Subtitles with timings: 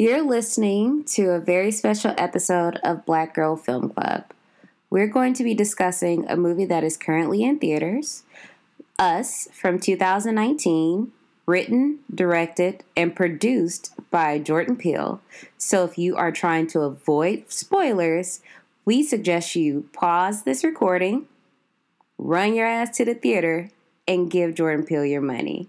[0.00, 4.26] You're listening to a very special episode of Black Girl Film Club.
[4.90, 8.22] We're going to be discussing a movie that is currently in theaters,
[8.96, 11.10] Us from 2019,
[11.46, 15.20] written, directed, and produced by Jordan Peele.
[15.56, 18.38] So if you are trying to avoid spoilers,
[18.84, 21.26] we suggest you pause this recording,
[22.18, 23.70] run your ass to the theater,
[24.06, 25.66] and give Jordan Peele your money.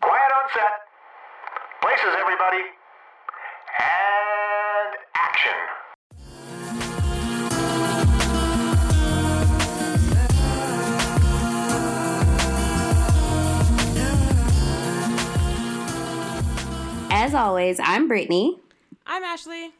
[17.60, 18.58] Always, I'm Brittany,
[19.06, 19.72] I'm Ashley.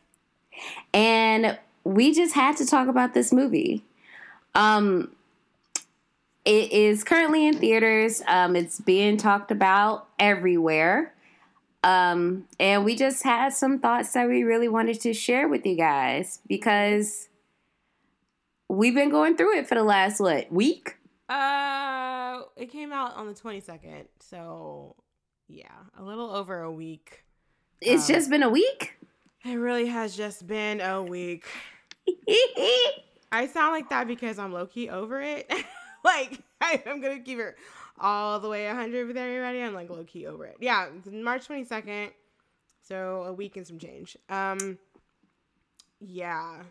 [0.94, 3.86] and we just had to talk about this movie.
[4.54, 5.16] Um,
[6.44, 8.22] it is currently in theaters.
[8.28, 11.14] Um, it's being talked about everywhere.
[11.82, 15.78] Um, and we just had some thoughts that we really wanted to share with you
[15.78, 17.30] guys because
[18.68, 20.98] we've been going through it for the last what week?
[21.30, 24.98] Uh, it came out on the 22nd, so
[25.48, 27.24] yeah, a little over a week.
[27.82, 28.96] It's Um, just been a week.
[29.46, 31.46] It really has just been a week.
[33.32, 35.52] I sound like that because I'm low key over it.
[36.04, 37.56] like I, I'm gonna keep it
[38.00, 39.62] all the way 100 with everybody.
[39.62, 40.58] I'm like low key over it.
[40.60, 42.12] Yeah, March 22nd,
[42.82, 44.18] so a week and some change.
[44.30, 44.78] Um,
[46.00, 46.64] yeah,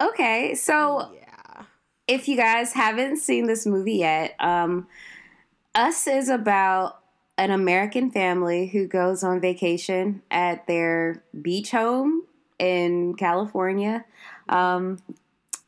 [0.00, 1.62] okay, so yeah.
[2.08, 4.86] if you guys haven't seen this movie yet, um,
[5.74, 7.00] Us is about
[7.38, 12.24] an American family who goes on vacation at their beach home
[12.58, 14.04] in California.
[14.48, 14.98] Um,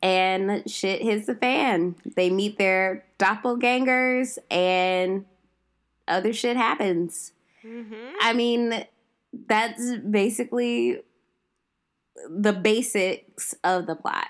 [0.01, 1.95] and shit hits the fan.
[2.15, 5.25] They meet their doppelgangers and
[6.07, 7.33] other shit happens.
[7.63, 8.15] Mm-hmm.
[8.21, 8.85] I mean,
[9.47, 11.01] that's basically
[12.29, 14.27] the basics of the plot.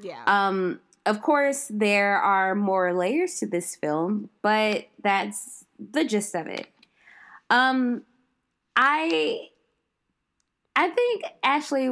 [0.00, 0.22] Yeah.
[0.26, 6.46] Um, of course, there are more layers to this film, but that's the gist of
[6.46, 6.66] it.
[7.50, 8.02] Um,
[8.76, 9.48] I,
[10.74, 11.90] I think Ashley,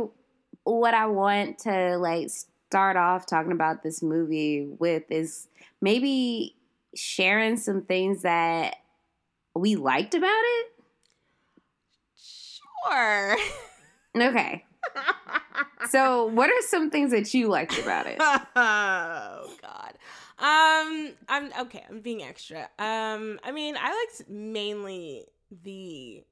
[0.64, 5.48] what I want to like start off talking about this movie with is
[5.80, 6.56] maybe
[6.94, 8.76] sharing some things that
[9.54, 10.66] we liked about it.
[12.16, 13.36] sure.
[14.14, 14.64] Okay,
[15.90, 18.16] so what are some things that you liked about it?
[18.20, 19.94] oh God.
[20.42, 21.84] Um, I'm okay.
[21.88, 22.68] I'm being extra.
[22.76, 25.26] Um, I mean, I liked mainly
[25.62, 26.24] the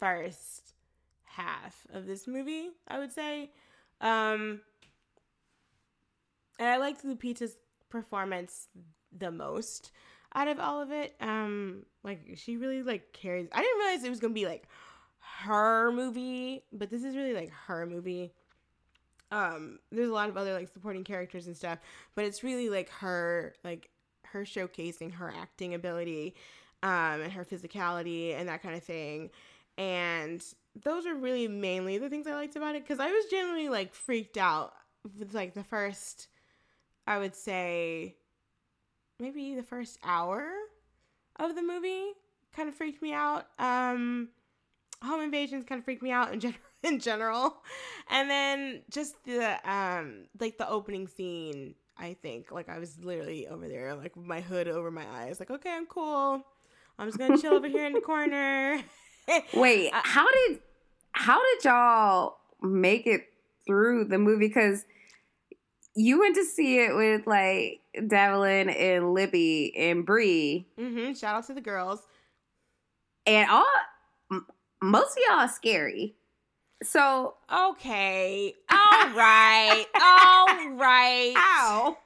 [0.00, 0.74] first
[1.22, 2.70] half of this movie.
[2.88, 3.52] I would say,
[4.00, 4.60] um,
[6.58, 7.58] and I liked Lupita's
[7.90, 8.66] performance
[9.16, 9.92] the most
[10.34, 11.14] out of all of it.
[11.20, 13.46] Um, like she really like carries.
[13.52, 14.66] I didn't realize it was gonna be like
[15.44, 18.32] her movie, but this is really like her movie
[19.32, 21.78] um there's a lot of other like supporting characters and stuff
[22.14, 23.88] but it's really like her like
[24.24, 26.34] her showcasing her acting ability
[26.82, 29.30] um and her physicality and that kind of thing.
[29.78, 30.44] And
[30.84, 33.94] those are really mainly the things i liked about it because i was generally like
[33.94, 34.72] freaked out
[35.18, 36.28] with like the first
[37.06, 38.16] i would say
[39.20, 40.46] maybe the first hour
[41.38, 42.12] of the movie
[42.54, 43.46] kind of freaked me out.
[43.58, 44.28] Um
[45.02, 47.56] home invasions kind of freaked me out in general in general.
[48.10, 53.46] And then just the um like the opening scene i think like i was literally
[53.46, 56.42] over there like with my hood over my eyes like okay i'm cool.
[56.98, 58.80] I'm just gonna chill over here in the corner.
[59.54, 60.60] Wait, I- how did
[61.12, 63.22] how did y'all make it
[63.66, 64.46] through the movie?
[64.48, 64.84] Because
[65.94, 71.46] you went to see it with like Devlin and Libby and Bri, mm-hmm shout out
[71.46, 72.00] to the girls.
[73.26, 73.66] And all
[74.82, 76.14] most of y'all are scary.
[76.82, 81.96] So, okay all right all right ow,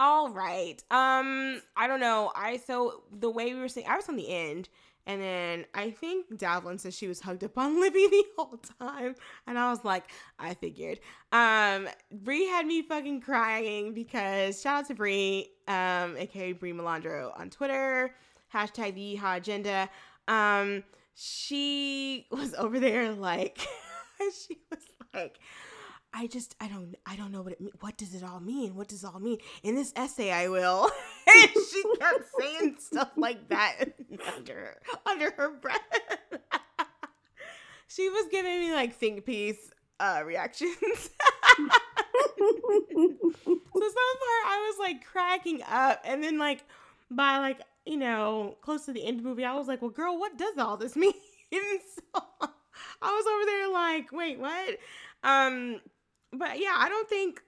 [0.00, 0.80] All right.
[0.92, 2.30] Um, I don't know.
[2.36, 4.68] I so the way we were saying, I was on the end,
[5.06, 9.16] and then I think Davlin said she was hugged up on Libby the whole time,
[9.46, 10.04] and I was like,
[10.38, 11.00] I figured.
[11.32, 17.38] Um, Bri had me fucking crying because shout out to Bri, um, aka Bri Malandro
[17.38, 18.14] on Twitter,
[18.54, 19.90] hashtag the Yeehaw Agenda.
[20.28, 20.84] Um,
[21.14, 23.66] she was over there like,
[24.46, 24.80] she was
[25.12, 25.38] like.
[26.12, 27.58] I just I don't I don't know what it.
[27.80, 28.74] What does it all mean?
[28.74, 29.38] What does it all mean?
[29.62, 30.90] In this essay, I will.
[31.34, 33.84] and she kept saying stuff like that
[34.36, 35.78] under under her breath.
[37.86, 39.70] she was giving me like think piece
[40.00, 40.76] uh reactions.
[40.80, 41.10] so
[42.38, 46.64] some part I was like cracking up, and then like
[47.10, 49.90] by like you know close to the end of the movie, I was like, well,
[49.90, 51.12] girl, what does all this mean?
[51.52, 52.22] so
[53.02, 54.78] I was over there like, wait, what?
[55.22, 55.80] Um,
[56.32, 57.42] but yeah, I don't think.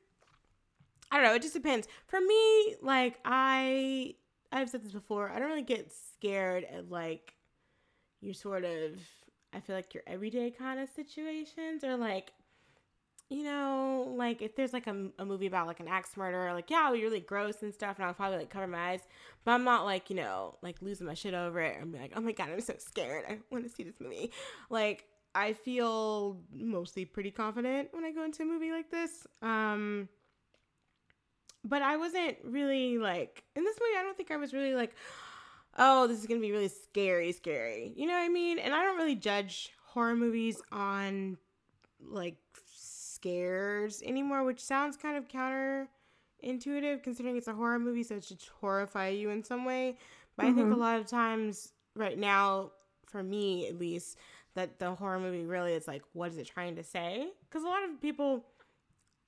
[1.10, 1.34] I don't know.
[1.34, 1.88] It just depends.
[2.06, 4.14] For me, like I,
[4.52, 5.30] I've said this before.
[5.30, 7.34] I don't really get scared at like
[8.20, 8.92] your sort of.
[9.52, 12.32] I feel like your everyday kind of situations or like
[13.30, 16.68] you know, like if there's like a, a movie about like an axe murder, like
[16.68, 19.02] yeah, be really gross and stuff, and I'll probably like cover my eyes,
[19.44, 21.78] but I'm not like you know like losing my shit over it.
[21.80, 23.24] I'm like, oh my god, I'm so scared.
[23.28, 24.32] I want to see this movie.
[24.68, 25.04] Like
[25.34, 29.26] I feel mostly pretty confident when I go into a movie like this.
[29.42, 30.08] Um,
[31.64, 33.98] but I wasn't really like in this movie.
[33.98, 34.94] I don't think I was really like,
[35.78, 37.92] oh, this is gonna be really scary, scary.
[37.94, 38.58] You know what I mean?
[38.58, 41.36] And I don't really judge horror movies on
[42.02, 42.36] like
[42.74, 48.42] scares anymore, which sounds kind of counterintuitive considering it's a horror movie, so it should
[48.60, 49.96] horrify you in some way.
[50.36, 50.52] But mm-hmm.
[50.52, 50.80] I think a mm-hmm.
[50.80, 52.72] lot of times right now,
[53.06, 54.16] for me at least,
[54.54, 57.28] that the horror movie really is like, what is it trying to say?
[57.48, 58.44] Because a lot of people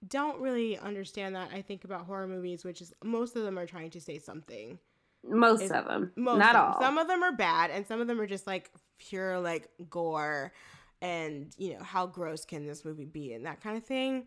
[0.06, 1.50] don't really understand that.
[1.54, 4.78] I think about horror movies, which is most of them are trying to say something.
[5.24, 6.80] Most if, of them, most not of all.
[6.80, 10.52] Some of them are bad, and some of them are just like pure like gore
[11.00, 14.26] and you know how gross can this movie be and that kind of thing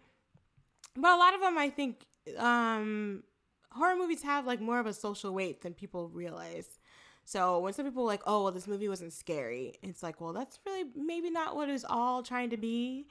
[0.95, 2.05] but a lot of them i think
[2.37, 3.23] um
[3.71, 6.77] horror movies have like more of a social weight than people realize
[7.25, 10.33] so when some people are like oh well this movie wasn't scary it's like well
[10.33, 13.05] that's really maybe not what it was all trying to be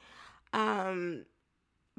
[0.52, 1.24] um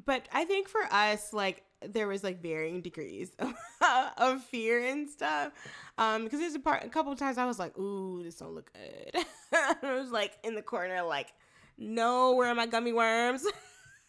[0.06, 3.54] but i think for us like there was like varying degrees of,
[4.18, 5.52] of fear and stuff
[5.98, 8.72] um because there's a part a couple times i was like ooh this don't look
[8.74, 9.24] good
[9.54, 11.34] i was like in the corner like
[11.78, 13.46] no, where are my gummy worms?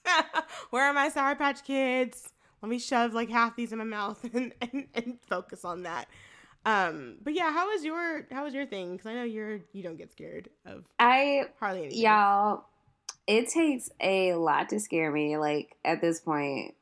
[0.71, 2.33] where are my Sour Patch Kids?
[2.63, 6.09] Let me shove like half these in my mouth and, and, and focus on that.
[6.67, 8.93] Um, but yeah, how was your how was your thing?
[8.93, 12.03] Because I know you're you don't get scared of I hardly anything.
[12.03, 12.65] Y'all,
[13.29, 15.39] it takes a lot to scare me.
[15.39, 16.75] Like at this point,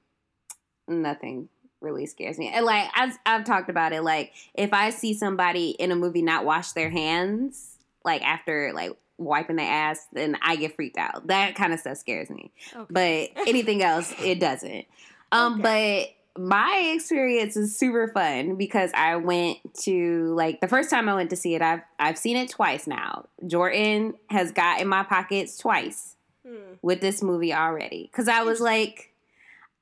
[0.89, 1.51] nothing
[1.83, 2.49] really scares me.
[2.49, 4.03] And like I've, I've talked about it.
[4.03, 7.77] Like if I see somebody in a movie not wash their hands,
[8.07, 11.27] like after like wiping their ass, then I get freaked out.
[11.27, 12.53] That kind of stuff scares me.
[12.75, 12.87] Okay.
[13.35, 14.87] But anything else, it doesn't.
[15.31, 15.63] Um, okay.
[15.63, 21.15] but my experience is super fun because I went to like the first time I
[21.15, 21.63] went to see it.
[21.63, 23.27] I've I've seen it twice now.
[23.47, 26.17] Jordan has got in my pockets twice
[26.47, 26.75] hmm.
[26.83, 29.13] with this movie already because I was like,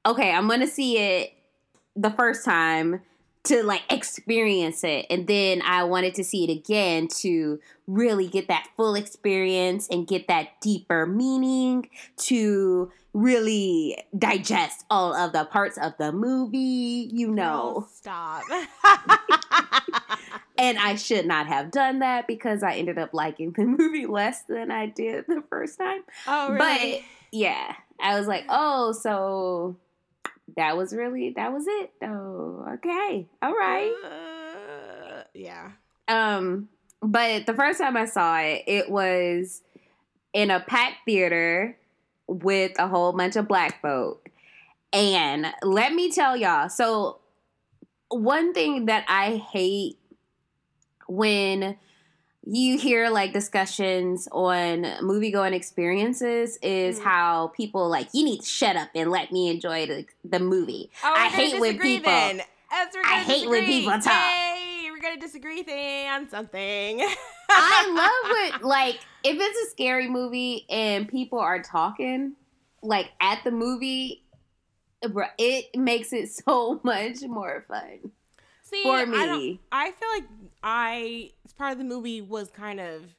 [0.05, 1.33] okay, I'm gonna see it
[1.97, 3.01] the first time
[3.45, 5.07] to like experience it.
[5.11, 10.07] And then i wanted to see it again to really get that full experience and
[10.07, 17.29] get that deeper meaning to really digest all of the parts of the movie you
[17.29, 17.73] know.
[17.73, 18.43] Girl, stop.
[20.59, 24.43] And i should not have done that because i ended up liking the movie less
[24.45, 26.03] than i did the first time.
[26.27, 26.59] Oh really?
[26.59, 29.77] but yeah i was like oh so
[30.57, 32.67] that was really that was it though.
[32.75, 33.29] Okay.
[33.43, 33.93] All right.
[34.05, 35.71] Uh, yeah.
[36.09, 36.69] Um
[37.03, 39.63] but the first time I saw it, it was
[40.33, 41.77] in a packed theater
[42.27, 44.29] with a whole bunch of black folk.
[44.93, 47.19] And let me tell y'all, so
[48.09, 49.99] one thing that I hate
[51.09, 51.77] when
[52.45, 58.41] you hear like discussions on movie going experiences is mm how people like you need
[58.41, 60.89] to shut up and let me enjoy the, the movie.
[61.03, 62.11] Oh, I hate when people.
[62.13, 62.43] Then.
[62.71, 63.61] I hate disagree.
[63.61, 64.13] when people talk.
[64.13, 65.65] Hey, we're gonna disagree
[66.07, 67.05] on something.
[67.51, 72.35] I love when like if it's a scary movie and people are talking
[72.83, 74.25] like at the movie,
[75.03, 78.13] it makes it so much more fun.
[78.63, 80.25] See, for me, I, I feel like
[80.63, 81.31] I
[81.63, 83.15] part of the movie was kind of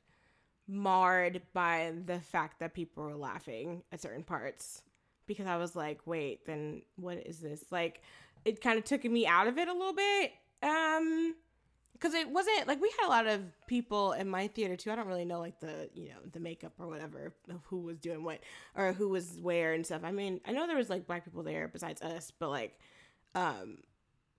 [0.68, 4.82] marred by the fact that people were laughing at certain parts
[5.28, 7.64] because I was like, wait, then what is this?
[7.72, 8.02] Like,
[8.44, 10.34] it kind of took me out of it a little bit.
[10.62, 11.36] Um,
[11.94, 14.92] because it wasn't like we had a lot of people in my theater too.
[14.92, 17.98] I don't really know like the you know the makeup or whatever of who was
[17.98, 18.40] doing what
[18.76, 20.02] or who was where and stuff.
[20.04, 22.78] I mean, I know there was like black people there besides us, but like,
[23.36, 23.78] um,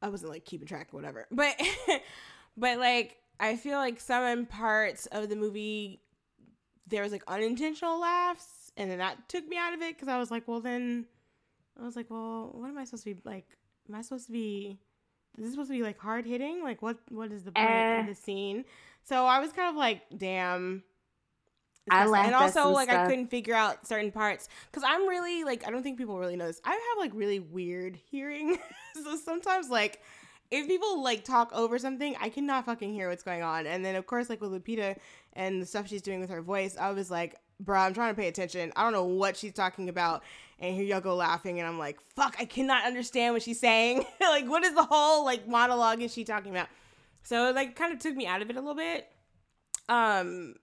[0.03, 1.27] I wasn't like keeping track or whatever.
[1.31, 1.59] But,
[2.59, 6.01] but like I feel like some parts of the movie
[6.87, 10.19] there was like unintentional laughs, and then that took me out of it because I
[10.19, 11.07] was like, well, then
[11.81, 13.47] I was like, well, what am I supposed to be like?
[13.89, 14.79] Am I supposed to be?
[15.37, 16.63] Is this supposed to be like hard hitting?
[16.63, 16.99] Like what?
[17.09, 18.65] What is the point uh, of the scene?
[19.05, 20.83] So I was kind of like, damn.
[21.91, 23.07] I laughed and also like stuff.
[23.07, 26.37] I couldn't figure out certain parts because I'm really like I don't think people really
[26.37, 26.61] know this.
[26.65, 28.57] I have like really weird hearing,
[28.95, 30.01] so sometimes like
[30.55, 33.67] if people like talk over something, I cannot fucking hear what's going on.
[33.67, 34.97] And then of course, like with Lupita
[35.33, 38.21] and the stuff she's doing with her voice, I was like, bruh, I'm trying to
[38.21, 38.73] pay attention.
[38.77, 40.23] I don't know what she's talking about.
[40.61, 44.07] And here y'all go laughing, and I'm like, fuck, I cannot understand what she's saying.
[44.21, 46.69] like, what is the whole like monologue is she talking about?
[47.25, 49.09] So like kind of took me out of it a little bit.
[49.89, 50.55] Um,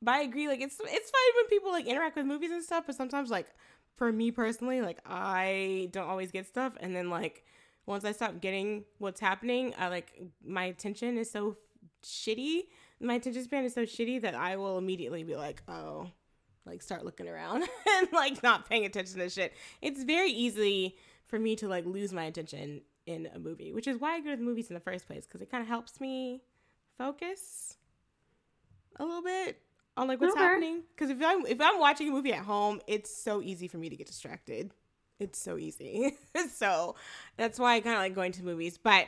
[0.00, 2.84] but I agree, like it's it's fine when people like interact with movies and stuff,
[2.86, 3.46] but sometimes like
[3.96, 7.44] for me personally, like I don't always get stuff, and then like
[7.86, 10.12] once I stop getting what's happening, I like
[10.44, 11.56] my attention is so
[12.04, 12.62] shitty.
[13.00, 16.08] My attention span is so shitty that I will immediately be like, oh,
[16.64, 17.62] like start looking around
[17.98, 19.52] and like not paying attention to shit.
[19.80, 20.96] It's very easy
[21.26, 24.30] for me to like lose my attention in a movie, which is why I go
[24.30, 26.42] to the movies in the first place because it kind of helps me
[26.98, 27.76] focus
[28.96, 29.58] a little bit
[29.96, 30.44] on like what's Okay.
[30.44, 30.82] happening.
[30.94, 33.88] Because if I'm if I'm watching a movie at home, it's so easy for me
[33.88, 34.70] to get distracted.
[35.22, 36.16] It's so easy.
[36.54, 36.96] so
[37.36, 38.78] that's why I kind of like going to movies.
[38.78, 39.06] But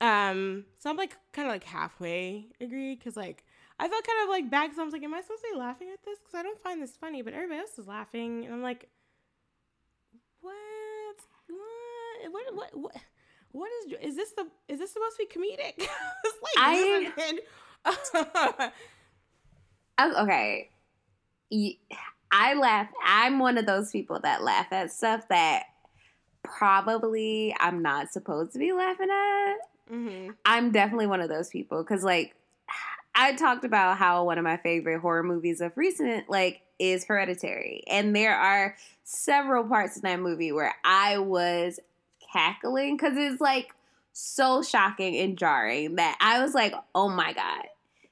[0.00, 3.44] um, so I'm like kind of like halfway agree because like
[3.78, 5.58] I felt kind of like bad because I was like, am I supposed to be
[5.58, 6.18] laughing at this?
[6.20, 8.88] Because I don't find this funny, but everybody else is laughing, and I'm like,
[10.40, 10.54] what?
[11.48, 12.32] What?
[12.32, 12.54] What?
[12.54, 12.78] What?
[12.78, 12.96] What?
[13.52, 15.74] What is is this the is this supposed to be comedic?
[15.78, 17.12] it's like I-
[17.86, 18.70] I
[19.98, 20.70] Oh, okay.
[22.36, 22.88] I laugh.
[23.06, 25.66] I'm one of those people that laugh at stuff that
[26.42, 29.54] probably I'm not supposed to be laughing at.
[29.88, 30.30] mm-hmm.
[30.44, 32.34] I'm definitely one of those people because, like,
[33.14, 37.84] I talked about how one of my favorite horror movies of recent, like, is Hereditary,
[37.86, 38.74] and there are
[39.04, 41.78] several parts in that movie where I was
[42.32, 43.72] cackling because it's like
[44.12, 47.66] so shocking and jarring that I was like, "Oh my god!"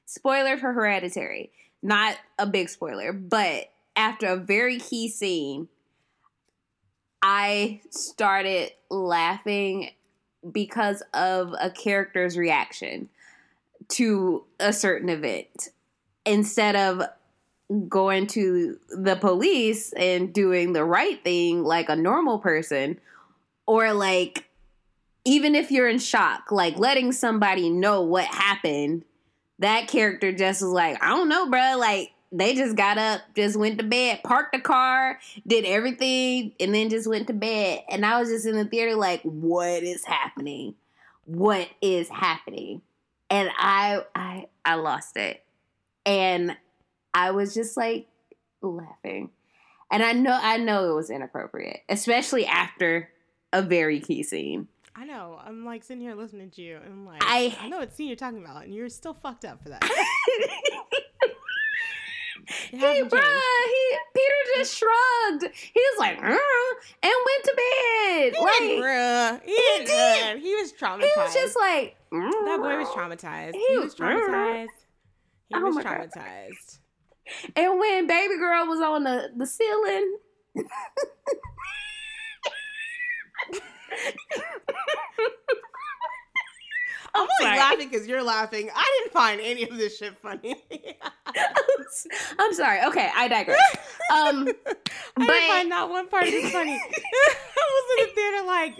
[0.05, 1.51] Spoiler for Hereditary,
[1.81, 5.67] not a big spoiler, but after a very key scene,
[7.21, 9.91] I started laughing
[10.51, 13.09] because of a character's reaction
[13.89, 15.69] to a certain event.
[16.25, 17.03] Instead of
[17.87, 22.99] going to the police and doing the right thing like a normal person
[23.65, 24.45] or like
[25.25, 29.03] even if you're in shock like letting somebody know what happened
[29.59, 33.55] that character just was like i don't know bruh like they just got up just
[33.57, 37.83] went to bed parked the car did everything and then just went to bed.
[37.89, 40.75] And i was just in the theater like what is happening?
[41.25, 42.81] What is happening?
[43.29, 45.43] And i i i lost it.
[46.05, 46.57] And
[47.13, 48.07] i was just like
[48.61, 49.29] laughing.
[49.91, 53.09] And i know i know it was inappropriate especially after
[53.53, 54.67] a very key scene.
[54.95, 55.39] I know.
[55.43, 58.07] I'm like sitting here listening to you, and I'm like, I- I know what scene
[58.07, 59.81] you're talking about, and you're still fucked up for that.
[62.71, 65.43] Hasn't bruh, he Peter just shrugged.
[65.73, 66.37] He was like, "Uh,"
[67.03, 68.33] and went to bed.
[68.35, 69.41] He like bruh.
[69.43, 69.61] He, he
[69.93, 71.01] uh, He was traumatized.
[71.01, 73.53] he was just like, that boy was traumatized.
[73.55, 74.67] He He, was- traumatized.
[75.49, 76.09] He Oh was my God.
[76.15, 76.79] traumatized.
[77.55, 80.17] And when baby girl was on the the ceiling.
[87.15, 88.69] I'm only laughing because you're laughing.
[88.75, 90.55] I didn't find any of this shit funny.
[92.39, 92.83] I'm sorry.
[92.85, 93.59] Okay, I digress.
[94.13, 94.53] Um, I
[95.15, 96.71] But- didn't find not one part of this funny.
[96.81, 98.75] I was in the theater like,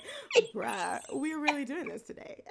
[0.53, 2.43] bruh, we're really doing this today.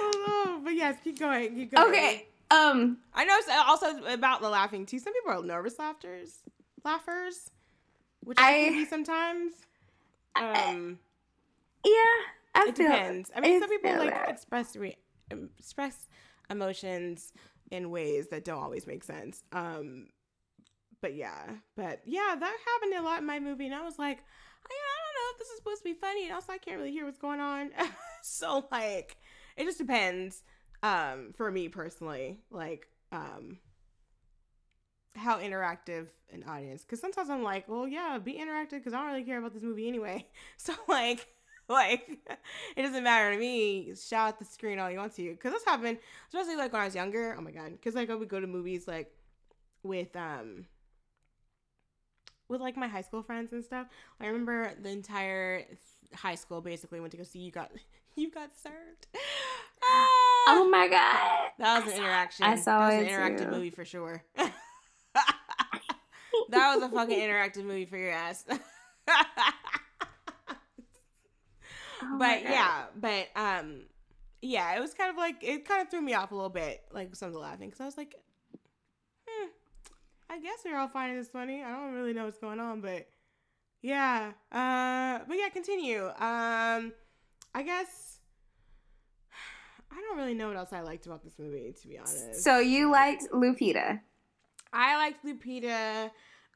[0.00, 1.54] oh, but yes, keep going.
[1.54, 1.88] Keep going.
[1.88, 2.26] okay.
[2.50, 4.98] Um, I know also about the laughing too.
[4.98, 6.38] Some people are nervous laughers,
[6.84, 7.50] laughers,
[8.22, 9.52] which I, I- can be sometimes.
[10.34, 10.98] Um,
[12.54, 13.30] I it feel depends.
[13.34, 14.30] I mean, I some people like that.
[14.30, 14.96] express re-
[15.58, 16.08] express
[16.50, 17.32] emotions
[17.70, 19.42] in ways that don't always make sense.
[19.52, 20.08] Um,
[21.00, 21.42] but yeah,
[21.76, 24.98] but yeah, that happened a lot in my movie, and I was like, I, I
[25.02, 27.04] don't know if this is supposed to be funny, and also I can't really hear
[27.04, 27.70] what's going on.
[28.22, 29.16] so like,
[29.56, 30.42] it just depends.
[30.82, 33.58] Um, for me personally, like, um,
[35.16, 39.06] how interactive an audience because sometimes i'm like well yeah be interactive because i don't
[39.08, 40.26] really care about this movie anyway
[40.56, 41.26] so like
[41.68, 42.18] like
[42.76, 45.64] it doesn't matter to me shout at the screen all you want to because this
[45.64, 48.38] happened especially like when i was younger oh my god because like i would go
[48.38, 49.10] to movies like
[49.82, 50.66] with um
[52.48, 53.88] with like my high school friends and stuff
[54.20, 55.64] i remember the entire
[56.14, 57.70] high school basically went to go see you got
[58.16, 59.06] you got served
[59.82, 60.26] Ah!
[60.48, 61.50] Oh my god.
[61.58, 62.44] That was an interaction.
[62.46, 63.50] I saw that was an interactive too.
[63.50, 64.22] movie for sure.
[64.36, 64.52] that
[66.50, 68.44] was a fucking interactive movie for your ass.
[72.02, 73.82] Oh but yeah, but um,
[74.42, 76.82] yeah, it was kind of like it kind of threw me off a little bit,
[76.92, 78.14] like some of the laughing, because I was like,
[79.26, 79.48] hmm,
[80.30, 81.62] I guess we're all finding this funny.
[81.62, 83.08] I don't really know what's going on, but
[83.82, 86.06] yeah, uh, but yeah, continue.
[86.06, 86.92] Um,
[87.54, 88.18] I guess
[89.90, 92.42] I I don't really know what else I liked about this movie, to be honest.
[92.42, 94.00] So you liked Lupita.
[94.72, 96.10] I liked Lupita.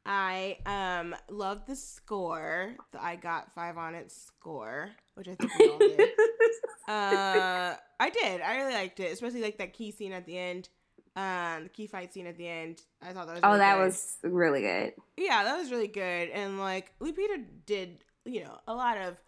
[0.07, 2.75] I um loved the score.
[2.93, 6.01] The I got five on it score, which I think we all did.
[6.89, 8.41] uh, I did.
[8.41, 10.69] I really liked it, especially like that key scene at the end.
[11.17, 12.83] Um, the key fight scene at the end.
[13.03, 13.41] I thought that was.
[13.43, 13.85] oh, really that good.
[13.85, 14.93] was really good.
[15.17, 16.31] Yeah, that was really good.
[16.31, 19.19] And like Lupita did, you know, a lot of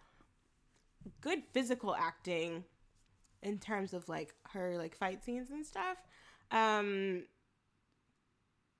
[1.21, 2.63] good physical acting
[3.41, 5.97] in terms of like her like fight scenes and stuff.
[6.51, 7.25] Um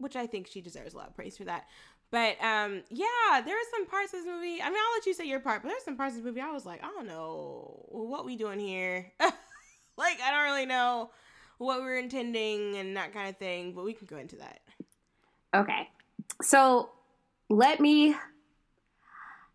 [0.04, 1.66] which I think she deserves a lot of praise for that.
[2.12, 4.62] But um yeah, there are some parts of this movie.
[4.62, 6.42] I mean, I'll let you say your part, but there's some parts of this movie
[6.42, 9.12] I was like, I don't know what we doing here.
[9.98, 11.10] like I don't really know
[11.58, 14.60] what we're intending and that kind of thing, but we can go into that.
[15.56, 15.90] Okay.
[16.44, 16.92] So
[17.50, 18.16] let me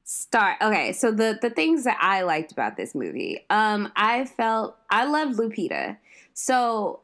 [0.02, 0.56] start.
[0.62, 3.44] Okay, so the the things that I liked about this movie.
[3.50, 5.98] Um I felt I loved Lupita.
[6.34, 7.00] So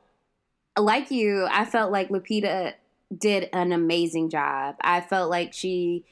[0.78, 2.74] like you, I felt like Lupita
[3.16, 4.76] did an amazing job.
[4.80, 6.04] I felt like she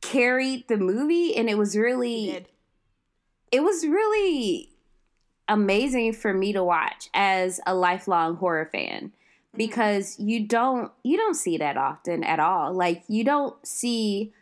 [0.00, 2.46] carried the movie and it was really
[3.52, 4.70] it was really
[5.48, 9.12] amazing for me to watch as a lifelong horror fan
[9.56, 12.72] because you don't you don't see that often at all.
[12.72, 14.32] Like you don't see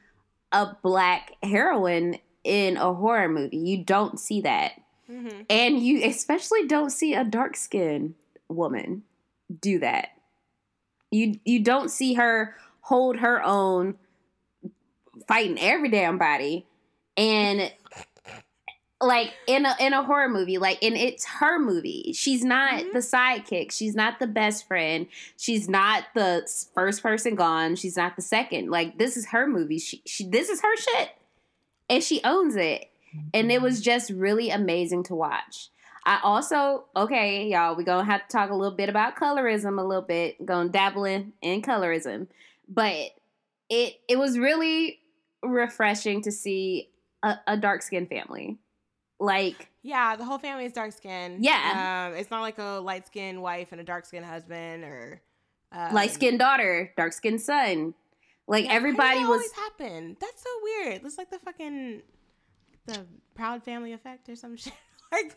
[0.53, 3.57] a black heroine in a horror movie.
[3.59, 4.73] You don't see that.
[5.11, 5.47] Mhm.
[5.49, 8.15] and you especially don't see a dark skinned
[8.51, 9.05] woman
[9.63, 10.11] do that
[11.11, 13.95] you you don't see her hold her own
[15.27, 16.67] fighting every damn body.
[17.17, 17.73] And
[19.01, 22.13] like in a in a horror movie like and it's her movie.
[22.17, 22.93] She's not Mhm.
[22.93, 23.71] the sidekick.
[23.71, 25.07] She's not the best friend.
[25.37, 27.77] She's not the first person gone.
[27.77, 28.71] She's not the second.
[28.71, 29.79] Like this is her movie.
[29.79, 31.11] She, she this is her shit.
[31.89, 32.91] And she owns it.
[33.33, 35.71] And it was just really amazing to watch
[36.09, 39.85] i also okay y'all we gonna have to talk a little bit about colorism a
[39.85, 42.27] little bit gonna dabble in in colorism
[42.69, 43.11] but
[43.71, 44.99] it it was really
[45.43, 46.89] refreshing to see
[47.23, 48.59] a, a dark skinned family
[49.21, 51.45] like Yeah, the whole family is dark skinned.
[51.45, 52.09] Yeah.
[52.11, 55.21] Um, it's not like a light skinned wife and a dark skinned husband or
[55.73, 57.95] um, light skinned daughter dark skinned son
[58.47, 60.17] like yeah, everybody that was always happen.
[60.21, 61.03] That's so weird.
[61.05, 62.03] It's like the fucking
[62.87, 64.73] the proud family effect or some shit.
[65.13, 65.37] like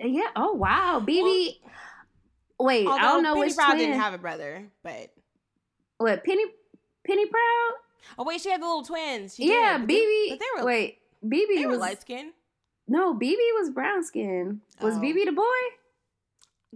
[0.00, 1.56] yeah oh wow bb
[2.60, 5.10] wait i don't know Penny which Proud twin didn't have a brother, but
[5.98, 6.44] what penny
[7.06, 7.72] penny proud
[8.18, 9.34] oh wait, she had the little twins.
[9.34, 12.00] She yeah did, but they- bb but they were wait bb they were was light
[12.00, 12.32] skin.
[12.86, 15.00] no bb was brown skin was Oh.
[15.00, 15.42] bb the boy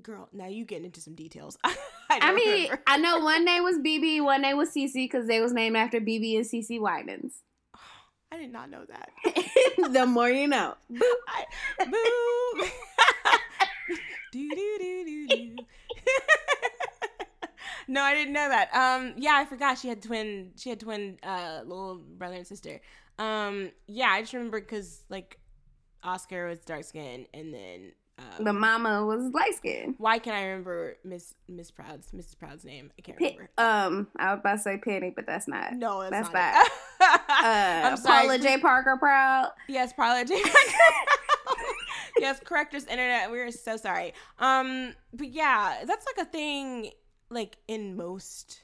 [0.02, 1.58] Girl, now you getting into some details.
[1.64, 1.74] I,
[2.10, 2.82] I mean, remember.
[2.86, 6.00] I know one name was BeBe, one name was CeCe because they was named after
[6.00, 7.42] BeBe and CeCe Winans.
[8.32, 9.10] I did not know that.
[9.92, 10.76] the more you know.
[11.78, 12.66] I, boo.
[14.32, 15.56] Do do do do do.
[17.88, 18.74] no, I didn't know that.
[18.74, 20.52] Um, yeah, I forgot she had twin.
[20.56, 22.80] She had twin, uh, little brother and sister.
[23.18, 25.38] Um, yeah, I just remember because like
[26.02, 29.96] Oscar was dark skinned and then um, The mama was light skinned.
[29.98, 32.38] why can I remember Miss Miss Proud's Mrs.
[32.38, 32.90] Proud's name?
[32.98, 33.50] I can't remember.
[33.58, 35.74] um, I was about to say Penny, but that's not.
[35.74, 36.54] No, that's, that's not.
[36.54, 36.70] not.
[37.02, 38.26] Uh, I'm sorry.
[38.28, 39.50] Paula Jai Parker Proud.
[39.68, 40.40] Yes, Paula J.
[42.22, 43.30] yes, correct us, internet.
[43.30, 44.14] We're so sorry.
[44.38, 46.90] Um, but yeah, that's like a thing,
[47.30, 48.60] like in most.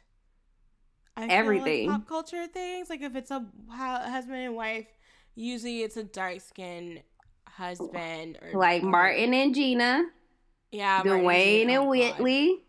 [1.17, 1.91] I feel like Everything.
[1.91, 2.89] pop culture things.
[2.89, 4.87] Like if it's a husband and wife,
[5.35, 7.03] usually it's a dark skinned
[7.49, 10.05] husband or Like Martin and Gina,
[10.71, 11.73] yeah, Martin Dwayne Gina.
[11.73, 11.89] and Oh, God.
[11.91, 12.63] Whitley.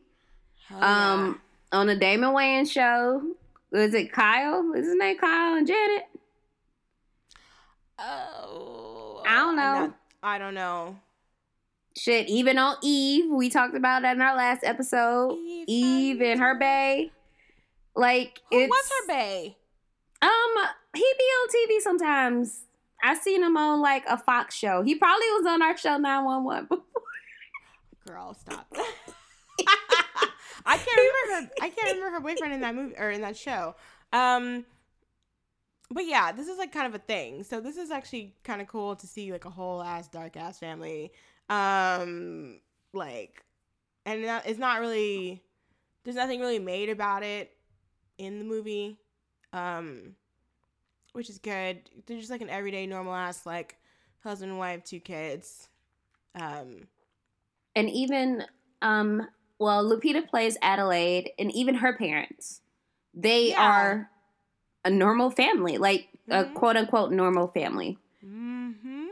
[0.72, 1.14] Yeah.
[1.14, 3.22] Um, on the Damon Wayans show,
[3.72, 4.72] was it Kyle?
[4.76, 6.04] Is his name Kyle and Janet?
[8.00, 9.94] oh, I don't know.
[10.22, 10.98] I don't know.
[11.98, 15.38] Shit, even on Eve, we talked about that in our last episode.
[15.38, 17.10] Eve, Eve, and her bae.
[17.96, 19.56] Like Who it's was her bae?
[20.22, 22.62] Um, he be on TV sometimes.
[23.02, 24.82] I seen him on like a Fox show.
[24.84, 26.68] He probably was on our show 911.
[26.68, 26.84] before.
[28.06, 28.68] Girl, stop.
[30.66, 31.52] I can't remember her.
[31.62, 33.76] I can't remember her boyfriend in that movie or in that show.
[34.12, 34.66] Um,
[35.92, 37.44] but yeah, this is like kind of a thing.
[37.44, 40.60] So this is actually kind of cool to see like a whole ass dark ass
[40.60, 41.12] family.
[41.50, 42.60] Um,
[42.94, 43.44] like,
[44.06, 45.44] and it's not really.
[46.04, 47.52] There's nothing really made about it
[48.18, 49.00] in the movie.
[49.52, 50.16] Um,
[51.14, 51.90] which is good.
[52.06, 53.78] They're just like an everyday normal ass like
[54.24, 55.70] husband and wife, two kids.
[56.40, 56.88] Um,
[57.76, 58.44] and even
[58.82, 59.28] um
[59.60, 62.62] well, Lupita plays Adelaide and even her parents.
[63.14, 63.62] They Yeah.
[63.70, 64.12] are
[64.86, 66.54] a normal family, like a Mhm.
[66.54, 67.98] quote unquote normal family.
[68.22, 69.08] hmm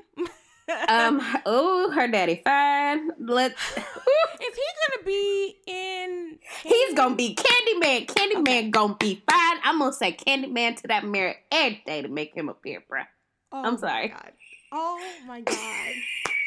[0.89, 1.21] Um.
[1.45, 3.11] Oh, her daddy fine.
[3.19, 3.55] Let's.
[3.77, 6.39] Is he gonna be in?
[6.63, 8.05] He's gonna be Candyman.
[8.07, 9.57] Candyman gonna be fine.
[9.63, 13.05] I'm gonna say Candyman to that mirror every day to make him appear, bruh.
[13.51, 14.09] Oh I'm sorry.
[14.09, 14.31] God.
[14.73, 15.93] Oh my god.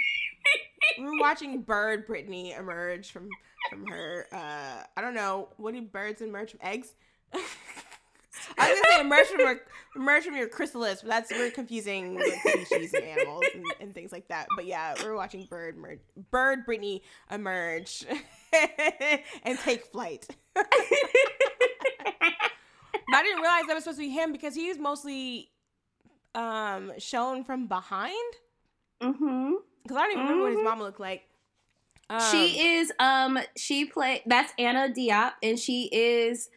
[0.98, 3.28] We're watching Bird Brittany emerge from
[3.70, 4.26] from her.
[4.32, 5.48] Uh, I don't know.
[5.56, 6.94] What do birds emerge from eggs?
[8.58, 9.60] I was gonna say emerge from your
[9.96, 14.28] emerge from your chrysalis, but that's we're confusing species and animals and, and things like
[14.28, 14.46] that.
[14.54, 18.06] But yeah, we're watching Bird merge, Bird Brittany emerge
[19.42, 20.28] and take flight.
[23.12, 25.50] I didn't realize that was supposed to be him because he's mostly
[26.34, 28.14] um shown from behind.
[29.02, 29.54] mm-hmm.
[29.82, 31.22] Because I don't even remember what his mom looked like.
[32.08, 36.50] Um, she is um she play that's Anna Diop and she is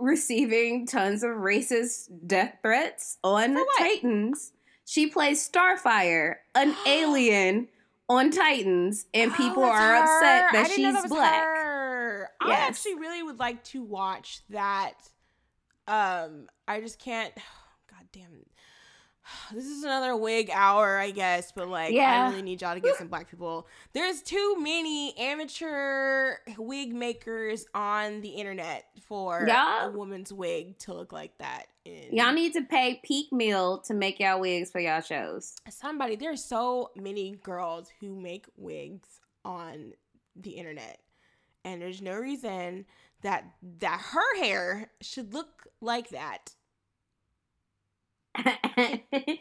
[0.00, 4.52] receiving tons of racist death threats on Titans.
[4.84, 7.68] She plays Starfire, an alien
[8.08, 10.48] on Titans, and Oh, people are upset her.
[10.48, 11.44] I that she's that black.
[11.44, 12.30] her.
[12.40, 12.68] I Yes.
[12.70, 14.94] actually really would like to watch that.
[15.86, 17.32] Um, I just can't.
[17.90, 18.48] God damn it.
[19.52, 22.96] This is another wig hour, I guess, but like, I really need y'all to get
[22.96, 23.66] some black people.
[23.92, 29.86] There's too many amateur wig makers on the internet for Yeah.
[29.86, 31.66] a woman's wig to look like that.
[31.84, 35.56] In Y'all need to pay peak meal to make y'all wigs for y'all shows.
[35.68, 39.08] somebody there's so many girls who make wigs
[39.44, 39.92] on
[40.36, 41.00] the internet
[41.64, 42.84] and there's no reason
[43.22, 43.44] that
[43.78, 46.54] that her hair should look like that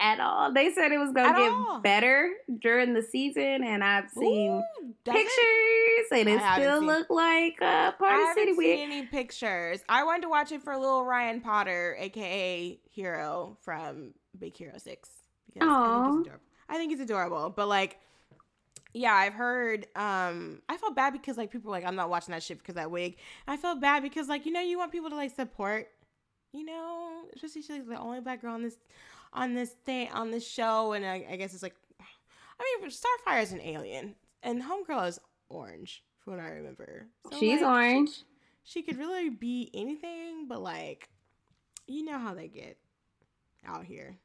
[0.00, 0.52] At all.
[0.52, 1.80] They said it was gonna get all.
[1.80, 4.62] better during the season, and I've seen Ooh,
[5.04, 5.18] does it?
[5.18, 8.80] pictures, and it haven't still look like uh, I Party haven't City wig.
[8.80, 9.80] any pictures.
[9.88, 15.08] I wanted to watch it for little Ryan Potter, aka Hero from Big Hero Six,
[15.52, 16.40] because I think he's adorable.
[16.68, 17.98] I think he's adorable, but like,
[18.92, 19.86] yeah, I've heard.
[19.94, 22.74] Um, I felt bad because like people were like, I'm not watching that shit because
[22.74, 23.16] that wig.
[23.46, 25.88] I felt bad because like you know you want people to like support,
[26.54, 28.76] you know, especially she's like the only black girl on this
[29.32, 33.42] on this thing on this show, and I, I guess it's like, I mean, Starfire
[33.42, 37.06] is an alien, and Homegirl is orange, from what I remember.
[37.32, 38.22] So, She's like, orange.
[38.62, 41.08] she could really be anything, but like,
[41.88, 42.76] you know how they get
[43.66, 44.16] out here.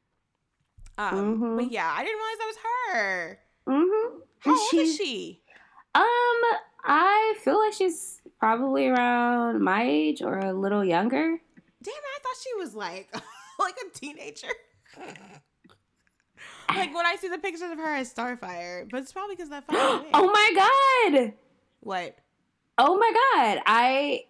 [0.96, 1.56] Um, Mhm.
[1.56, 2.56] but yeah, I didn't realize that was
[2.92, 3.38] her.
[3.66, 4.18] Mm-hmm.
[4.38, 5.42] How old is she?
[5.94, 6.04] Um,
[6.84, 11.40] I feel like she's probably around my age or a little younger.
[11.82, 13.14] Damn it, I thought she was like
[13.58, 14.48] like a teenager.
[16.68, 19.66] like when I see the pictures of her as Starfire, but it's probably because that
[19.66, 21.32] fucking oh my god!
[21.80, 22.18] What?
[22.76, 23.62] Oh my god!
[23.66, 24.24] I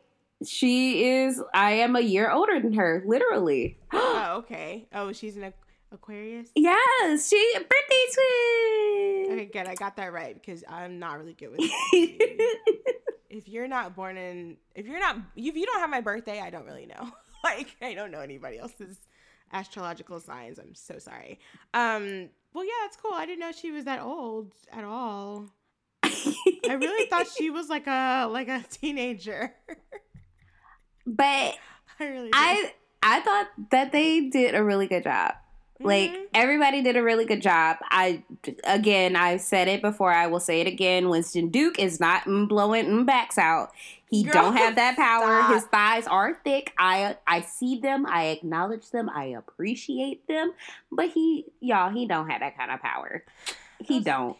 [0.46, 1.42] she is.
[1.52, 3.78] I am a year older than her, literally.
[3.92, 4.86] Oh, okay.
[4.92, 5.52] Oh, she's an
[5.90, 6.50] Aquarius.
[6.54, 9.32] yes, she birthday twin.
[9.32, 9.66] Okay, good.
[9.66, 11.60] I got that right because I'm not really good with.
[13.30, 16.50] if you're not born in if you're not if you don't have my birthday i
[16.50, 17.10] don't really know
[17.44, 18.96] like i don't know anybody else's
[19.53, 20.59] astrological signs.
[20.59, 21.38] I'm so sorry.
[21.74, 23.12] Um well yeah it's cool.
[23.14, 25.46] I didn't know she was that old at all.
[26.03, 29.55] I really thought she was like a like a teenager.
[31.07, 31.55] But
[32.00, 32.35] i really did.
[32.35, 32.72] I
[33.03, 35.35] I thought that they did a really good job.
[35.83, 36.27] Like Mhm.
[36.35, 37.79] everybody did a really good job.
[37.90, 38.23] I
[38.64, 40.12] again, I've said it before.
[40.12, 41.09] I will say it again.
[41.09, 43.73] Winston Duke is not blowing backs out.
[44.11, 45.40] He Girl, don't have that power.
[45.43, 45.53] stop.
[45.55, 46.73] His thighs are thick.
[46.79, 48.05] I I see them.
[48.07, 49.09] I acknowledge them.
[49.09, 50.53] I appreciate them.
[50.93, 53.25] But he, y'all, he don't have that kind of power.
[53.79, 54.35] He Those-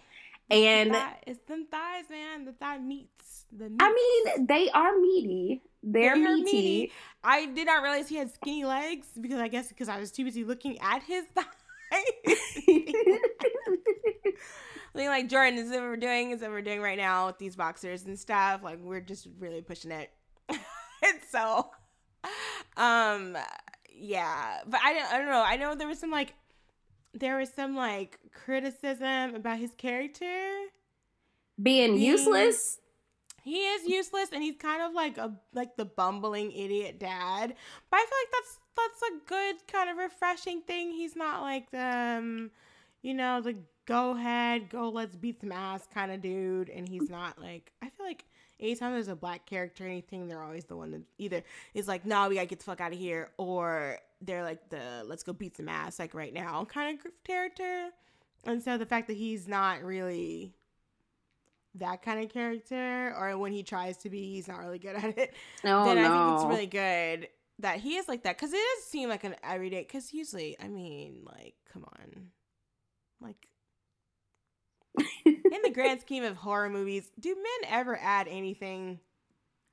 [0.51, 0.63] don't.
[0.63, 3.93] It's the And it's them thighs man the thigh meats the I
[4.37, 5.63] mean, they are meaty.
[5.83, 6.43] They're They meaty.
[6.45, 6.93] meaty.
[7.25, 10.25] I did not realize he had skinny legs because I guess because I was too
[10.25, 11.47] busy looking at his thighs.
[14.93, 17.55] Looking like Jordan is what we're doing is what we're doing right now with these
[17.55, 18.63] boxers and stuff.
[18.63, 20.11] Like we're just really pushing it.
[20.49, 21.71] and so
[22.77, 23.37] um
[23.95, 24.59] yeah.
[24.67, 25.45] But I don't I don't know.
[25.47, 26.35] I know there was some like
[27.15, 30.51] there was some like criticism about his character.
[31.63, 32.79] Being Being- useless.
[33.43, 37.55] He is useless and he's kind of like a like the bumbling idiot dad.
[37.91, 40.93] But I feel like that's that's a good kind of refreshing thing.
[40.93, 42.51] He's not like the um,
[43.03, 46.69] you know, the go ahead, go let's beat some ass kind of dude.
[46.69, 48.27] And he's not like I feel like
[48.61, 51.43] anytime there's a black character or anything, they're always the one that either
[51.75, 55.03] is like, no, we gotta get the fuck out of here, or they're like the
[55.07, 57.91] let's go beat some ass like right now kind of character.
[58.45, 60.55] And so the fact that he's not really
[61.77, 65.19] that kind of character, or when he tries to be, he's not really good at
[65.19, 65.35] it.
[65.65, 66.03] Oh then no.
[66.03, 67.29] I think it's really good
[67.61, 69.83] that he is like that because it does seem like an everyday.
[69.83, 72.31] Because usually, I mean, like, come on,
[73.21, 73.50] like
[75.25, 79.01] in the grand scheme of horror movies, do men ever add anything?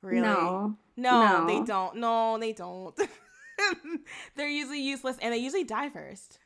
[0.02, 0.22] Really?
[0.22, 0.78] No.
[0.96, 1.48] No, No.
[1.48, 1.96] they don't.
[1.98, 2.96] No, they don't.
[4.36, 6.40] They're usually useless and they usually die first.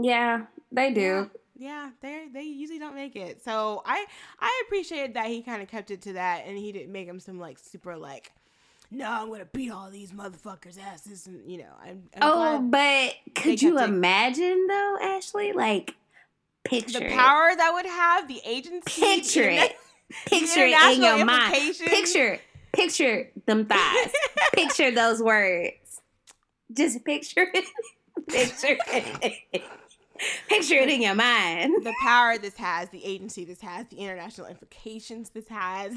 [0.00, 1.30] Yeah, they do.
[1.56, 3.42] Yeah, they they usually don't make it.
[3.44, 4.06] So I
[4.38, 7.20] I appreciated that he kind of kept it to that and he didn't make them
[7.20, 8.32] some like super like
[8.92, 13.14] no, I'm gonna beat all these motherfuckers' asses, and you know, I'm, I'm Oh, but
[13.36, 15.52] could you it- imagine though, Ashley?
[15.52, 15.94] Like,
[16.64, 17.12] picture the it.
[17.12, 19.00] power that would have the agency.
[19.00, 19.76] Picture the it.
[20.26, 21.76] Picture it in your mind.
[21.78, 22.40] Picture,
[22.72, 24.12] picture them thighs.
[24.52, 26.00] picture those words.
[26.72, 27.64] Just picture it.
[28.28, 29.62] Picture it.
[30.48, 31.84] Picture it in your mind.
[31.84, 35.94] the power this has, the agency this has, the international implications this has.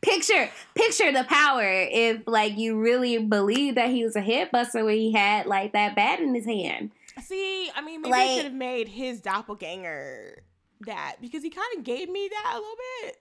[0.00, 4.84] Picture, picture the power if like you really believe that he was a head buster
[4.84, 6.90] when he had like that bat in his hand.
[7.20, 10.42] See, I mean, maybe Like- they could have made his doppelganger
[10.86, 13.16] that because he kind of gave me that a little bit.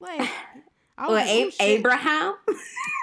[0.00, 0.30] Like,
[0.98, 2.34] I was like, "Oh, shit." Abraham.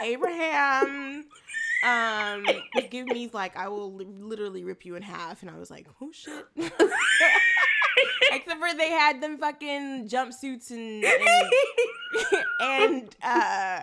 [0.04, 1.26] Abraham
[1.84, 2.46] um
[2.92, 5.88] giving me like I will li- literally rip you in half, and I was like,
[6.02, 6.46] oh shit.
[8.34, 11.52] Except for they had them fucking jumpsuits and and,
[12.62, 13.82] and uh,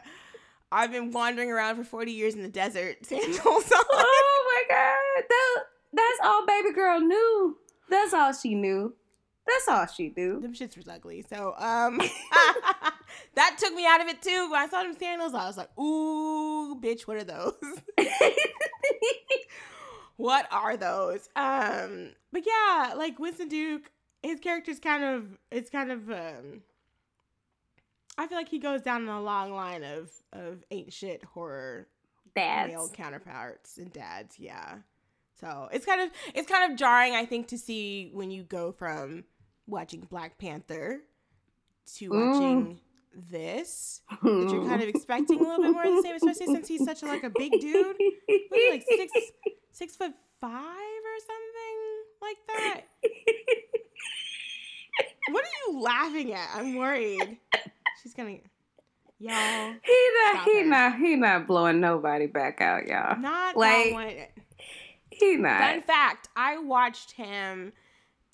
[0.72, 3.84] I've been wandering around for forty years in the desert, sandals on.
[3.90, 5.56] oh my god, that,
[5.92, 7.56] that's all baby girl knew.
[7.88, 8.94] That's all she knew.
[9.46, 10.40] That's all she knew.
[10.40, 11.24] Them shits was ugly.
[11.28, 11.98] So um
[13.34, 14.50] that took me out of it too.
[14.50, 17.54] When I saw them sandals, I was like, ooh, bitch, what are those?
[20.16, 21.28] what are those?
[21.34, 23.90] Um, but yeah, like Winston Duke,
[24.22, 26.62] his character's kind of it's kind of um
[28.18, 31.86] I feel like he goes down in a long line of of ain't shit horror
[32.34, 32.70] Dads.
[32.70, 34.78] male counterparts and dads, yeah.
[35.40, 38.72] So it's kind of it's kind of jarring, I think, to see when you go
[38.72, 39.24] from
[39.66, 41.00] watching Black Panther
[41.96, 42.32] to Mm.
[42.32, 42.80] watching
[43.14, 46.68] this that you're kind of expecting a little bit more of the same, especially since
[46.68, 47.96] he's such a like a big dude.
[48.48, 49.12] What, like six
[49.72, 51.78] six foot five or something
[52.22, 52.80] like that.
[55.30, 56.48] What are you laughing at?
[56.54, 57.38] I'm worried.
[58.02, 58.30] She's gonna
[59.18, 60.64] y'all He not, he her.
[60.66, 63.18] not, he not blowing nobody back out, y'all.
[63.18, 64.32] not Like-
[65.36, 67.72] He Fun fact: I watched him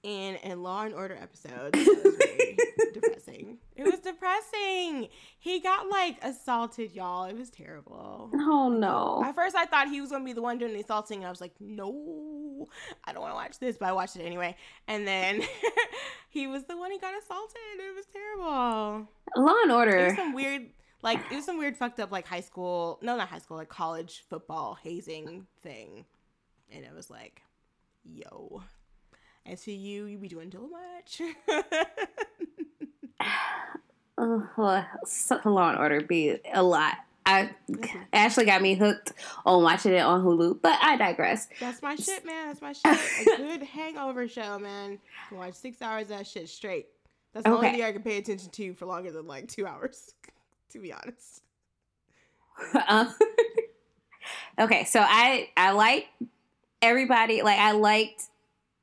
[0.03, 1.73] in a Law and Order episode.
[1.73, 2.57] That was very
[2.93, 3.59] depressing.
[3.75, 5.09] It was depressing.
[5.39, 7.25] He got like assaulted, y'all.
[7.25, 8.31] It was terrible.
[8.35, 9.23] Oh no.
[9.25, 11.19] At first, I thought he was gonna be the one doing the assaulting.
[11.19, 12.67] And I was like, no,
[13.05, 14.57] I don't want to watch this, but I watched it anyway.
[14.87, 15.43] And then
[16.29, 17.57] he was the one who got assaulted.
[17.79, 19.09] It was terrible.
[19.37, 20.15] Law and It was Order.
[20.17, 20.67] some weird,
[21.03, 23.69] like it was some weird fucked up like high school, no, not high school, like
[23.71, 26.05] college football hazing thing,
[26.75, 27.43] and it was like,
[28.05, 28.63] yo,
[29.47, 31.21] and to you, you be doing too much.
[34.17, 36.95] Well, so- Law and Order be a lot.
[37.27, 37.51] I
[38.13, 39.13] Ashley got me hooked
[39.47, 41.49] on watching it on Hulu, but I digress.
[41.59, 42.49] That's my shit, man.
[42.49, 43.27] That's my shit.
[43.35, 44.99] A good hangover show, man.
[45.29, 46.87] Can watch six hours of that shit straight.
[47.33, 50.15] That's the only thing I can pay attention to for longer than like two hours,
[50.71, 51.43] to be honest.
[52.87, 53.13] Um,
[54.61, 56.07] okay, so I I like
[56.85, 58.25] everybody like I liked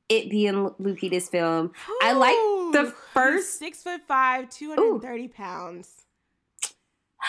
[0.08, 1.72] it being Lupita's film.
[2.02, 2.34] I like
[2.72, 5.88] the Ooh, first- six foot five, two hundred and thirty pounds.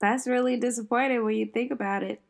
[0.00, 2.20] That's really disappointing when you think about it.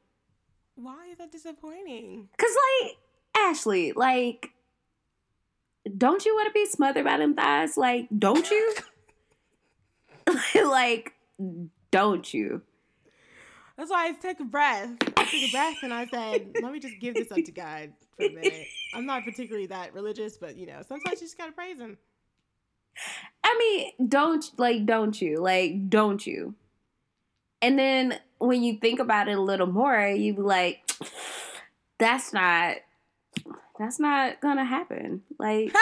[0.74, 2.28] Why is that disappointing?
[2.36, 2.50] Cause
[2.82, 2.96] like
[3.36, 4.50] Ashley, like,
[5.96, 7.76] don't you want to be smothered by them thighs?
[7.76, 8.74] Like, don't you?
[10.68, 11.12] like,
[11.90, 12.62] don't you?
[13.80, 14.90] That's why I took a breath.
[15.16, 17.90] I took a breath and I said, let me just give this up to God
[18.14, 18.66] for a minute.
[18.92, 21.96] I'm not particularly that religious, but you know, sometimes you just gotta praise him.
[23.42, 25.38] I mean, don't like, don't you?
[25.40, 26.54] Like, don't you?
[27.62, 30.82] And then when you think about it a little more, you be like,
[31.98, 32.76] that's not,
[33.78, 35.22] that's not gonna happen.
[35.38, 35.74] Like,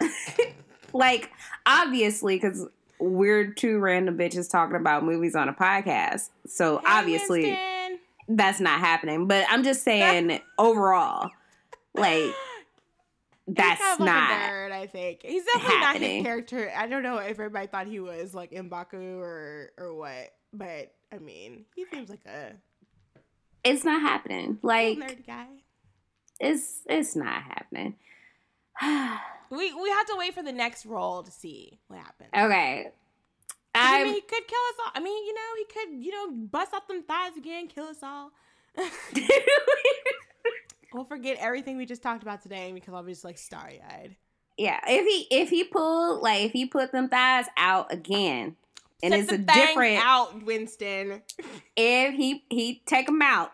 [0.92, 1.30] like
[1.64, 2.66] obviously, because
[3.00, 7.98] we're two random bitches talking about movies on a podcast, so Hey, obviously Winston.
[8.28, 9.26] that's not happening.
[9.26, 11.30] But I'm just saying overall,
[11.94, 12.32] like
[13.48, 14.30] that's kind of like not.
[14.30, 15.20] nerd, I think.
[15.22, 16.16] He's definitely not happening.
[16.18, 16.72] his character.
[16.76, 21.18] I don't know if everybody thought he was like Mbaku or or what, but I
[21.18, 22.52] mean, he seems like a
[23.64, 24.58] It's not happening.
[24.62, 25.46] Like nerdy guy.
[26.38, 27.96] it's it's not happening.
[29.52, 32.30] We we have to wait for the next roll to see what happens.
[32.32, 32.92] Okay.
[33.74, 34.92] I mean, he could kill us all.
[34.94, 38.00] I mean, you know, he could, you know, bust out them thighs again, kill us
[38.00, 38.30] all.
[40.92, 44.16] We'll forget everything we just talked about today because I'll be just like starry eyed.
[44.56, 48.56] Yeah, if he if he pulled like if he put them thighs out again,
[49.02, 51.22] and Set it's a different out, Winston.
[51.76, 53.52] if he he take them out,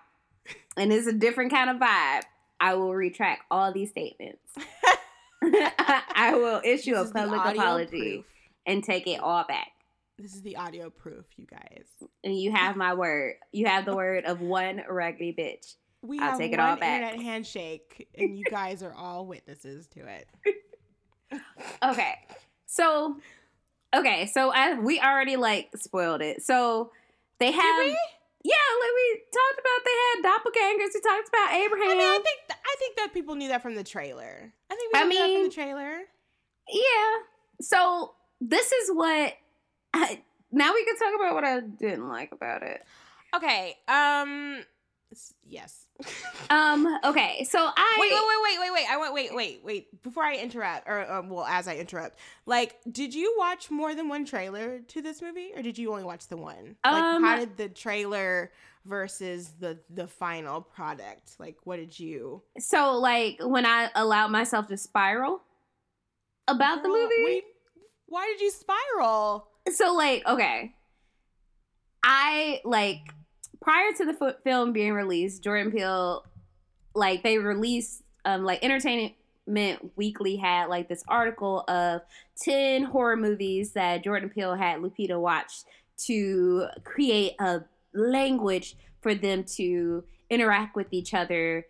[0.76, 2.22] and it's a different kind of vibe,
[2.58, 4.40] I will retract all these statements.
[5.42, 8.24] I will issue This a public apology proof.
[8.66, 9.72] and take it all back.
[10.18, 11.86] This is the audio proof, you guys.
[12.24, 13.34] And you have my word.
[13.52, 15.74] You have the word of one raggedy bitch.
[16.02, 17.02] We I'll have take it all back.
[17.02, 20.26] internet handshake, and you guys are all witnesses to it.
[21.82, 22.14] Okay.
[22.66, 23.16] So,
[23.94, 24.26] okay.
[24.26, 26.42] So I, we already like spoiled it.
[26.42, 26.92] So
[27.40, 27.96] they have.
[28.46, 30.94] Yeah, like we talked about they had doppelgangers.
[30.94, 31.90] We talked about Abraham.
[31.90, 34.52] I mean, I think th- I think that people knew that from the trailer.
[34.70, 35.98] I think we knew that mean- from the trailer.
[36.70, 37.10] yeah.
[37.60, 39.34] So this is what.
[39.94, 42.84] I, now we can talk about what I didn't like about it.
[43.34, 43.76] Okay.
[43.88, 44.62] Um.
[45.44, 45.85] Yes.
[46.50, 46.86] Um.
[47.04, 47.44] Okay.
[47.44, 47.96] So I.
[47.98, 48.86] wait, wait, wait, wait, wait, wait.
[48.90, 50.02] I want wait, wait, wait.
[50.02, 54.08] Before I interrupt, or um, well, as I interrupt, like, did you watch more than
[54.08, 56.76] one trailer to this movie, or did you only watch the one?
[56.84, 58.52] Like, Um, how did the trailer
[58.84, 61.32] versus the the final product?
[61.38, 65.42] Like, what did you So like when I allowed myself to spiral
[66.48, 67.14] about the movie.
[67.16, 67.42] you-
[68.08, 69.48] why did you spiral?
[69.74, 70.72] so like okay
[72.04, 73.00] i like
[73.66, 76.24] prior to the f- film being released jordan peele
[76.94, 79.16] like they released um like entertainment
[79.96, 82.00] weekly had like this article of
[82.42, 85.64] 10 horror movies that jordan peele had lupita watch
[85.96, 87.62] to create a
[87.94, 91.64] language for them to interact with each other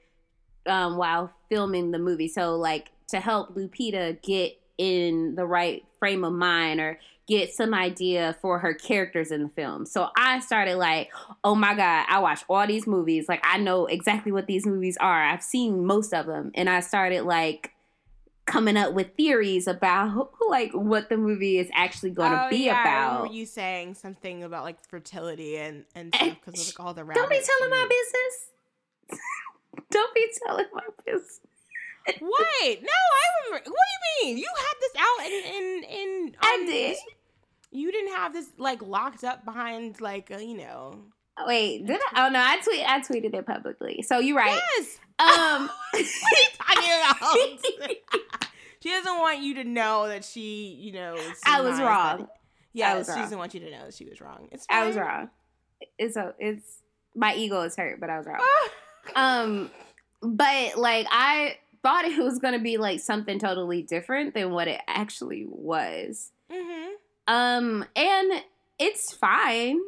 [0.66, 2.28] um, while filming the movie.
[2.28, 7.74] So like to help lupita get in the right frame of mind or get some
[7.74, 9.84] idea for her characters in the film.
[9.84, 11.10] So I started like,
[11.42, 13.28] oh my God, I watch all these movies.
[13.28, 15.24] Like I know exactly what these movies are.
[15.24, 16.52] I've seen most of them.
[16.54, 17.72] And I started like
[18.44, 22.66] coming up with theories about like what the movie is actually going to Oh, be
[22.66, 23.14] yeah, I about.
[23.16, 26.94] remember you saying something about like fertility and and eh, stuff because of like all
[26.94, 29.20] the Don't be rabbits telling my business.
[29.90, 31.40] Don't be telling my business.
[32.08, 33.70] Wait, no, I remember.
[33.70, 33.84] What
[34.20, 34.38] do you mean?
[34.38, 36.36] You had this out in in in.
[36.40, 36.90] I um, did.
[36.92, 37.00] this-
[37.70, 41.00] You didn't have this like locked up behind like uh, you know.
[41.46, 42.26] Wait, did I?
[42.26, 42.82] Oh no, I tweet.
[42.88, 44.02] I tweeted it publicly.
[44.02, 44.58] So you're right.
[44.78, 44.98] Yes.
[45.18, 45.68] Um,
[46.58, 47.98] talking about?
[48.82, 51.16] she doesn't want you to know that she, you know.
[51.44, 52.18] I was wrong.
[52.20, 52.30] that-
[52.72, 53.22] Yeah, I was she wrong.
[53.22, 54.48] doesn't want you to know that she was wrong.
[54.52, 55.30] It's I was wrong.
[55.98, 56.34] It's a.
[56.38, 56.82] It's
[57.14, 58.40] my ego is hurt, but I was wrong.
[59.14, 59.70] Um,
[60.20, 64.80] but like I thought it was gonna be like something totally different than what it
[64.88, 66.32] actually was.
[66.50, 66.94] Mhm.
[67.28, 68.42] Um, and
[68.76, 69.80] it's fine.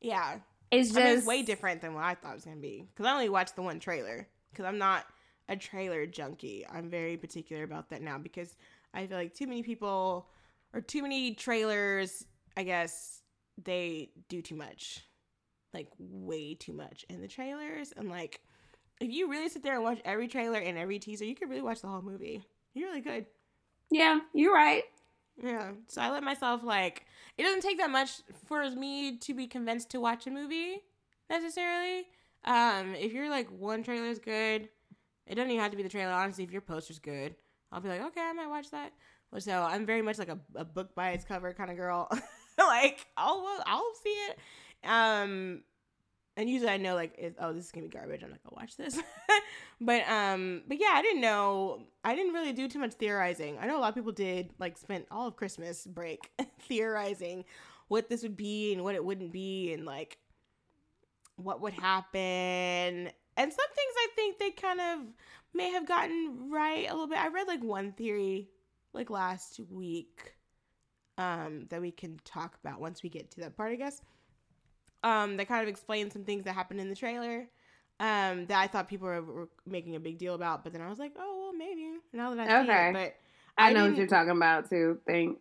[0.00, 0.40] Yeah.
[0.72, 2.88] It's just I mean, it's way different than what I thought it was gonna be.
[2.92, 4.26] Because I only watched the one trailer.
[4.50, 5.06] Because I'm not
[5.48, 6.66] a trailer junkie.
[6.68, 8.56] I'm very particular about that now because
[8.92, 10.28] I feel like too many people
[10.72, 12.26] or too many trailers.
[12.56, 13.22] I guess
[13.62, 15.04] they do too much,
[15.72, 17.92] like way too much in the trailers.
[17.92, 18.40] And like,
[19.00, 21.62] if you really sit there and watch every trailer and every teaser, you could really
[21.62, 22.42] watch the whole movie.
[22.74, 23.26] You really could.
[23.90, 24.82] Yeah, you're right.
[25.42, 25.72] Yeah.
[25.88, 29.90] So I let myself like it doesn't take that much for me to be convinced
[29.90, 30.82] to watch a movie
[31.28, 32.06] necessarily.
[32.44, 34.68] Um, if you're like one trailer is good,
[35.26, 36.12] it doesn't even have to be the trailer.
[36.12, 37.34] Honestly, if your poster's good,
[37.72, 38.92] I'll be like, okay, I might watch that.
[39.38, 42.08] So I'm very much like a, a book by its cover kind of girl.
[42.58, 44.38] like I'll I'll see it.
[44.84, 45.62] Um,
[46.36, 48.22] and usually I know like if, oh this is gonna be garbage.
[48.22, 48.98] I'm not gonna watch this.
[49.80, 51.86] but um, but yeah, I didn't know.
[52.02, 53.58] I didn't really do too much theorizing.
[53.60, 57.44] I know a lot of people did like spent all of Christmas break theorizing
[57.88, 60.18] what this would be and what it wouldn't be and like
[61.36, 63.10] what would happen.
[63.36, 64.98] And some things I think they kind of
[65.52, 67.18] may have gotten right a little bit.
[67.18, 68.48] I read like one theory
[68.92, 70.34] like last week
[71.16, 74.02] um that we can talk about once we get to that part, I guess.
[75.04, 77.46] Um that kind of explained some things that happened in the trailer.
[78.00, 80.90] Um, that I thought people were, were making a big deal about, but then I
[80.90, 82.88] was like, oh well, maybe now that I see Okay.
[82.88, 83.14] it, but
[83.56, 84.98] I, I know what you're talking about too.
[85.06, 85.38] Think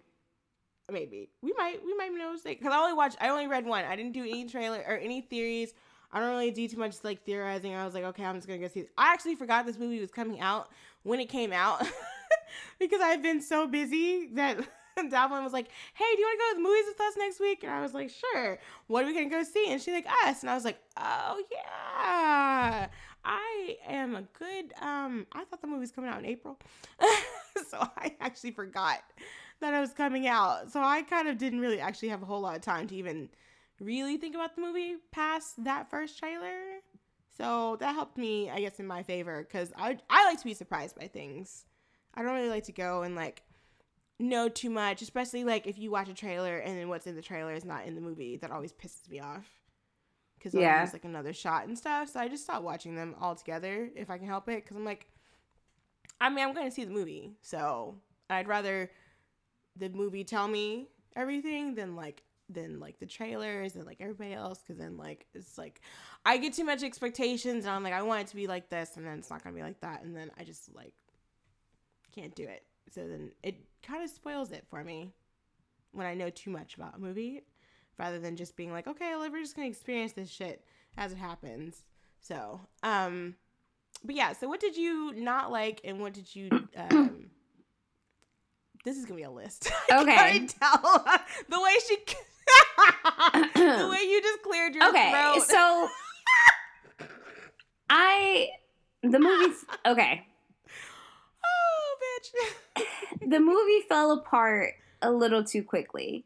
[0.91, 3.85] maybe we might we might know because I only watched I only read one.
[3.85, 5.73] I didn't do any trailer or any theories.
[6.11, 7.73] I don't really do too much like theorizing.
[7.73, 8.85] I was like, okay, I'm just gonna go see.
[8.97, 10.69] I actually forgot this movie was coming out
[11.01, 11.83] when it came out
[12.79, 14.59] because I've been so busy that
[15.11, 17.39] Davlin was like, hey, do you want to go to the movies with us next
[17.39, 17.63] week?
[17.63, 18.59] And I was like, sure.
[18.87, 19.71] What are we gonna go see?
[19.71, 20.41] And she's like, us.
[20.41, 22.87] And I was like, oh yeah.
[23.25, 24.73] I am a good.
[24.81, 26.59] Um, I thought the movie was coming out in April,
[27.69, 29.01] so I actually forgot
[29.61, 30.71] that it was coming out.
[30.71, 33.29] So I kind of didn't really actually have a whole lot of time to even
[33.79, 36.81] really think about the movie past that first trailer.
[37.37, 40.53] So that helped me, I guess, in my favor because I I like to be
[40.53, 41.65] surprised by things.
[42.13, 43.41] I don't really like to go and like
[44.23, 47.21] know too much, especially like if you watch a trailer and then what's in the
[47.21, 48.37] trailer is not in the movie.
[48.37, 49.45] That always pisses me off
[50.37, 50.83] because Yeah.
[50.83, 52.09] yeah, like another shot and stuff.
[52.09, 55.07] So I just stop watching them altogether if I can help it because I'm like,
[56.19, 57.95] I mean, I'm going to see the movie, so
[58.29, 58.89] I'd rather
[59.75, 64.59] the movie tell me everything than like than like the trailers and like everybody else
[64.59, 65.81] because then like it's like
[66.25, 68.97] I get too much expectations and I'm like I want it to be like this
[68.97, 70.93] and then it's not gonna be like that and then I just like
[72.13, 73.55] can't do it so then it
[73.85, 75.11] kind of spoils it for me
[75.91, 77.43] when I know too much about a movie
[77.99, 80.63] rather than just being like okay well, we're just gonna experience this shit
[80.97, 81.83] as it happens
[82.19, 83.35] so um
[84.03, 87.29] but yeah so what did you not like and what did you um
[88.83, 89.71] this is gonna be a list.
[89.91, 90.47] Okay.
[90.47, 90.81] tell
[91.49, 91.97] the way she,
[93.55, 95.43] the way you just cleared your okay, throat.
[95.47, 95.87] so
[97.89, 98.47] I
[99.03, 100.25] the movie's, okay.
[101.45, 102.53] oh, bitch.
[103.25, 106.25] The movie fell apart a little too quickly.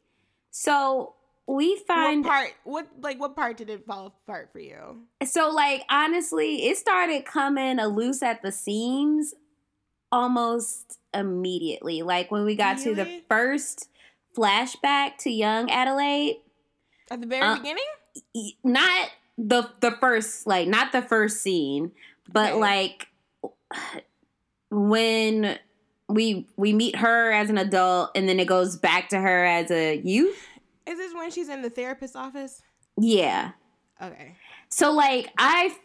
[0.51, 1.13] So
[1.47, 2.53] we find what part?
[2.63, 5.03] What like what part did it fall apart for you?
[5.25, 9.33] so like honestly, it started coming a loose at the seams
[10.11, 12.01] almost immediately.
[12.01, 13.89] Like when we got to the first
[14.35, 16.37] flashback to young Adelaide,
[17.11, 17.83] At the very Uh, beginning?
[18.63, 21.91] not the the first like not the first scene,
[22.31, 22.59] but Okay.
[22.59, 23.07] like
[24.69, 25.57] when
[26.09, 29.71] we we meet her as an adult and then it goes back to her as
[29.71, 30.47] a youth.
[30.85, 32.61] Is this when she's in the therapist's office?
[32.97, 33.51] Yeah.
[34.01, 34.35] Okay.
[34.69, 35.75] So like I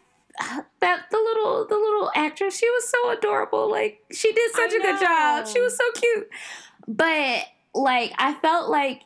[0.81, 4.77] that the little the little actress she was so adorable like she did such I
[4.77, 6.29] a good job she was so cute
[6.89, 7.45] but
[7.75, 9.03] like I felt like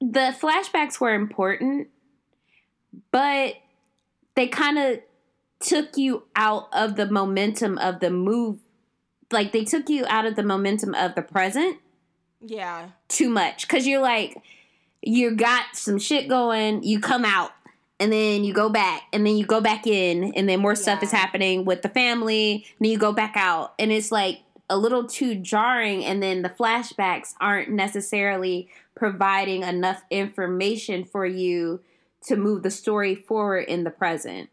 [0.00, 1.88] the flashbacks were important
[3.10, 3.54] but
[4.36, 5.00] they kind of
[5.58, 8.58] took you out of the momentum of the move
[9.34, 11.78] like they took you out of the momentum of the present
[12.40, 12.88] Yeah.
[13.08, 14.36] too much because you're like
[15.02, 17.50] you got some shit going you come out
[18.00, 21.02] and then you go back and then you go back in and then more stuff
[21.02, 24.78] is happening with the family and then you go back out and it's like a
[24.78, 31.80] little too jarring and then the flashbacks aren't necessarily providing enough information for you
[32.26, 34.48] to move the story forward in the present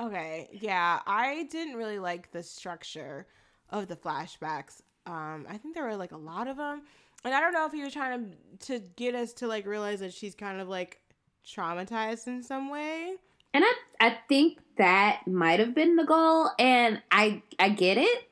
[0.00, 0.48] Okay.
[0.52, 1.00] Yeah.
[1.06, 3.26] I didn't really like the structure
[3.70, 4.80] of the flashbacks.
[5.06, 6.82] Um, I think there were like a lot of them,
[7.24, 10.00] and I don't know if he was trying to to get us to like realize
[10.00, 11.00] that she's kind of like
[11.46, 13.14] traumatized in some way.
[13.52, 18.22] and i i think that might have been the goal and i i get it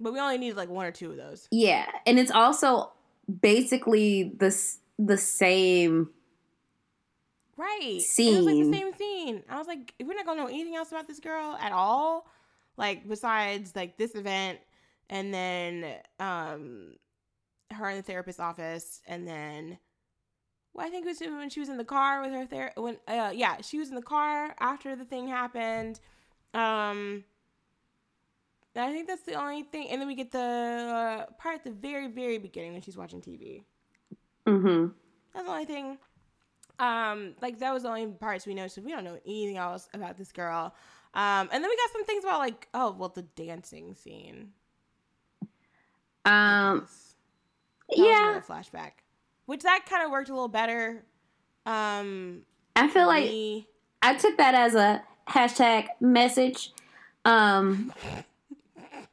[0.00, 1.46] But we only needed like one or two of those.
[1.52, 2.92] Yeah, and it's also
[3.40, 4.50] basically the
[4.98, 6.10] the same.
[7.56, 7.78] Right.
[7.82, 7.94] It
[8.36, 8.70] was like Scene.
[8.70, 9.42] the same scene.
[9.48, 12.26] I was like, we're not gonna know anything else about this girl at all.
[12.76, 14.58] Like besides like this event
[15.10, 16.94] and then um
[17.72, 19.78] her in the therapist's office and then
[20.72, 22.98] well, I think it was when she was in the car with her ther when
[23.08, 26.00] uh yeah, she was in the car after the thing happened.
[26.54, 27.24] Um
[28.78, 29.88] I think that's the only thing.
[29.90, 33.20] And then we get the uh, part at the very, very beginning when she's watching
[33.20, 33.62] TV.
[34.46, 34.88] Mm-hmm.
[35.32, 35.98] That's the only thing.
[36.78, 39.88] Um, like that was the only parts we know, so we don't know anything else
[39.94, 40.74] about this girl.
[41.14, 44.50] Um, and then we got some things about like, oh, well, the dancing scene.
[46.26, 46.80] Um.
[46.80, 47.06] guess.
[47.88, 48.92] That was Yeah, flashback,
[49.46, 51.04] which that kind of worked a little better.
[51.64, 52.42] Um,
[52.74, 53.66] I feel like me.
[54.02, 56.72] I took that as a hashtag message.
[57.24, 57.92] Um.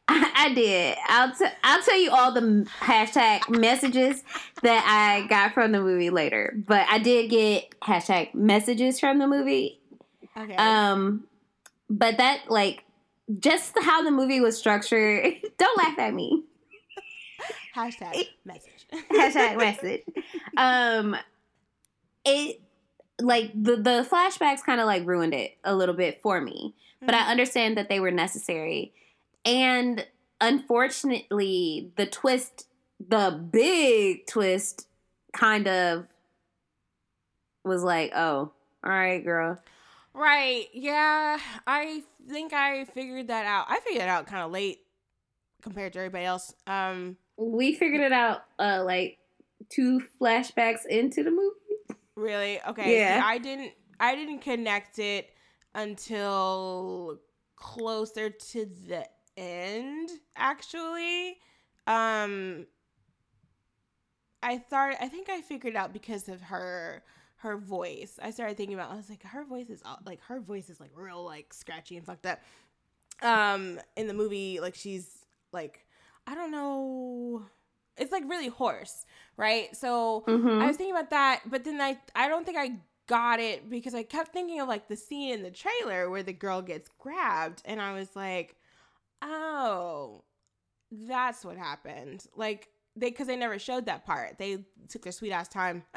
[0.05, 0.97] I, I did.
[1.07, 4.21] I'll t- I'll tell you all the hashtag messages
[4.61, 9.27] that I got from the movie later, but I did get hashtag messages from the
[9.27, 9.79] movie
[10.37, 11.25] okay, Um,
[11.89, 12.83] but that like
[13.39, 15.35] just how the movie was structured.
[15.57, 16.43] Don't laugh at me.
[17.75, 18.87] Hashtag message.
[19.11, 20.03] Hashtag message.
[20.57, 21.15] Um,
[22.25, 22.61] it
[23.21, 27.15] like the the flashbacks kind of like ruined it a little bit for me, but
[27.15, 28.93] I understand that they were necessary,
[29.45, 30.05] and
[30.41, 32.67] unfortunately, the twist,
[32.99, 34.87] the big twist,
[35.33, 36.07] kind of
[37.63, 38.51] was like, oh,
[38.83, 39.59] all right, girl.
[40.13, 40.67] Right.
[40.73, 41.39] Yeah.
[41.65, 43.65] I think I figured that out.
[43.69, 44.81] I figured it out kind of late
[45.61, 46.53] compared to everybody else.
[46.67, 49.17] Um, we figured it out uh like
[49.69, 51.99] two flashbacks into the movie.
[52.15, 52.59] really?
[52.67, 52.83] Okay.
[52.83, 53.21] see, Yeah.
[53.23, 55.29] I didn't I didn't connect it
[55.75, 57.19] until
[57.55, 59.05] closer to the
[59.37, 61.37] end actually.
[61.87, 62.67] Um
[64.41, 67.03] I thought I think I figured out because of her
[67.43, 68.19] her voice.
[68.21, 68.91] I started thinking about.
[68.91, 72.05] I was like, her voice is like her voice is like real like scratchy and
[72.05, 72.39] fucked up.
[73.21, 75.82] Um, in the movie, like she's like
[76.27, 77.45] I don't know.
[77.97, 79.05] It's like really hoarse,
[79.37, 79.75] right?
[79.75, 80.61] So Mhm.
[80.61, 83.93] I was thinking about that, but then I I don't think I got it because
[83.93, 87.61] I kept thinking of like the scene in the trailer where the girl gets grabbed,
[87.65, 88.55] and I was like,
[89.21, 90.23] oh,
[90.91, 92.25] that's what happened.
[92.35, 94.37] Like they because they never showed that part.
[94.37, 94.59] They
[94.89, 95.83] took their sweet ass time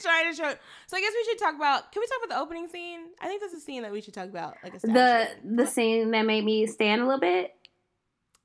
[0.00, 0.48] trying to show.
[0.48, 0.60] it.
[0.86, 1.92] So I guess we should talk about.
[1.92, 3.00] Can we talk about the opening scene?
[3.20, 4.56] I think that's a scene that we should talk about.
[4.62, 7.54] Like the the scene that made me stand a little bit.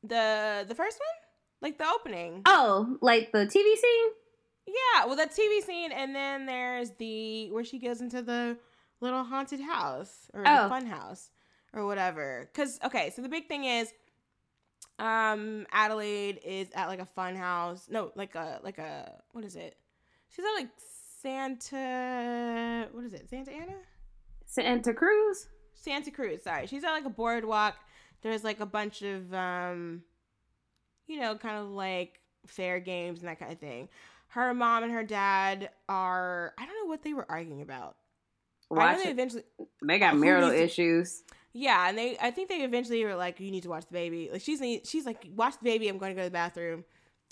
[0.04, 2.42] The the first one, like the opening.
[2.46, 4.10] Oh, like the TV scene.
[4.66, 8.58] Yeah, well, that TV scene, and then there's the where she goes into the
[9.02, 10.64] little haunted house or Oh.
[10.64, 11.30] the fun house
[11.74, 12.50] or whatever.
[12.54, 13.92] Cause okay, so the big thing is,
[15.00, 17.88] um, Adelaide is at like a fun house.
[17.90, 19.76] No, like a like a what is it?
[20.30, 20.70] She's at like
[21.22, 22.88] Santa.
[22.92, 23.30] What is it?
[23.30, 23.76] Santa Ana.
[24.46, 25.48] Santa Cruz.
[25.74, 26.44] Santa Cruz.
[26.44, 27.76] Sorry, she's at like a boardwalk.
[28.24, 30.04] There's like a bunch of um,
[31.08, 33.90] you know, kind of like fair games and that kind of thing.
[34.30, 37.96] Her mom and her dad are I don't know what they were arguing about.
[38.72, 39.44] I know they eventually
[39.86, 41.22] They got marital issues.
[41.54, 44.30] yeah, and they I think they eventually were like, You need to watch the baby.
[44.32, 44.60] Like she's
[44.90, 46.84] she's like, Watch the baby, I'm gonna go to the bathroom.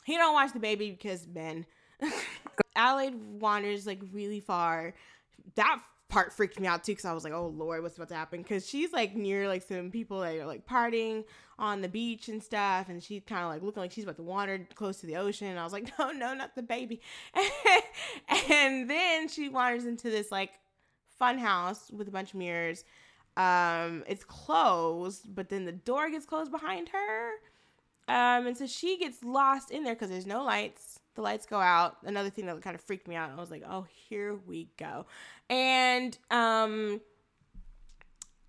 [0.04, 1.66] He don't watch the baby because men.
[2.76, 4.94] Adelaide wanders like really far.
[5.56, 5.80] That
[6.12, 8.42] part freaked me out too because I was like, oh lord, what's about to happen?
[8.42, 11.24] Because she's like near like some people that are like partying
[11.58, 14.24] on the beach and stuff, and she's kind of like looking like she's about to
[14.24, 15.48] wander close to the ocean.
[15.48, 17.02] And I was like, no, no, not the baby.
[18.52, 20.60] and then she wanders into this like
[21.18, 22.84] fun house with a bunch of mirrors.
[23.38, 27.32] Um, it's closed, but then the door gets closed behind her.
[28.08, 30.91] Um, and so she gets lost in there because there's no lights.
[31.16, 31.98] The lights go out.
[32.04, 33.32] Another thing that kind of freaked me out.
[33.32, 35.06] I was like, oh, here we go.
[35.50, 37.02] And um,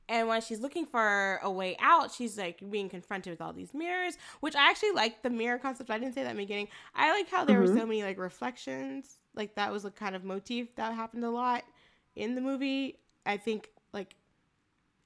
[0.09, 3.73] and when she's looking for a way out, she's like being confronted with all these
[3.73, 5.91] mirrors, which I actually like the mirror concept.
[5.91, 6.69] I didn't say that in the beginning.
[6.95, 7.79] I like how there were Mhm.
[7.79, 9.19] so many like reflections.
[9.35, 11.65] Like that was a kind of motif that happened a lot
[12.15, 12.99] in the movie.
[13.25, 14.17] I think like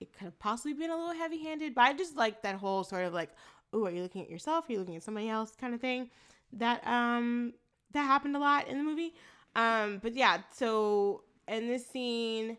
[0.00, 2.82] it could have possibly been a little heavy handed, but I just like that whole
[2.84, 3.30] sort of like,
[3.72, 4.68] oh, are you looking at yourself?
[4.68, 6.10] Are you looking at somebody else kind of thing?
[6.56, 7.54] That um
[7.92, 9.14] that happened a lot in the movie.
[9.54, 12.58] Um, but yeah, so in this scene,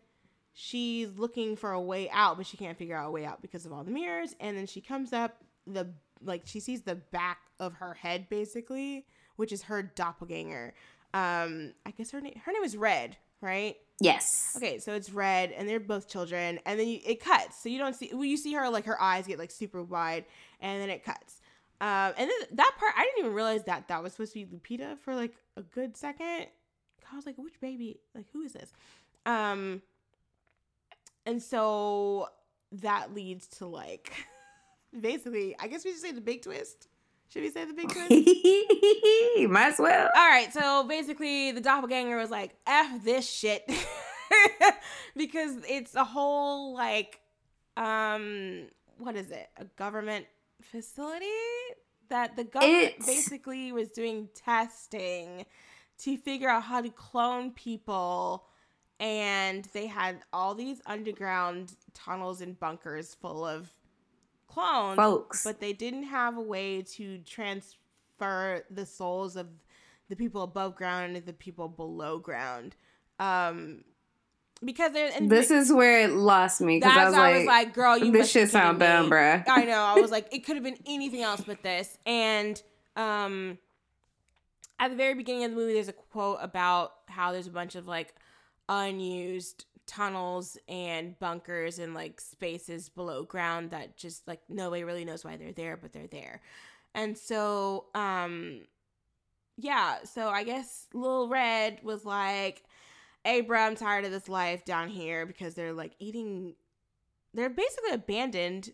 [0.54, 3.66] she's looking for a way out, but she can't figure out a way out because
[3.66, 4.36] of all the mirrors.
[4.40, 5.88] And then she comes up the
[6.24, 10.74] like she sees the back of her head basically, which is her doppelganger.
[11.14, 13.78] Um, I guess her name her name is Red, right?
[14.00, 14.54] Yes.
[14.56, 17.80] Okay, so it's red, and they're both children, and then you, it cuts, so you
[17.80, 18.12] don't see.
[18.14, 20.26] Well, you see her like her eyes get like super wide,
[20.60, 21.42] and then it cuts.
[21.80, 24.46] Um, and then that part, I didn't even realize that that was supposed to be
[24.46, 26.48] Lupita for like a good second.
[27.12, 28.00] I was like, which baby?
[28.14, 28.74] Like, who is this?
[29.26, 29.82] Um,
[31.26, 32.30] and so
[32.72, 34.12] that leads to like,
[35.00, 36.88] basically, I guess we should say the big twist.
[37.30, 38.10] Should we say the big twist?
[39.50, 40.10] Might as well.
[40.16, 43.70] All right, so basically, the doppelganger was like, "F this shit,"
[45.18, 47.20] because it's a whole like,
[47.76, 48.68] um,
[48.98, 49.50] what is it?
[49.58, 50.26] A government
[50.72, 51.26] facility
[52.10, 55.46] that the government It's- basically was doing testing
[56.00, 58.48] to figure out how to clone people,
[59.00, 63.70] and they had all these underground tunnels and bunkers full of
[64.48, 65.44] clones Folks.
[65.44, 69.48] but they didn't have a way to transfer the souls of
[70.10, 72.76] the people above ground into the people below ground.
[73.20, 73.84] Um,
[74.64, 78.32] because This is where it lost me because that's I was like, girl, you this
[78.32, 79.44] shit sound dumb, bruh.
[79.48, 79.80] I know.
[79.80, 81.98] I was like, it could have been anything else but this.
[82.06, 82.62] And
[82.96, 83.58] um,
[84.80, 87.76] at the very beginning of the movie, there's a quote about how there's a bunch
[87.76, 88.14] of like
[88.68, 95.24] unused tunnels and bunkers and like spaces below ground that just like nobody really knows
[95.24, 96.42] why they're there, but they're there.
[96.94, 98.62] And so, um,
[99.56, 102.64] yeah, so I guess Lil Red was like,
[103.28, 106.56] hey, bro, I'm tired of this life down here because they're like eating,
[107.34, 108.74] they're basically abandoned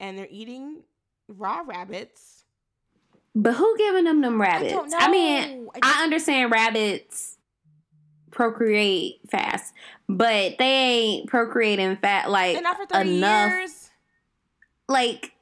[0.00, 0.82] and they're eating
[1.28, 2.44] raw rabbits.
[3.34, 4.94] but who giving them them rabbits?
[4.94, 5.06] I.
[5.06, 7.36] I mean, I I understand rabbits
[8.30, 9.74] procreate fast,
[10.08, 13.50] but they ain't procreating fat like and for 30 enough.
[13.50, 13.90] years.
[14.88, 15.32] Like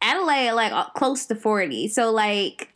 [0.00, 2.73] Adelaide, like uh, close to forty, so like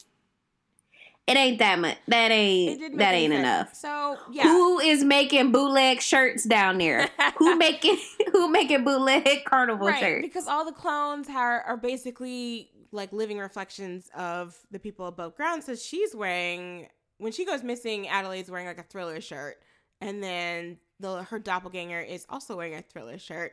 [1.28, 1.98] it ain't that much.
[2.08, 3.40] That ain't that ain't sense.
[3.40, 3.74] enough.
[3.74, 4.44] So, yeah.
[4.44, 7.08] Who is making bootleg shirts down there?
[7.36, 7.98] who making
[8.32, 10.22] who making bootleg carnival right, shirts?
[10.26, 15.62] because all the clones are, are basically like living reflections of the people above ground.
[15.62, 19.58] So she's wearing when she goes missing, Adelaide's wearing like a thriller shirt,
[20.00, 23.52] and then the her doppelganger is also wearing a thriller shirt.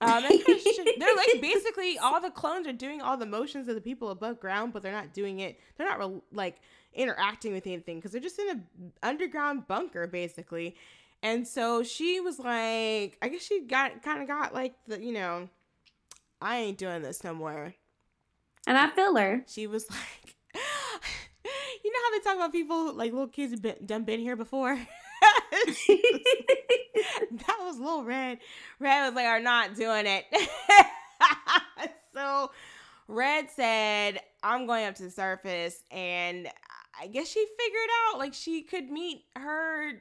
[0.00, 0.40] Um, and
[0.98, 4.40] they're like basically all the clones are doing all the motions of the people above
[4.40, 5.60] ground, but they're not doing it.
[5.76, 6.56] They're not re- like
[6.94, 10.76] interacting with anything because they're just in an underground bunker basically.
[11.22, 15.12] And so she was like, I guess she got kind of got like the you
[15.12, 15.48] know,
[16.40, 17.74] I ain't doing this no more.
[18.66, 19.44] And I feel her.
[19.46, 20.36] She was like,
[21.84, 24.36] you know how they talk about people like little kids have been, done been here
[24.36, 24.76] before.
[25.88, 28.38] that was little red.
[28.78, 30.24] Red was like, "Are not doing it."
[32.14, 32.50] so
[33.08, 36.48] Red said, "I'm going up to the surface," and
[37.02, 40.00] I guess she figured out like she could meet her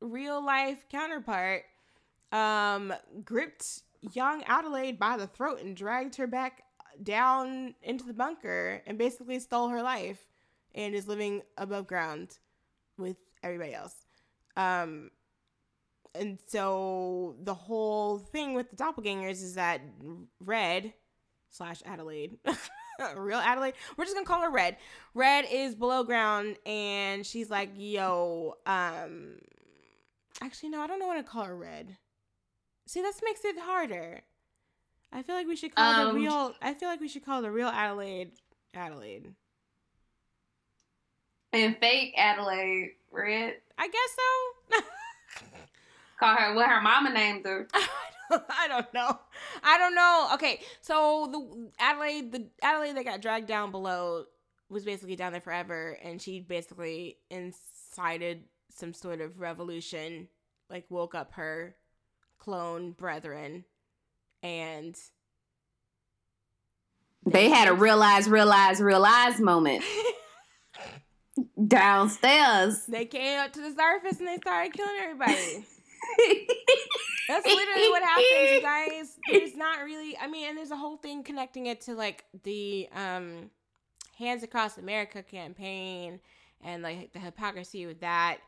[0.00, 1.62] real life counterpart.
[2.32, 2.92] Um,
[3.24, 3.82] gripped
[4.12, 6.64] young Adelaide by the throat and dragged her back
[7.00, 10.26] down into the bunker and basically stole her life
[10.74, 12.38] and is living above ground
[12.98, 13.94] with everybody else.
[14.56, 15.12] Um,
[16.16, 19.82] and so the whole thing with the doppelgangers is that
[20.40, 20.94] Red
[21.48, 22.38] slash Adelaide,
[23.16, 24.76] real Adelaide, we're just gonna call her Red.
[25.14, 29.36] Red is below ground, and she's like, "Yo, um,
[30.40, 31.96] actually, no, I don't know what to call her Red.
[32.86, 34.22] See, this makes it harder.
[35.12, 36.54] I feel like we should call Um, the real.
[36.62, 38.32] I feel like we should call the real Adelaide
[38.74, 39.34] Adelaide.
[41.52, 43.54] And fake Adelaide Red.
[43.76, 44.84] I guess so.
[46.20, 47.66] Call her what her mama named her.
[48.48, 49.18] I don't, know.
[49.62, 50.30] I don't know.
[50.34, 54.24] Okay, so the Adelaide, the Adelaide that got dragged down below
[54.68, 60.28] was basically down there forever, and she basically incited some sort of revolution,
[60.68, 61.74] like woke up her
[62.38, 63.64] clone brethren,
[64.42, 64.96] and
[67.26, 69.84] They had a realize, realize, realize moment
[71.66, 72.86] downstairs.
[72.86, 75.66] they came up to the surface and they started killing everybody.
[77.28, 79.18] That's literally what happens, you guys.
[79.30, 82.88] There's not really I mean, and there's a whole thing connecting it to like the
[82.94, 83.50] um
[84.18, 86.20] Hands Across America campaign
[86.62, 88.38] and like the hypocrisy with that.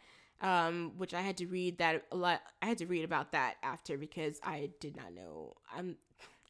[0.41, 3.55] Um, which I had to read that a lot I had to read about that
[3.63, 5.97] after because I did not know I'm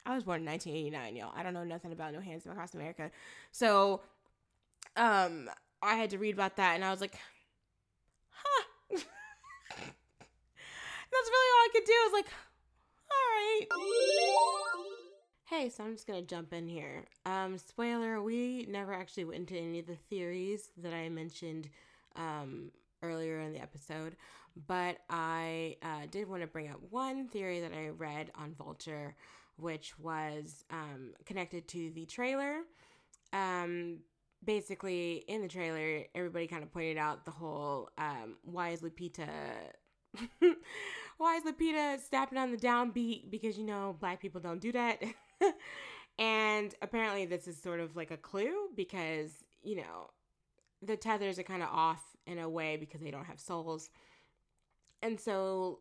[0.03, 1.31] I was born in 1989, y'all.
[1.35, 3.11] I don't know nothing about no hands across America.
[3.51, 4.01] So
[4.97, 5.49] um
[5.83, 7.15] I had to read about that and I was like,
[8.31, 8.97] huh.
[11.13, 11.93] That's really all I could do.
[11.93, 12.31] I was like,
[13.11, 13.65] all right.
[15.45, 17.05] Hey, so I'm just gonna jump in here.
[17.25, 21.69] Um, spoiler: we never actually went into any of the theories that I mentioned
[22.15, 22.71] um,
[23.03, 24.15] earlier in the episode,
[24.67, 29.15] but I uh, did want to bring up one theory that I read on Vulture,
[29.57, 32.61] which was um, connected to the trailer.
[33.31, 33.99] Um,
[34.43, 39.27] basically, in the trailer, everybody kind of pointed out the whole um, why is Lupita
[41.17, 43.29] why is Lupita snapping on the downbeat?
[43.29, 45.01] Because you know, black people don't do that.
[46.19, 49.31] and apparently, this is sort of like a clue because
[49.63, 50.09] you know,
[50.81, 53.89] the tethers are kind of off in a way because they don't have souls.
[55.01, 55.79] And so,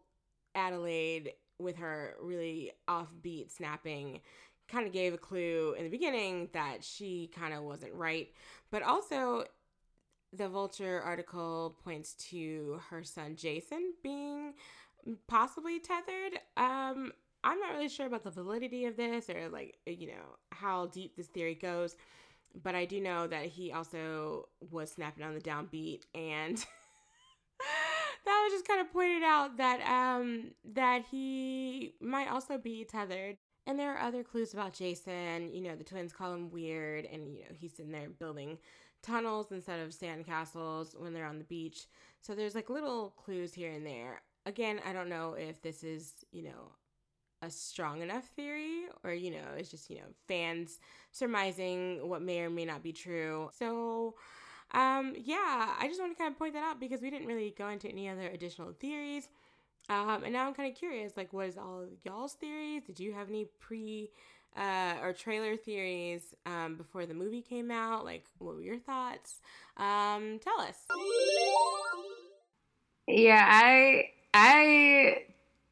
[0.54, 4.20] Adelaide, with her really offbeat snapping,
[4.68, 8.28] kind of gave a clue in the beginning that she kind of wasn't right.
[8.70, 9.44] But also,
[10.32, 14.54] the Vulture article points to her son Jason being
[15.26, 16.38] possibly tethered.
[16.56, 17.12] Um,
[17.44, 21.16] I'm not really sure about the validity of this or like you know how deep
[21.16, 21.96] this theory goes,
[22.62, 26.64] but I do know that he also was snapping on the downbeat and.
[28.24, 33.36] that was just kind of pointed out that um that he might also be tethered
[33.66, 35.52] and there are other clues about Jason.
[35.52, 38.58] You know, the twins call him weird, and you know he's sitting there building
[39.02, 41.86] tunnels instead of sandcastles when they're on the beach.
[42.20, 44.22] So there's like little clues here and there.
[44.44, 46.72] Again, I don't know if this is, you know,
[47.42, 50.78] a strong enough theory or, you know, it's just, you know, fans
[51.10, 53.50] surmising what may or may not be true.
[53.58, 54.14] So,
[54.72, 57.54] um, yeah, I just want to kind of point that out because we didn't really
[57.56, 59.28] go into any other additional theories.
[59.88, 62.84] Um, and now I'm kind of curious, like, what is all y'all's theories?
[62.84, 64.10] Did you have any pre
[64.56, 68.04] uh, or trailer theories um, before the movie came out?
[68.04, 69.40] Like, what were your thoughts?
[69.76, 70.76] Um, tell us.
[73.08, 75.24] Yeah, I I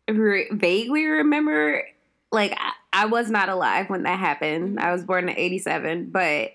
[0.09, 1.85] re- vaguely remember
[2.33, 4.79] like I, I was not alive when that happened.
[4.81, 6.51] I was born in 87, but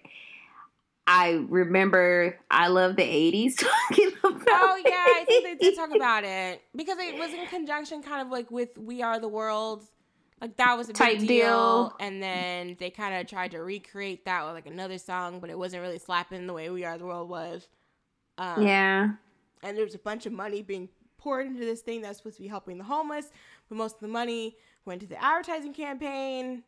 [1.07, 3.57] I remember I love the 80s
[3.89, 7.45] talking about Oh yeah, I think they did talk about it because it was in
[7.47, 9.83] conjunction, kind of like with "We Are the World."
[10.41, 11.27] Like that was a big deal.
[11.27, 11.95] deal.
[11.99, 15.57] and then they kind of tried to recreate that with like another song, but it
[15.57, 17.67] wasn't really slapping the way "We Are the World" was.
[18.37, 19.09] Um, Yeah.
[19.63, 20.89] and there was a bunch of money being
[21.25, 23.31] poured into this thing that's supposed to be helping the homeless,
[23.67, 24.55] but most of the money
[24.85, 26.61] went to the advertising campaign.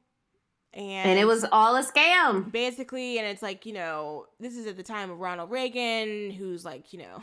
[0.73, 2.51] And, And it was all a scam.
[2.51, 6.65] basically, and it's like, you know, this is at the time of Ronald Reagan, who's
[6.65, 7.21] like, you know,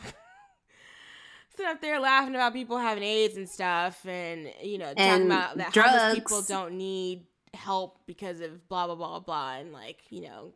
[1.56, 5.24] sitting up there laughing about people having AIDS and stuff, and, you know, talking And
[5.26, 9.54] about that homeless people don't need help because of blah, blah, blah, blah.
[9.56, 10.52] And, like, you know,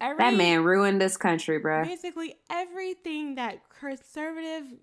[0.00, 1.84] every, That man ruined this country, bro.
[1.84, 4.76] basically everything that conservative co-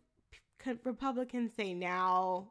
[0.83, 2.49] Republicans say now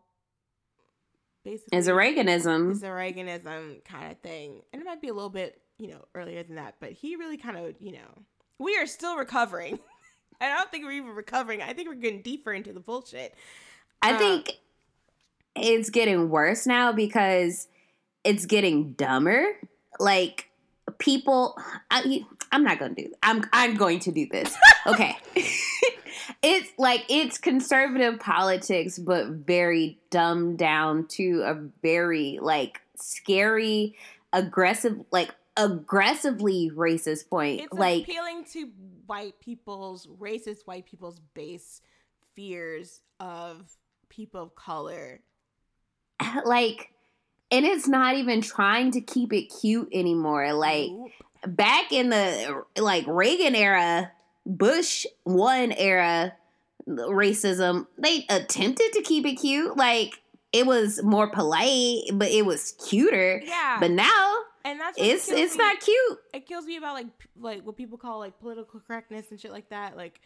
[1.45, 2.73] basically Is a Reaganism.
[2.73, 4.62] is a Reaganism kind of thing.
[4.73, 7.37] And it might be a little bit, you know, earlier than that, but he really
[7.37, 8.23] kind of, you know,
[8.59, 9.79] we are still recovering.
[10.41, 11.62] I don't think we're even recovering.
[11.62, 13.35] I think we're getting deeper into the bullshit.
[14.03, 14.53] I Uh, think
[15.57, 17.69] it's getting worse now because
[18.25, 19.45] it's getting dumber.
[20.01, 20.51] Like
[20.99, 21.57] people,
[21.91, 23.12] I, I'm not going to do.
[23.23, 24.55] I'm I'm going to do this.
[24.87, 25.17] Okay,
[26.43, 33.97] it's like it's conservative politics, but very dumbed down to a very like scary,
[34.33, 37.62] aggressive, like aggressively racist point.
[37.62, 38.70] It's like appealing to
[39.07, 41.81] white people's racist white people's base
[42.35, 43.77] fears of
[44.09, 45.20] people of color.
[46.45, 46.91] like
[47.51, 50.91] and it's not even trying to keep it cute anymore like
[51.47, 54.11] back in the like reagan era
[54.47, 56.34] bush one era
[56.86, 60.20] racism they attempted to keep it cute like
[60.53, 65.57] it was more polite but it was cuter yeah, but now and that's it's it's
[65.57, 65.64] me.
[65.64, 67.07] not cute it kills me about like
[67.40, 69.97] like what people call like political correctness and shit like that.
[69.97, 70.20] Like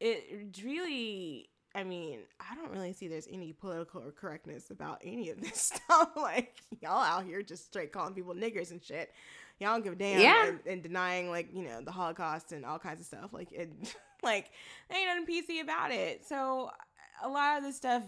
[0.00, 5.40] it really I mean, I don't really see there's any political correctness about any of
[5.40, 6.10] this stuff.
[6.16, 9.12] like y'all out here just straight calling people niggers and shit.
[9.60, 10.48] Y'all don't give a damn Yeah.
[10.48, 13.32] and, and denying like, you know, the Holocaust and all kinds of stuff.
[13.32, 13.70] Like it
[14.22, 14.50] like
[14.90, 16.26] ain't nothing PC about it.
[16.26, 16.70] So
[17.22, 18.02] a lot of this stuff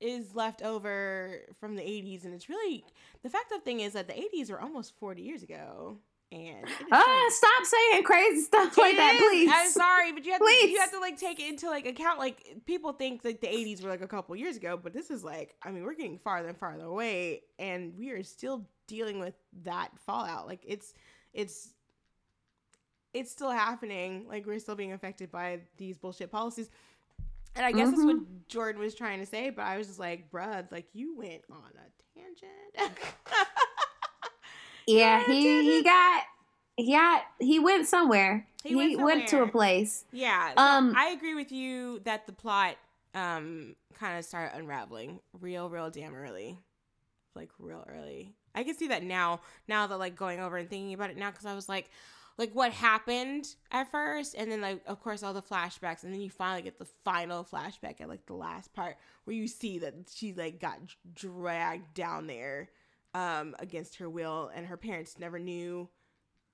[0.00, 2.84] is left over from the 80s and it's really
[3.22, 5.98] the fact of the thing is that the 80s are almost 40 years ago
[6.34, 10.68] and ah stop saying crazy stuff like that please I'm sorry, but you have to
[10.68, 12.18] you have to like take it into like account.
[12.18, 15.22] Like people think like the 80s were like a couple years ago, but this is
[15.24, 19.34] like I mean we're getting farther and farther away, and we are still dealing with
[19.62, 20.46] that fallout.
[20.46, 20.92] Like it's
[21.32, 21.70] it's
[23.12, 24.26] it's still happening.
[24.28, 26.68] Like we're still being affected by these bullshit policies.
[27.56, 28.08] And I guess that's Mm-hmm.
[28.08, 31.42] what Jordan was trying to say, but I was just like, bruh, like you went
[31.48, 32.98] on a tangent.
[34.86, 36.22] yeah he he got
[36.76, 40.50] he got he went somewhere He he, went went, to a place Yeah.
[40.50, 42.76] So Um, I agree with you that the plot
[43.14, 46.58] um kind of started unraveling real, real damn early.
[47.34, 48.34] Like real early.
[48.54, 51.30] I can see that now, now that like going over and thinking about it now,
[51.30, 51.90] because I was like,
[52.38, 56.20] like what happened at first, and then like of course all the flashbacks, and then
[56.20, 59.94] you finally get the final flashback at like the last part where you see that
[60.12, 60.78] she like got
[61.14, 62.70] dragged down there
[63.14, 65.88] um against her will, and her parents never knew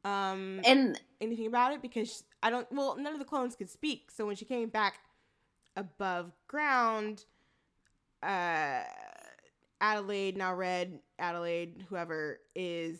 [0.04, 2.66] um and anything about it because I don't.
[2.72, 4.10] Well, none of the clones could speak.
[4.10, 4.94] So when she came back
[5.76, 7.24] above ground,
[8.22, 8.82] uh,
[9.80, 12.98] Adelaide, now Red, Adelaide, whoever is,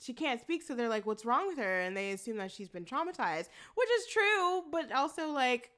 [0.00, 0.62] she can't speak.
[0.62, 3.88] So they're like, "What's wrong with her?" And they assume that she's been traumatized, which
[3.98, 5.70] is true, but also like,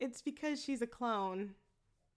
[0.00, 1.54] it's because she's a clone.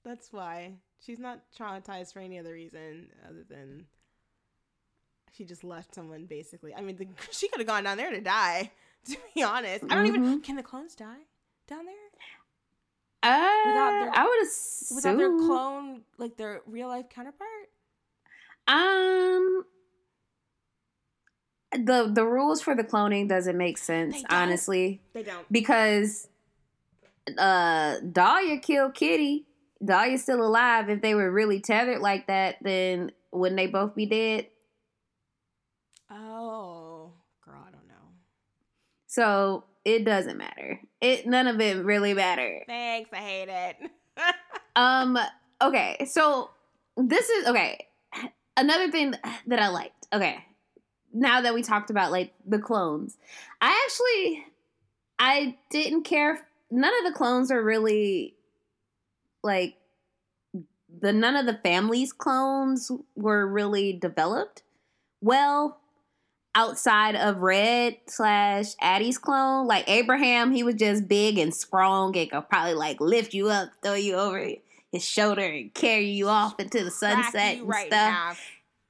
[0.04, 0.74] That's why
[1.04, 3.86] she's not traumatized for any other reason other than
[5.34, 6.74] she just left someone basically.
[6.76, 8.72] I mean, the, she could have gone down there to die.
[9.08, 10.24] To be honest, I don't even.
[10.40, 10.44] Mhm.
[10.44, 11.28] Can the clones die
[11.68, 11.94] down there
[13.22, 17.70] uh, their- I would assume without their clone, like their real life counterpart?
[18.68, 19.64] Um,
[21.72, 25.46] the the rules for the cloning doesn't make sense, They honestly, They don't.
[25.52, 26.30] because
[27.38, 29.46] uh, Dahlia killed Kitty.
[29.84, 30.90] Dahlia's still alive.
[30.90, 34.48] If they were really tethered like that, then wouldn't they both be dead?
[36.10, 37.14] Oh,
[37.44, 38.12] girl, I don't know.
[39.08, 40.80] So it doesn't matter.
[41.02, 42.64] It none of it really matter.
[42.68, 43.92] Thanks, I hate it.
[44.78, 45.18] Um.
[45.62, 46.06] Okay.
[46.06, 46.50] So
[46.98, 47.88] this is okay.
[48.58, 49.16] Another thing
[49.48, 50.08] that I liked.
[50.12, 50.44] Okay.
[51.14, 53.18] Now that we talked about like the clones,
[53.62, 54.46] I actually
[55.18, 56.46] I didn't care.
[56.72, 58.35] None of the clones are really
[59.46, 59.76] like
[61.02, 64.64] the none of the family's clones were really developed
[65.22, 65.80] well
[66.56, 69.68] outside of Red slash Addie's clone.
[69.68, 73.70] Like Abraham, he was just big and strong and could probably like lift you up,
[73.84, 74.50] throw you over
[74.92, 78.14] his shoulder, and carry you off into the sunset and right stuff.
[78.14, 78.42] half.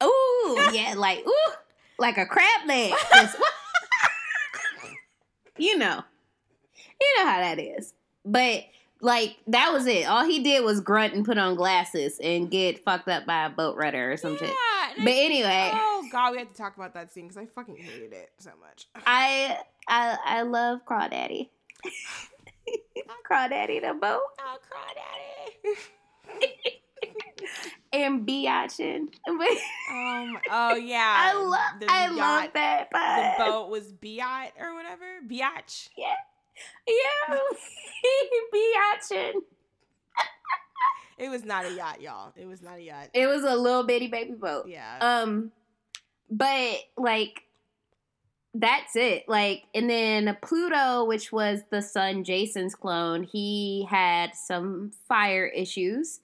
[0.03, 1.51] Ooh, yeah, like ooh,
[1.99, 2.93] like a crab leg.
[5.57, 6.03] You know,
[6.99, 7.93] you know how that is.
[8.25, 8.65] But
[9.05, 10.07] Like that was it.
[10.07, 13.49] All he did was grunt and put on glasses and get fucked up by a
[13.49, 14.55] boat rudder or some yeah, shit.
[14.97, 17.77] But I- anyway, oh god, we have to talk about that scene because I fucking
[17.77, 18.87] hated it so much.
[19.05, 21.49] I I I love Crawdaddy.
[23.29, 25.77] Crawdaddy the boat Oh, crawdaddy.
[27.93, 29.09] and Biatchin.
[29.27, 30.37] um.
[30.51, 31.31] Oh yeah.
[31.31, 32.89] I love I yacht- love that
[33.37, 35.05] The boat was Biat or whatever.
[35.27, 35.89] Biatch.
[35.97, 36.15] Yeah,
[38.53, 39.33] Biatchin.
[41.17, 42.33] It was not a yacht, y'all.
[42.35, 43.09] It was not a yacht.
[43.13, 44.67] It was a little bitty baby boat.
[44.67, 44.97] Yeah.
[44.99, 45.51] Um,
[46.29, 47.45] but like
[48.55, 49.27] that's it.
[49.27, 56.21] Like, and then Pluto, which was the son Jason's clone, he had some fire issues.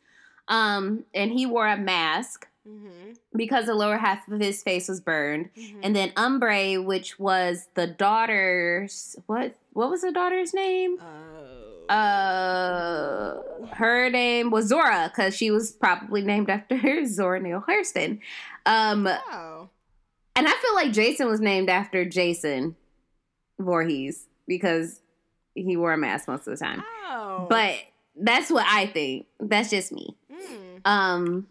[0.48, 3.14] Um, and he wore a mask mm-hmm.
[3.36, 5.50] because the lower half of his face was burned.
[5.58, 5.80] mm-hmm.
[5.84, 10.98] And then Umbrae, which was the daughter's what what was the daughter's name?
[11.00, 11.94] Oh.
[11.94, 13.42] Uh,
[13.74, 18.20] her name was Zora because she was probably named after Zora Neale Hurston.
[18.66, 19.70] Um, oh.
[20.36, 22.76] and I feel like Jason was named after Jason
[23.60, 25.02] Voorhees because
[25.54, 26.84] he wore a mask most of the time.
[27.10, 27.48] Oh.
[27.50, 27.76] But
[28.16, 29.26] that's what I think.
[29.40, 30.16] That's just me.
[30.32, 30.88] Mm.
[30.88, 31.48] Um,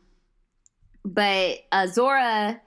[1.04, 2.60] but uh, Zora,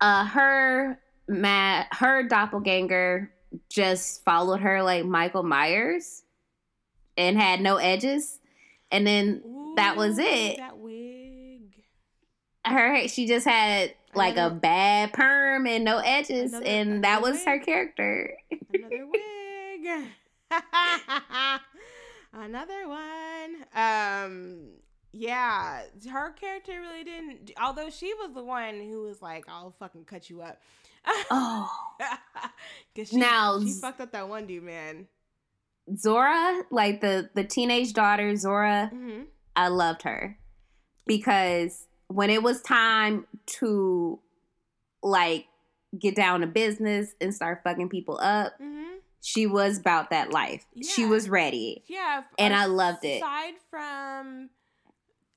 [0.00, 3.30] uh, her ma- her doppelganger
[3.70, 6.22] just followed her like Michael Myers,
[7.16, 8.38] and had no edges.
[8.90, 9.42] And then
[9.76, 10.56] that was it.
[10.58, 11.82] That wig.
[12.66, 17.32] her she just had like a bad perm and no edges, Another- and that another
[17.32, 18.36] was her character.
[18.72, 19.20] Another wig.
[22.32, 23.56] Another one.
[23.74, 24.60] Um
[25.16, 30.04] yeah, her character really didn't although she was the one who was like, I'll fucking
[30.04, 30.60] cut you up.
[31.30, 31.70] Oh,
[32.96, 35.06] Cause she, Now, she fucked up that one dude, man.
[35.96, 39.22] Zora, like the the teenage daughter Zora, Mm-hmm.
[39.56, 40.38] I loved her
[41.06, 43.26] because when it was time
[43.60, 44.18] to
[45.02, 45.46] like
[45.98, 48.96] get down to business and start fucking people up, Mm-hmm.
[49.20, 50.64] she was about that life.
[50.82, 51.84] She was ready.
[51.86, 53.18] Yeah, And I loved it.
[53.22, 54.48] Aside from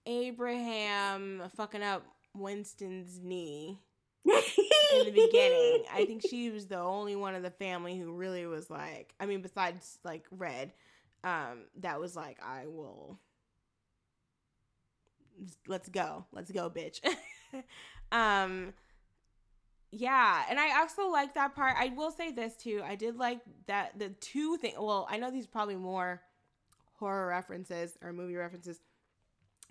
[0.08, 2.04] Abraham fucking up
[2.34, 3.80] Winston's knee
[4.94, 8.46] in the beginning, I think she was the only one of the family who really
[8.46, 10.74] was like, I mean, besides like Red,
[11.24, 13.20] um, that was like, I will.
[15.68, 16.26] Let's go.
[16.32, 17.00] Let's go, bitch.
[18.12, 18.74] um,
[19.92, 21.76] yeah, and I also like that part.
[21.78, 22.82] I will say this too.
[22.84, 24.74] I did like that the two thing.
[24.78, 26.22] Well, I know these probably more
[27.00, 28.80] horror references or movie references,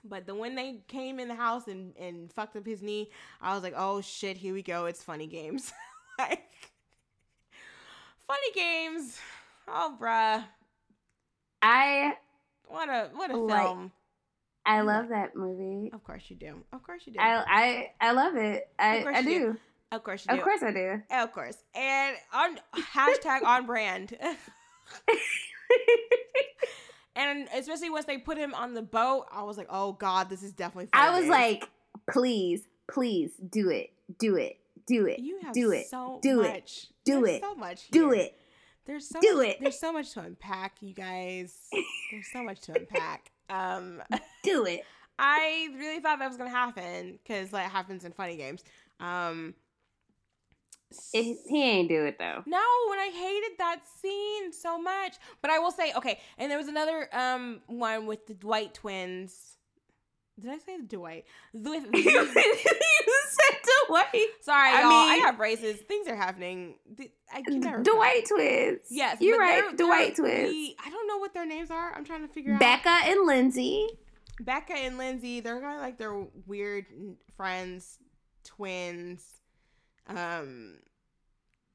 [0.05, 3.55] but the when they came in the house and and fucked up his knee, I
[3.55, 4.87] was like, oh shit, here we go.
[4.87, 5.73] It's funny games,
[6.19, 6.43] like
[8.27, 9.19] funny games.
[9.69, 10.45] Oh, bruh,
[11.63, 12.15] I
[12.69, 13.93] what a what a Like- film.
[14.69, 15.91] I love that movie.
[15.93, 16.65] Of course you do.
[16.73, 17.21] Of course you do.
[17.21, 18.69] I I I love it.
[18.81, 19.29] I Of I do.
[19.29, 19.57] do.
[19.93, 20.39] of course you do.
[20.39, 21.03] Of course I do.
[21.09, 21.57] Of course.
[21.75, 24.17] And on hashtag on brand.
[27.17, 30.43] and especially once they put him on the boat, I was like, oh god, this
[30.43, 30.89] is definitely.
[30.93, 31.69] I was like,
[32.11, 36.87] please, please do it, do it, do it, you have do it, so do it,
[37.05, 37.91] do There's it, So much.
[37.91, 38.39] do it.
[38.87, 39.57] There's so do much, it.
[39.61, 41.53] There's so much to unpack, you guys.
[42.13, 43.31] There's so much to unpack.
[43.49, 44.03] Um,
[44.43, 44.81] do it.
[45.21, 48.65] I really thought that was gonna happen because that happens in funny games.
[48.99, 49.55] Um,
[51.13, 52.43] It- he ain't do it though.
[52.47, 52.59] No,
[52.93, 55.17] and I hated that scene so much.
[55.43, 59.57] But I will say, okay, and there was another um one with the Dwight twins.
[60.39, 61.25] Did I say the Dwight?
[61.55, 63.59] With, you said
[63.89, 64.27] Dwight.
[64.43, 64.91] sorry, I y'all.
[64.93, 65.79] I, mean- have braces.
[65.89, 66.75] Things are happening.
[67.33, 67.83] I can never.
[67.83, 68.81] Dwight twins.
[68.91, 69.63] Yes, you're right.
[69.63, 70.51] they're- they're Dwight twins.
[70.51, 71.91] the- I don't know what their names are.
[71.95, 72.61] I'm trying to figure out.
[72.61, 73.87] Becca and Lindsay.
[74.41, 75.41] Becca and Lindsay.
[75.41, 76.85] They're kind of like their weird
[77.35, 77.99] friends,
[78.45, 79.25] twins.
[80.09, 80.79] Um,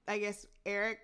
[0.08, 1.00] I guess Eric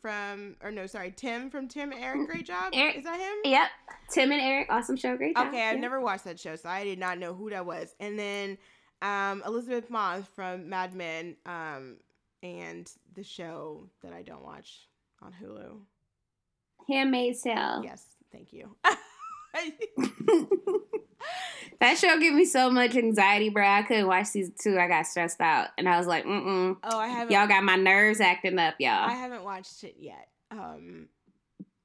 [0.00, 2.28] from, or no, sorry, Tim from Tim and Eric.
[2.28, 2.72] Great job.
[2.72, 3.34] Eric- Is that him?
[3.44, 3.68] Yep.
[4.10, 5.16] Tim and Eric, awesome show.
[5.16, 5.48] Great job.
[5.48, 7.94] Okay, I've never watched that show, so I did not know who that was.
[8.00, 8.58] And then
[9.02, 11.96] um, Elisabeth Moss from Mad Men, um,
[12.42, 14.88] and the show that I don't watch
[15.20, 15.80] on Hulu.
[16.88, 17.82] Handmaid's Tale.
[17.84, 18.74] Yes, thank you.
[21.80, 23.66] that show gave me so much anxiety, bro.
[23.66, 24.78] I couldn't watch season two.
[24.78, 27.32] I got stressed out, and I was like, "Mm mm." oh, I haven't.
[27.32, 29.08] Y'all got my nerves acting up, y'all.
[29.08, 30.28] I haven't watched it yet.
[30.50, 31.08] Um,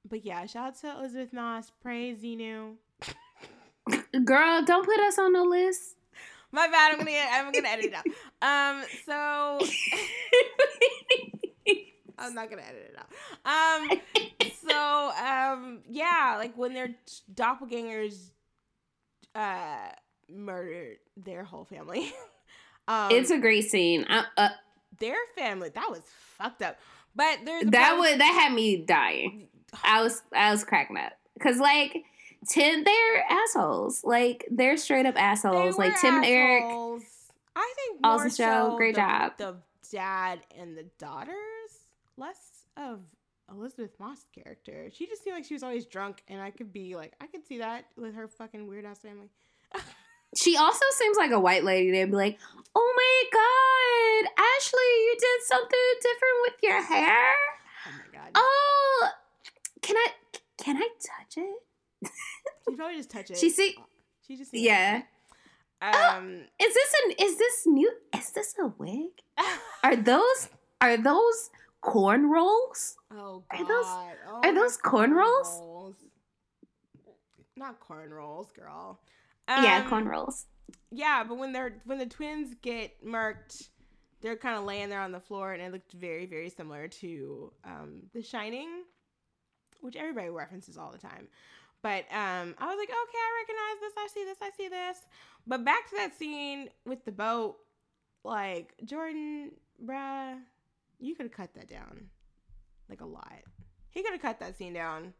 [0.10, 1.72] but yeah, shout out to Elisabeth Moss.
[1.82, 2.76] Praise Xenu.
[4.26, 5.96] Girl, don't put us on the list.
[6.52, 6.94] My bad.
[6.94, 8.06] I'm gonna I'm gonna edit it out.
[8.42, 9.60] Um, so
[12.18, 13.10] I'm not gonna edit it out.
[13.46, 14.00] Um,
[14.68, 16.96] so um yeah, like when their
[17.34, 18.32] doppelgangers
[19.38, 19.90] uh
[20.30, 22.12] murdered their whole family.
[22.88, 24.06] um it's a great scene.
[24.10, 24.50] I, uh,
[25.00, 26.02] their family that was
[26.38, 26.78] fucked up.
[27.16, 29.48] But there's that would that had me dying.
[29.84, 32.04] I was I was cracking up because like
[32.48, 34.04] Tim, they're assholes.
[34.04, 35.78] Like they're straight up assholes.
[35.78, 36.64] Like Tim and Eric.
[36.64, 37.04] assholes.
[37.56, 38.70] I think more show.
[38.70, 39.32] so Great the, job.
[39.38, 39.56] The
[39.92, 41.34] dad and the daughters,
[42.18, 43.00] less of
[43.50, 44.90] Elisabeth Moss character.
[44.94, 47.46] She just seemed like she was always drunk, and I could be like, I could
[47.46, 49.30] see that with her fucking weird ass family.
[50.36, 51.90] She also seems like a white lady.
[51.90, 52.38] They'd be like,
[52.76, 57.34] "Oh my god, Ashley, you did something different with your hair.
[57.88, 58.32] Oh my god.
[58.36, 59.10] Oh,
[59.82, 60.08] can I
[60.58, 62.12] can I touch it?
[62.70, 63.38] She probably just touch it.
[63.38, 63.78] She see,
[64.28, 65.04] She just yeah.
[65.82, 66.42] Like, um.
[66.60, 67.90] Is this an is this new?
[68.14, 69.12] Is this a wig?
[69.84, 70.50] Are those
[70.82, 71.50] are those
[71.82, 72.96] corn rolls?
[73.12, 73.68] oh Are god.
[73.68, 73.86] those-
[74.28, 75.60] oh, are those corn rolls?
[75.60, 75.96] rolls.
[77.56, 79.00] Not corn rolls, girl.
[79.48, 80.46] yeah, Um, corn rolls.
[80.92, 83.70] Yeah, but when they're when the twins get murked,
[84.22, 87.52] they're kind of laying there on the floor, and it looked very very similar to
[87.64, 88.84] um, The Shining,
[89.82, 91.28] which everybody references all the time.
[91.82, 93.94] But um, I was like, okay, I recognize this.
[93.98, 94.38] I see this.
[94.42, 94.98] I see this.
[95.46, 97.58] But back to that scene with the boat,
[98.24, 99.52] like Jordan,
[99.84, 100.38] bruh,
[101.00, 102.10] you could have cut that down,
[102.90, 103.42] like a lot.
[103.92, 105.14] He could have cut that scene down.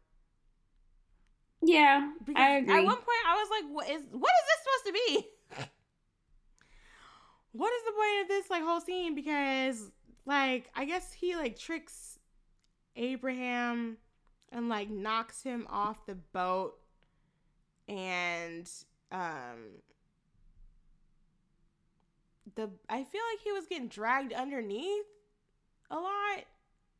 [1.60, 2.72] Yeah, Because I agree.
[2.78, 4.02] At one point, I was like, "What is?
[4.12, 5.28] What is this supposed to be?
[7.52, 9.90] what is the point of this like whole scene?" Because
[10.24, 12.18] like, I guess he like tricks
[12.94, 13.96] Abraham
[14.52, 16.78] and like knocks him off the boat,
[17.88, 18.70] and
[19.10, 19.82] um,
[22.54, 25.06] the I feel like he was getting dragged underneath
[25.90, 26.44] a lot,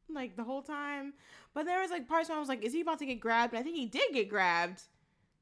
[0.08, 1.14] like the whole time.
[1.54, 3.52] But there was like parts where I was like, "Is he about to get grabbed?"
[3.52, 4.82] And I think he did get grabbed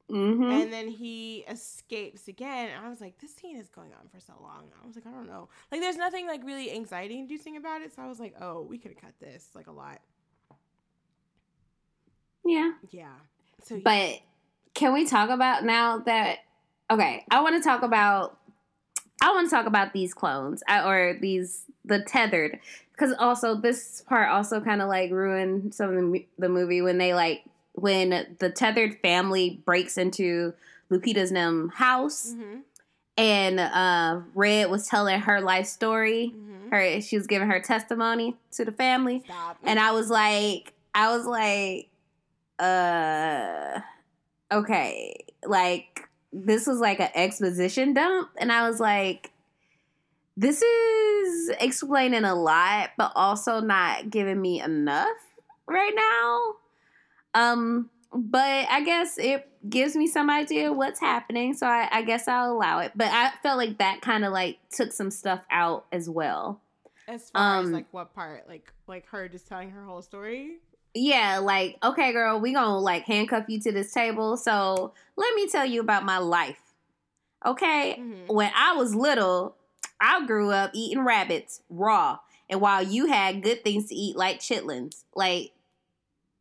[0.09, 2.69] hmm and then he escapes again.
[2.69, 4.65] And I was like, this scene is going on for so long.
[4.81, 5.49] I was like, I don't know.
[5.71, 7.93] Like, there's nothing like really anxiety inducing about it.
[7.93, 9.99] So I was like, oh, we could have cut this like a lot.
[12.45, 12.71] Yeah.
[12.91, 13.13] Yeah.
[13.63, 14.19] So, But
[14.73, 16.39] can we talk about now that
[16.89, 18.36] okay, I want to talk about
[19.21, 22.59] I want to talk about these clones or these the tethered
[22.97, 26.97] cuz also this part also kind of like ruined some of the, the movie when
[26.97, 27.43] they like
[27.73, 30.53] when the tethered family breaks into
[30.91, 32.59] Lupita's nem house hmm
[33.19, 36.27] and uh Red was telling her life story.
[36.29, 39.57] hmm Her she was giving her testimony to the family stop.
[39.63, 41.89] and I was like, I was like,
[42.59, 43.79] uh,
[44.51, 46.06] okay, like
[46.45, 49.31] this was like an exposition dump, and I was like,
[50.35, 55.17] this is explaining a lot, but also not giving me enough
[55.67, 56.53] right now.
[57.33, 62.27] Um, but I guess it gives me some idea what's happening, so I, I guess
[62.27, 62.91] I'll allow it.
[62.95, 66.61] But I felt like that kind of like took some stuff out as well.
[67.07, 68.47] as far as um, like what part?
[68.47, 70.57] Like, like her just telling her whole story?
[70.97, 74.37] Yeah, like, okay, girl, we gonna like handcuff you to this table.
[74.37, 76.59] So let me tell you about my life.
[77.45, 77.97] Okay.
[77.99, 78.27] Mhm.
[78.33, 79.55] When I was little,
[80.01, 82.19] I grew up eating rabbits raw.
[82.49, 85.51] And while you had good things to eat like chitlins, like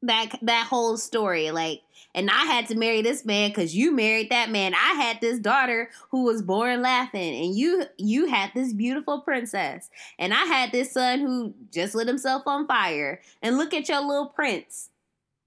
[0.06, 1.82] that that whole story, like
[2.16, 4.74] and I had to marry this man because you married that man.
[4.74, 9.90] I had this daughter who was born laughing, and you you had this beautiful princess,
[10.18, 13.20] and I had this son who just lit himself on fire.
[13.42, 14.88] And look at your little prince.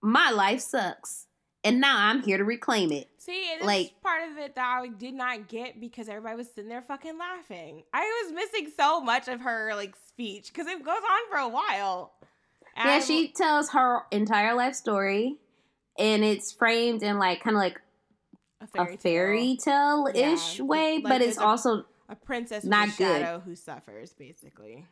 [0.01, 1.25] My life sucks,
[1.63, 3.09] and now I'm here to reclaim it.
[3.17, 6.81] See, Like- part of it that I did not get because everybody was sitting there
[6.83, 7.83] fucking laughing.
[7.93, 11.47] I was missing so much of her like speech because it goes on for a
[11.47, 12.13] while.
[12.75, 15.37] Yeah, I- she tells her entire life story,
[15.97, 17.79] and it's framed in like kind of like
[18.77, 22.97] a fairy tale ish Yeah, way, like but it's a- also a princess Not a
[22.97, 23.41] good.
[23.45, 24.85] who suffers basically.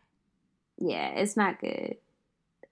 [0.78, 1.96] yeah, it's not good.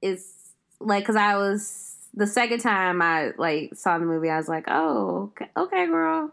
[0.01, 4.47] It's like because I was the second time I like saw the movie, I was
[4.47, 6.31] like, oh, okay, okay girl,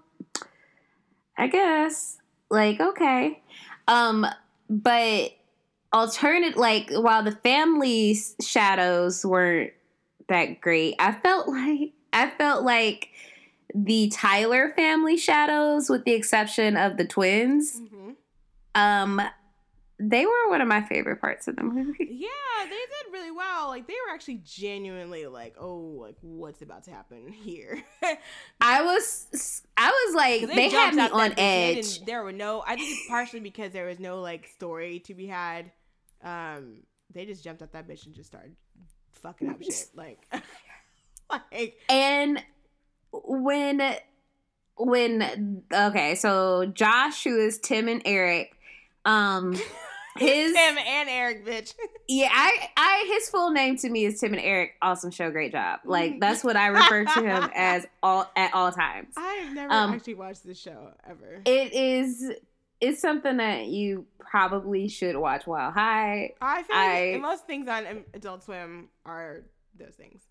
[1.37, 2.19] I guess
[2.51, 3.43] like okay,
[3.89, 4.27] um,
[4.69, 5.33] but
[5.93, 9.73] alternate like while the family's shadows weren't
[10.29, 13.09] that great, I felt like I felt like
[13.75, 18.11] the Tyler family shadows, with the exception of the twins, Mm-hmm.
[18.75, 19.21] um,
[19.99, 22.09] they were one of my favorite parts of the movie.
[22.23, 23.69] Yeah, they did really well.
[23.69, 27.83] Like they were actually genuinely like, oh, like what's about to happen here?
[28.61, 31.31] I was, I was like, they, had me on.
[31.37, 32.05] They edge.
[32.05, 32.63] There were no.
[32.67, 35.71] I think it's partially because there was no like story to be had.
[36.23, 36.79] Um,
[37.13, 38.55] they just jumped out that bitch and just started
[39.13, 39.87] fucking up shit.
[39.95, 40.19] Like,
[41.31, 42.43] like And
[43.13, 43.95] when
[44.77, 48.57] when okay, so Josh, who is Tim and Eric,
[49.05, 49.53] um
[50.19, 51.75] his Tim and Eric, bitch.
[52.09, 54.73] yeah, I I his full name to me is Tim and Eric.
[54.81, 55.81] Awesome show, great job.
[55.85, 59.15] Like that's what I refer to him as all at all times.
[59.17, 61.43] I've never Um, actually watched this show ever.
[61.45, 62.33] It is
[62.83, 66.35] it's something that you probably should watch while high.
[66.41, 69.45] I feel like most things on Adult Swim are
[69.79, 70.23] those things.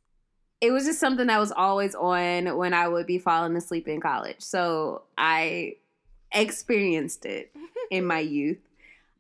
[0.60, 4.02] It was just something that was always on when I would be falling asleep in
[4.02, 4.41] college.
[4.41, 5.78] So I
[6.34, 7.56] experienced it
[7.89, 8.60] in my youth.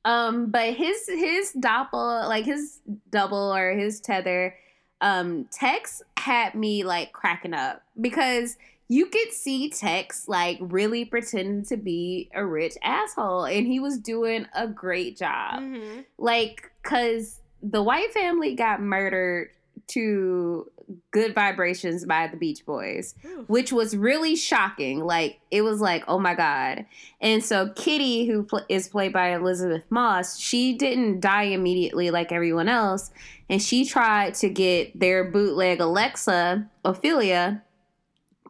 [0.03, 2.79] Um, but his his doppel, like his
[3.11, 4.55] double or his tether,
[4.99, 8.57] um, Tex had me like cracking up because
[8.91, 13.97] you could see Tex like really pretending to be a rich asshole, and he was
[13.97, 15.61] doing a great job.
[15.61, 16.03] Mhm.
[16.17, 19.51] Like, cause the white family got murdered
[19.87, 20.69] to
[21.11, 23.45] good vibrations by the Beach Boys Ooh.
[23.47, 24.99] which was really shocking.
[24.99, 26.85] Like it was like, oh my god.
[27.21, 32.33] And so Kitty, who pl- is played by Elisabeth Moss, she didn't die immediately like
[32.33, 33.11] everyone else,
[33.49, 37.63] and she tried to get their bootleg Alexa Ophelia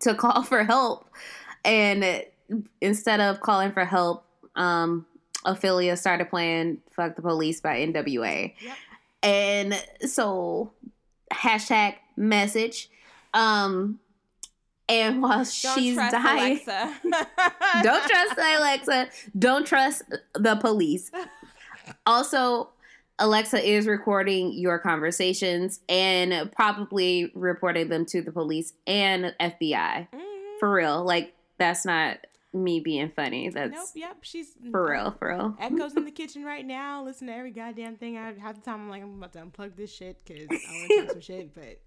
[0.02, 1.10] to call for help,
[1.64, 2.24] and
[2.82, 4.26] instead of calling for help,
[4.56, 5.06] um,
[5.46, 8.56] Ophelia started playing "Fuck the Police" by N.W.A.
[8.60, 8.76] Yep.
[9.24, 10.72] And so
[11.32, 12.90] hashtag message.
[13.34, 14.00] Um
[14.90, 17.00] and while Don't she's trust dying Alexa.
[17.84, 19.10] don't trust Alexa.
[19.38, 20.04] Don't trust
[20.36, 21.12] the police.
[22.06, 22.70] Also,
[23.20, 30.08] Alexa is recording your conversations and probably reporting them to the police and FBI.
[30.12, 30.60] Mhm.
[30.60, 31.04] For real.
[31.04, 32.18] Like that's not
[32.54, 33.50] me being funny.
[33.50, 33.88] That's Nope.
[33.96, 34.18] Yep.
[34.22, 35.56] She's for real, for real.
[35.60, 37.04] Echoes in the kitchen right now.
[37.04, 38.18] Listen to every goddamn thing.
[38.18, 40.90] I half the time I'm like I'm about to unplug this shit because I want
[40.90, 41.54] to talk some shit.
[41.54, 41.80] But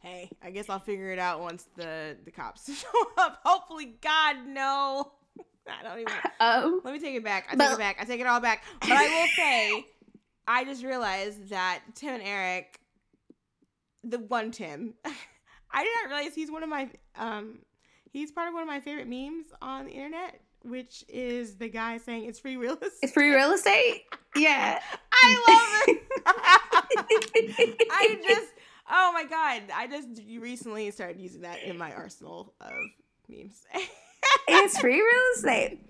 [0.00, 2.88] hey, I guess I'll figure it out once the the cops show
[3.18, 3.40] up.
[3.44, 5.12] Hopefully, God no.
[5.68, 6.12] I don't even.
[6.40, 7.46] Um Let me take it back.
[7.48, 7.96] I take But- it back.
[8.00, 8.62] I take it all back.
[8.80, 9.86] But I will say,
[10.46, 12.80] I just realized that Tim and Eric,
[14.04, 17.58] the one Tim, I did not realize he's one of my um,
[18.12, 21.98] he's part of one of my favorite memes on the internet, which is the guy
[21.98, 22.92] saying it's free real estate.
[23.02, 24.04] it's free real estate?
[24.36, 24.80] Yeah.
[25.12, 26.02] I love it.
[27.90, 28.46] I just,
[28.90, 30.08] oh my god, I just
[30.38, 32.70] recently started using that in my arsenal of
[33.28, 33.64] memes.
[34.48, 35.80] It's free real estate.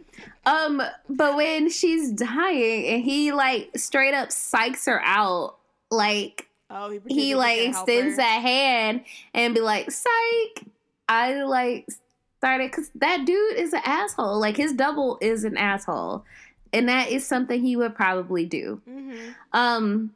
[0.46, 5.56] Um, but when she's dying and he like straight up psychs her out,
[5.90, 9.02] like oh, he, he like extends that hand
[9.34, 10.64] and be like, "Psych!"
[11.08, 11.88] I like
[12.38, 14.40] started because that dude is an asshole.
[14.40, 16.24] Like his double is an asshole,
[16.72, 18.80] and that is something he would probably do.
[18.88, 19.30] Mm-hmm.
[19.52, 20.14] Um,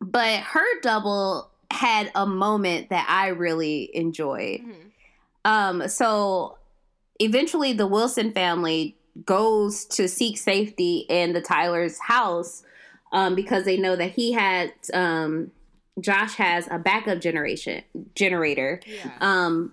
[0.00, 4.60] but her double had a moment that I really enjoyed.
[4.60, 4.88] Mm-hmm.
[5.44, 6.56] Um, so
[7.18, 12.62] eventually the Wilson family goes to seek safety in the Tyler's house
[13.12, 15.50] um, because they know that he had um,
[16.00, 17.82] Josh has a backup generation
[18.14, 18.80] generator.
[18.86, 19.12] Yeah.
[19.20, 19.72] Um,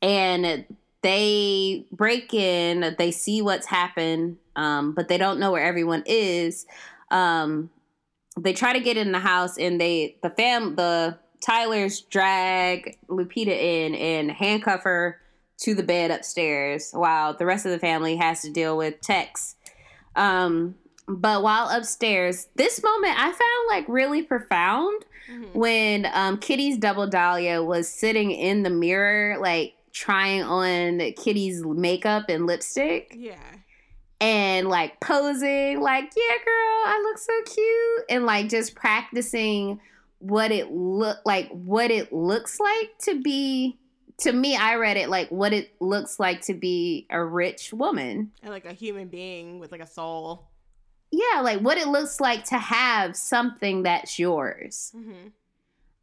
[0.00, 0.64] and
[1.02, 6.66] they break in, they see what's happened, um, but they don't know where everyone is.
[7.10, 7.70] Um,
[8.38, 13.48] they try to get in the house and they the fam the Tylers drag Lupita
[13.48, 15.20] in and handcuff her
[15.58, 19.56] to the bed upstairs while the rest of the family has to deal with Tex.
[20.16, 20.76] Um,
[21.06, 25.54] but while upstairs, this moment I found like really profound Mhm.
[25.54, 32.26] when um, Kitty's double Dahlia was sitting in the mirror, like trying on Kitty's makeup
[32.28, 33.34] and lipstick Yeah.
[34.20, 39.80] and like posing, like, yeah, girl, I look so cute, and like just practicing
[40.20, 43.76] what it look like, what it looks like to be.
[44.22, 48.32] To me, I read it like what it looks like to be a rich woman.
[48.42, 50.48] And like a human being with like a soul.
[51.10, 54.92] Yeah, like what it looks like to have something that's yours.
[54.96, 55.28] Mm-hmm.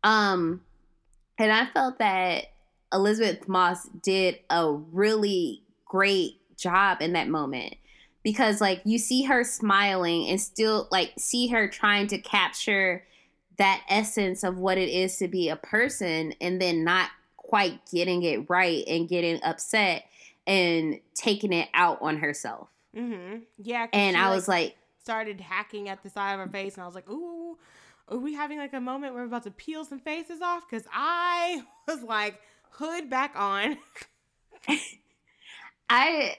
[0.03, 0.61] Um,
[1.37, 2.45] and I felt that
[2.93, 7.75] Elisabeth Moss did a really great job in that moment
[8.23, 13.03] because, like, you see her smiling and still, like, see her trying to capture
[13.57, 17.09] that essence of what it is to be a person and then not
[17.55, 20.03] quite getting it right and getting upset
[20.45, 22.67] and taking it out on herself.
[22.95, 23.37] Mm-hmm.
[23.57, 23.87] Yeah.
[23.93, 26.95] And I was like, started hacking at the side of her face, and I was
[26.95, 27.57] like, ooh,
[28.09, 30.69] are we having like a moment where we're about to peel some faces off?
[30.69, 32.41] Because I was like,
[32.71, 33.77] hood back on.
[35.89, 36.35] I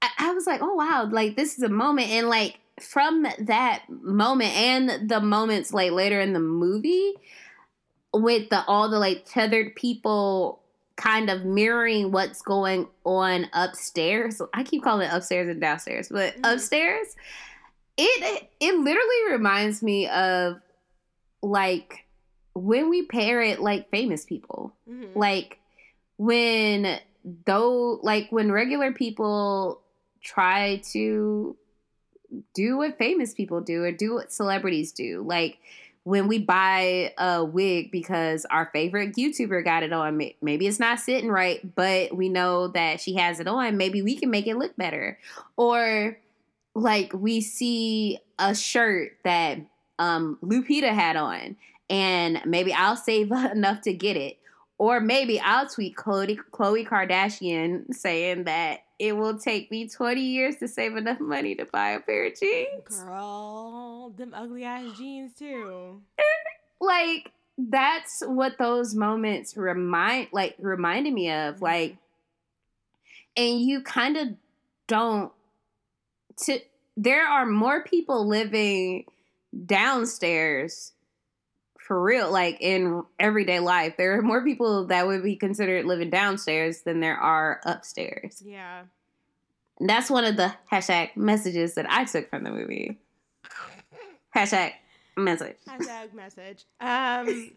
[0.00, 3.82] I- I was like, oh wow, like this is a moment, and like from that
[3.88, 7.14] moment and the moments like later in the movie,
[8.12, 10.60] with the all the like tethered people
[10.96, 14.40] kind of mirroring what's going on upstairs.
[14.52, 16.54] I keep calling it upstairs and downstairs, but Mhm.
[16.54, 17.16] upstairs,
[17.96, 20.60] it it literally reminds me of
[21.42, 22.04] like
[22.54, 24.74] when we parrot like famous people.
[24.88, 25.16] Mhm.
[25.16, 25.58] Like
[26.18, 27.00] when
[27.46, 29.80] though like when regular people
[30.20, 31.56] try to
[32.54, 35.22] do what famous people do or do what celebrities do.
[35.22, 35.58] Like
[36.04, 40.98] when we buy a wig because our favorite YouTuber got it on, maybe it's not
[40.98, 43.76] sitting right, but we know that she has it on.
[43.76, 45.18] Maybe we can make it look better.
[45.56, 46.18] Or
[46.74, 49.58] like we see a shirt that
[49.98, 51.56] um Lupita had on
[51.88, 54.38] and maybe I'll save enough to get it.
[54.78, 60.56] Or maybe I'll tweet Khloe, Khloe Kardashian saying that it will take me 20 years
[60.56, 63.02] to save enough money to buy a pair of jeans.
[63.02, 66.00] Girl, them ugly ass jeans too.
[66.80, 71.96] Like that's what those moments remind like reminded me of like
[73.36, 74.28] and you kind of
[74.88, 75.30] don't
[76.38, 76.58] to
[76.96, 79.04] there are more people living
[79.64, 80.90] downstairs
[81.92, 86.08] for real like in everyday life there are more people that would be considered living
[86.08, 88.84] downstairs than there are upstairs Yeah.
[89.78, 92.98] and that's one of the hashtag messages that i took from the movie
[94.34, 94.72] hashtag
[95.18, 96.64] message Hashtag message.
[96.80, 97.50] Um,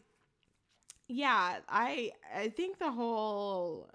[1.07, 3.90] yeah, I I think the whole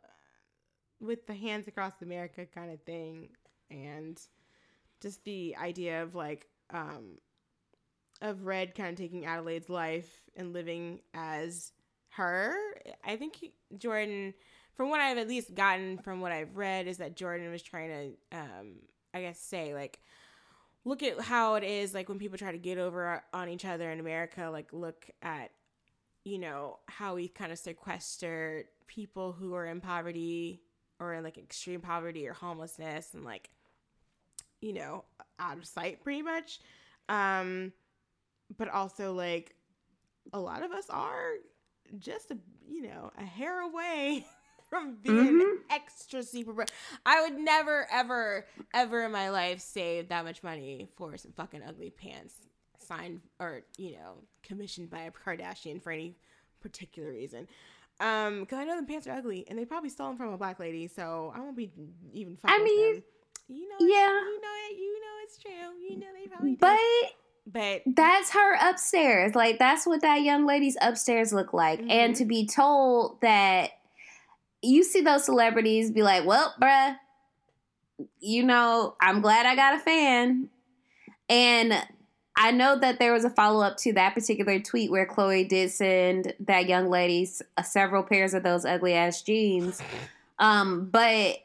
[1.00, 3.28] with the hands across America kind of thing,
[3.70, 4.18] and
[5.02, 7.18] just the idea of like um
[8.20, 11.72] of Red kind of taking Adelaide's life and living as
[12.10, 12.54] her.
[13.04, 14.34] I think he, Jordan,
[14.74, 18.16] from what I've at least gotten from what I've read, is that Jordan was trying
[18.30, 18.72] to, um,
[19.14, 20.00] I guess, say like
[20.84, 23.90] look at how it is like when people try to get over on each other
[23.90, 25.50] in America like look at
[26.24, 30.62] you know how we kind of sequester people who are in poverty
[30.98, 33.50] or in like extreme poverty or homelessness and like
[34.60, 35.04] you know
[35.38, 36.60] out of sight pretty much
[37.08, 37.72] um
[38.56, 39.54] but also like
[40.32, 41.32] a lot of us are
[41.98, 44.24] just a you know a hair away
[44.70, 45.56] from being Mhm.
[45.70, 46.70] extra super broke.
[47.04, 51.62] I would never ever ever in my life save that much money for some fucking
[51.66, 52.34] ugly pants
[52.78, 56.16] signed or you know commissioned by a Kardashian for any
[56.60, 57.48] particular reason.
[58.00, 60.38] Um, because I know the pants are ugly and they probably stole them from a
[60.38, 61.70] black lady, so I won't be
[62.12, 62.36] even.
[62.36, 62.50] Fine.
[62.54, 63.02] I mean,
[63.48, 64.20] you know, yeah.
[64.20, 65.50] you know it, you know it's true,
[65.86, 67.10] you know they probably did.
[67.52, 69.34] But that's her upstairs.
[69.34, 71.80] Like that's what that young lady's upstairs look like.
[71.88, 72.18] And Mhm.
[72.18, 73.70] to be told that
[74.62, 76.96] you see those celebrities be like, "Well, bruh,
[78.20, 80.48] you know, I'm glad I got a fan."
[81.28, 81.74] And
[82.36, 85.70] I know that there was a follow up to that particular tweet where Khloe did
[85.70, 89.80] send that young lady s- uh, several pairs of those ugly ass jeans.
[90.42, 91.36] Um, but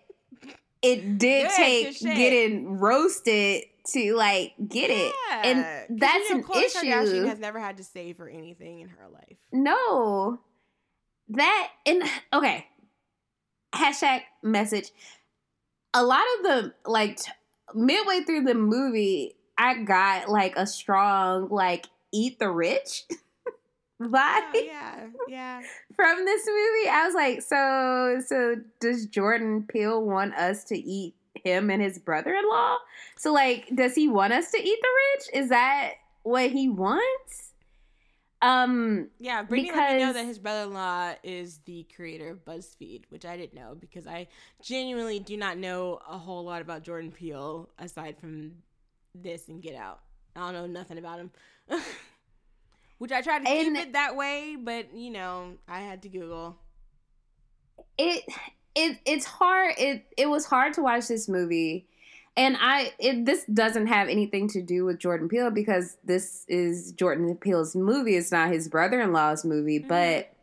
[0.82, 3.64] it did take getting roasted
[3.94, 5.14] to like get it.
[5.32, 7.26] And that's you know, an Khloe Kardashian issue.
[7.26, 9.38] has never had to save for anything in her life.
[9.52, 10.40] No.
[11.30, 12.04] That and
[12.34, 12.68] okay.
[13.74, 14.92] Hashtag message.
[15.94, 17.32] A lot of the like t-
[17.74, 23.52] midway through the movie, I got like a strong like eat the rich oh,
[24.02, 25.62] vibe Oh, yeah, yeah.
[25.96, 26.90] from this movie.
[26.90, 32.00] I was like, so so does Jordan Peele want us to eat him and his
[32.00, 32.78] brother-in-law?
[33.18, 34.88] So like, does he want us to eat the
[35.32, 35.44] rich?
[35.44, 35.94] Is that
[36.24, 37.52] what he wants?
[38.42, 43.26] Um Yeah, Brittany let me know that his brother-in-law is the creator of BuzzFeed, which
[43.26, 44.28] I didn't know because I
[44.62, 48.52] genuinely do not know a whole lot about Jordan Peele aside from
[49.16, 50.02] this and Get Out.
[50.36, 51.32] I don't know nothing about him.
[52.98, 56.10] which I tried to And- keep it that way, but you know, I had to
[56.10, 56.58] Google.
[57.98, 58.24] it
[58.76, 61.86] it it's hard it it was hard to watch this movie
[62.38, 66.92] and i it this doesn't have anything to do with jordan peele because this is
[66.94, 69.88] jordan peele's movie it's not his brother-in-law's movie Mhm.
[69.88, 70.34] but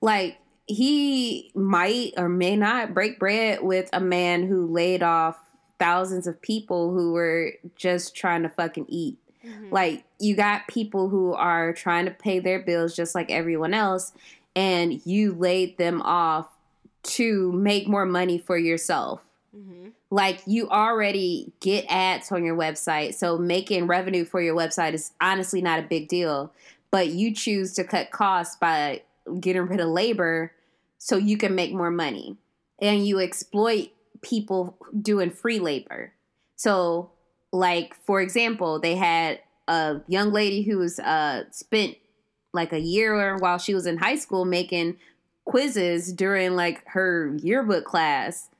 [0.00, 0.36] like
[0.66, 5.36] he might or may not break bread with a man who laid off
[5.78, 9.70] thousands of people who were just trying to fucking eat Mhm.
[9.70, 14.12] like you got people who are trying to pay their bills just like everyone else
[14.56, 16.48] and you laid them off
[17.08, 19.20] to make more money for yourself.
[19.56, 19.92] Mhm.
[20.10, 25.12] Like you already get ads on your website, so making revenue for your website is
[25.20, 26.52] honestly not a big deal.
[26.90, 29.02] But you choose to cut costs by
[29.40, 30.52] getting rid of labor
[30.98, 32.36] so you can make more money.
[32.80, 33.90] And you exploit
[34.22, 36.12] people doing free labor.
[36.56, 37.10] So,
[37.52, 41.96] like for example, they had a young lady who was uh spent
[42.54, 44.96] like a year while she was in high school making
[45.48, 48.50] quizzes during like her yearbook class.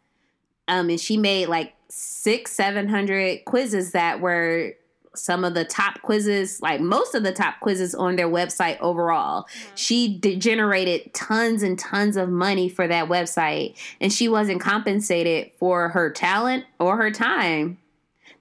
[0.66, 4.72] Um, and she made like six, seven hundred quizzes that were
[5.14, 9.42] some of the top quizzes, like most of the top quizzes on their website overall.
[9.42, 9.74] Mm-hmm.
[9.74, 15.90] She generated tons and tons of money for that website, and she wasn't compensated for
[15.90, 17.78] her talent or her time.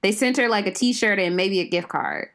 [0.01, 2.29] They sent her like a T-shirt and maybe a gift card.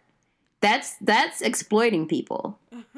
[0.60, 2.58] That's that's exploiting people.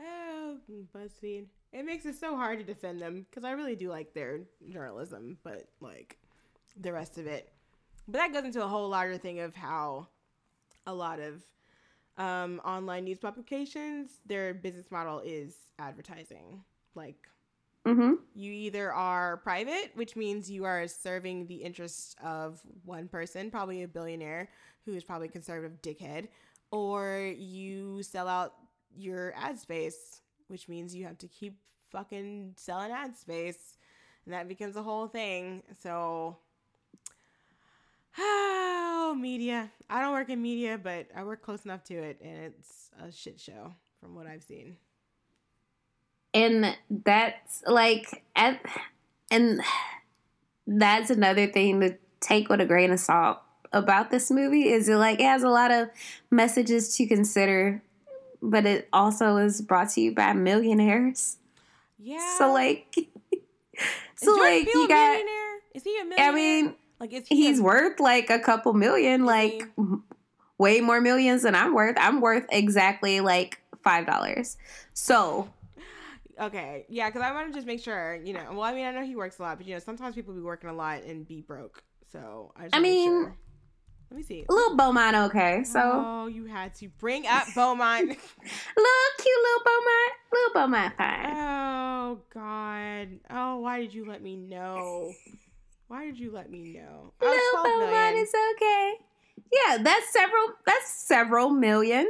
[0.00, 0.56] oh,
[0.94, 1.46] BuzzFeed.
[1.72, 4.40] It makes it so hard to defend them because I really do like their
[4.70, 6.18] journalism, but like
[6.80, 7.52] the rest of it.
[8.06, 10.08] But that goes into a whole larger thing of how
[10.86, 11.44] a lot of
[12.16, 16.64] um, online news publications, their business model is advertising.
[16.94, 17.28] Like
[17.86, 18.14] Mm-hmm.
[18.34, 23.82] you either are private, which means you are serving the interests of one person, probably
[23.82, 24.50] a billionaire
[24.84, 26.28] who is probably a conservative dickhead,
[26.70, 28.54] or you sell out
[28.94, 31.58] your ad space, which means you have to keep
[31.90, 33.76] fucking selling ad space.
[34.24, 35.62] And that becomes a whole thing.
[35.82, 36.36] So,
[38.18, 39.70] oh, media.
[39.88, 43.10] I don't work in media, but I work close enough to it, and it's a
[43.12, 44.76] shit show from what I've seen.
[46.34, 49.60] and that's like and
[50.66, 53.38] that's another thing to take with a grain of salt
[53.72, 55.88] about this movie is it like it has a lot of
[56.30, 57.82] messages to consider
[58.42, 61.36] but it also is brought to you by millionaires
[61.98, 62.36] Yeah.
[62.38, 62.94] so like
[64.16, 65.58] so like you a got millionaire?
[65.74, 66.28] Is he a millionaire?
[66.30, 69.68] i mean like is he he's a- worth like a couple million like
[70.58, 74.56] way more millions than i'm worth i'm worth exactly like five dollars
[74.94, 75.48] so
[76.40, 78.44] Okay, yeah, because I want to just make sure, you know.
[78.52, 80.40] Well, I mean, I know he works a lot, but you know, sometimes people be
[80.40, 81.82] working a lot and be broke.
[82.12, 83.36] So I just I mean, sure.
[84.10, 84.44] Let me see.
[84.48, 88.08] little beaumont okay so oh, you had to bring up Beaumont.
[88.08, 90.12] Little cute little Beaumont.
[90.32, 91.36] Little Beaumont fine.
[91.36, 93.08] oh God.
[93.30, 95.12] Oh, why did you let me know?
[95.88, 97.12] Why did you let me know?
[97.20, 98.22] Oh, little 12 Beaumont million.
[98.24, 98.94] is okay.
[99.52, 102.06] Yeah, that's several that's several million.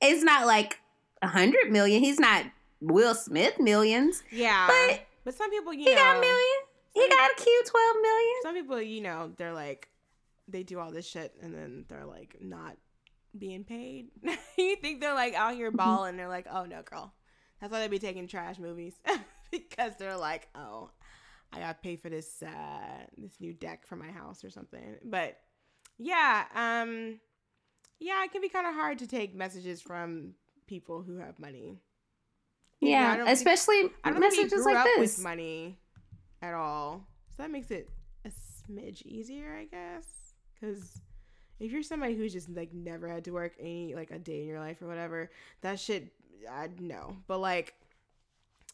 [0.00, 0.78] It's not like
[1.22, 2.02] a hundred million.
[2.02, 2.44] He's not
[2.80, 4.22] Will Smith millions.
[4.30, 6.58] Yeah, But but some people, you He know, got a million.
[6.94, 8.34] He got a cute twelve million.
[8.42, 9.88] some people, you know, they're like,
[10.48, 12.76] they do all this shit and then they're like not
[13.38, 14.08] being paid.
[14.58, 16.16] you think they're like out here balling?
[16.16, 17.12] They're like, oh no, girl.
[17.60, 18.94] That's why they be taking trash movies
[19.50, 20.90] because they're like, oh,
[21.52, 24.96] I got pay for this uh this new deck for my house or something.
[25.04, 25.38] But
[25.98, 27.18] yeah, um,
[27.98, 30.34] yeah, it can be kind of hard to take messages from
[30.66, 31.80] people who have money.
[32.80, 35.16] You know, I Yeah, don't think- especially I don't think messages grew like up this.
[35.16, 35.78] with money
[36.40, 37.04] at all,
[37.36, 37.90] so that makes it
[38.24, 40.04] a smidge easier, I guess.
[40.60, 41.00] Because
[41.60, 44.48] if you're somebody who's just like never had to work any like a day in
[44.48, 45.30] your life or whatever,
[45.62, 46.12] that shit,
[46.50, 47.16] I know.
[47.26, 47.74] But like,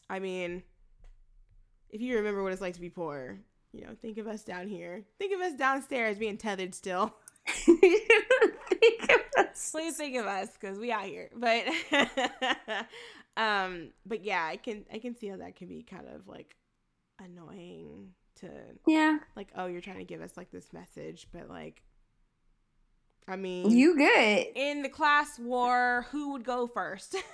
[0.09, 0.63] I mean,
[1.89, 3.39] if you remember what it's like to be poor,
[3.71, 5.03] you know, think of us down here.
[5.19, 7.13] Think of us downstairs being tethered still.
[7.45, 9.71] Think of us.
[9.71, 11.29] Please think of us because we out here.
[11.35, 11.65] But
[13.37, 16.55] um, but yeah, I can I can see how that can be kind of like
[17.19, 18.49] annoying to
[18.87, 21.81] yeah, like oh you're trying to give us like this message, but like
[23.27, 24.47] I mean you good.
[24.55, 27.15] in the class war, who would go first?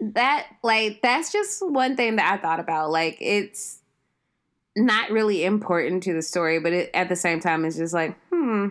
[0.00, 2.90] that like that's just one thing that I thought about.
[2.90, 3.80] Like it's
[4.76, 8.16] not really important to the story, but it, at the same time, it's just like,
[8.30, 8.68] hmm,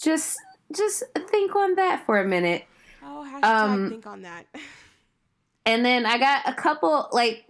[0.00, 0.38] just
[0.74, 2.64] just think on that for a minute.
[3.02, 4.46] oh, hashtag Um, think on that.
[5.66, 7.44] And then I got a couple like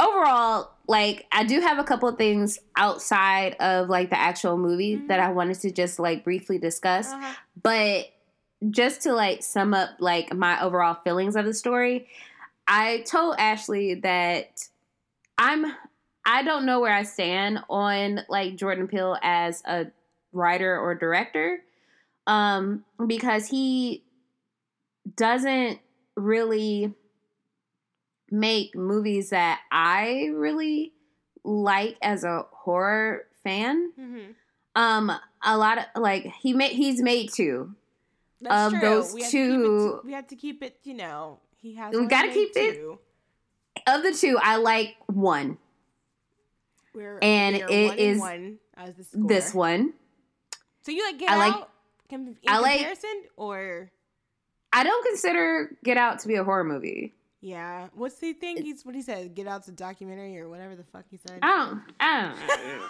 [0.00, 4.96] overall like I do have a couple of things outside of like the actual movie
[4.96, 5.08] Mhm.
[5.08, 7.12] that I wanted to just like briefly discuss.
[7.12, 7.32] Uh-huh.
[7.62, 8.06] But
[8.70, 12.08] just to like sum up like my overall feelings of the story,
[12.66, 14.68] I told Ashley that
[15.38, 15.66] I'm
[16.26, 19.86] I don't know where I stand on like Jordan Peele as a
[20.32, 21.62] writer or director
[22.26, 24.04] um because he
[25.16, 25.78] doesn't
[26.16, 26.92] really
[28.30, 30.92] make movies that I really
[31.44, 33.92] like as a horror fan.
[33.98, 34.34] Mhm.
[34.76, 35.10] Um
[35.42, 37.74] a lot of like he made he's made two.
[38.40, 38.88] That's Of true.
[38.88, 40.78] those we to two- to- we have to keep it.
[40.84, 41.94] You know, he has.
[41.94, 42.98] We gotta made keep it- two.
[43.86, 45.58] Of the two, I like one.
[46.94, 49.26] We're, And we it one is one as the score.
[49.28, 49.94] This one.
[50.82, 51.70] So you like Get I like- Out?
[52.10, 52.98] In I like-
[53.36, 53.92] or
[54.72, 57.14] I don't consider Get Out to be a horror movie.
[57.40, 58.62] Yeah, what's the thing?
[58.62, 59.34] He's what he said.
[59.34, 61.38] Get Out's a documentary or whatever the fuck he said.
[61.42, 62.80] I don't I don't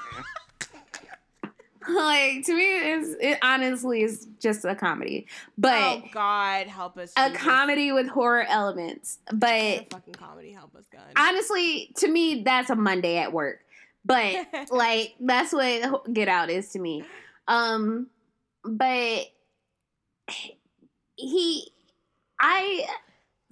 [1.95, 7.13] like to me, it's, it honestly is just a comedy, but oh God, help us!
[7.17, 7.43] a Jesus.
[7.43, 9.19] comedy with horror elements.
[9.33, 11.03] But A fucking comedy, help us, God.
[11.17, 13.61] honestly, to me, that's a Monday at work.
[14.05, 17.05] But like that's what Get Out is to me.
[17.49, 18.09] Um,
[18.65, 19.27] but
[21.17, 21.73] he,
[22.41, 22.87] I,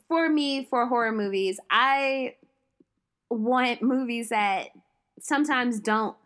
[0.08, 2.34] for me, for horror movies, I
[3.30, 4.68] want movies that
[5.20, 6.16] sometimes don't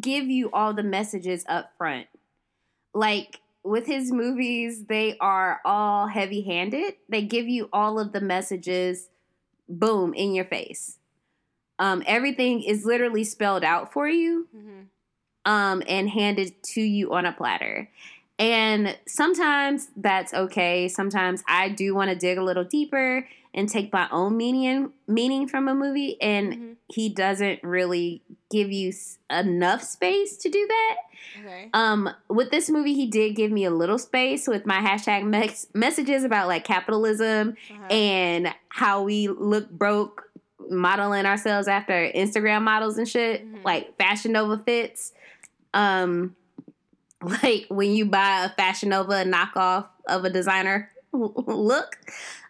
[0.00, 2.06] give you all the messages up front.
[2.94, 6.94] Like with his movies, they are all heavy handed.
[7.08, 9.08] They give you all of the messages,
[9.68, 10.98] boom, in your face.
[11.78, 14.86] Um, everything is literally spelled out for you Mhm.
[15.44, 17.90] um, and handed to you on a platter.
[18.38, 20.88] And sometimes that's okay.
[20.88, 25.48] Sometimes I do want to dig a little deeper and take my own meaning meaning
[25.48, 26.76] from a movie, and Mhm.
[26.88, 30.96] he doesn't really give you s- enough space to do that.
[31.40, 31.70] Okay.
[31.72, 35.24] Um, with this movie, he did give me a little space with my hashtag
[35.74, 37.86] messages about like capitalism Uh-huh.
[37.86, 40.24] and how we look broke
[40.68, 43.64] modeling ourselves after Instagram models and shit, Mhm.
[43.64, 45.12] like Fashion Nova fits.
[45.72, 46.36] Um,
[47.26, 51.98] like when you buy a Fashion Nova knockoff of a designer look,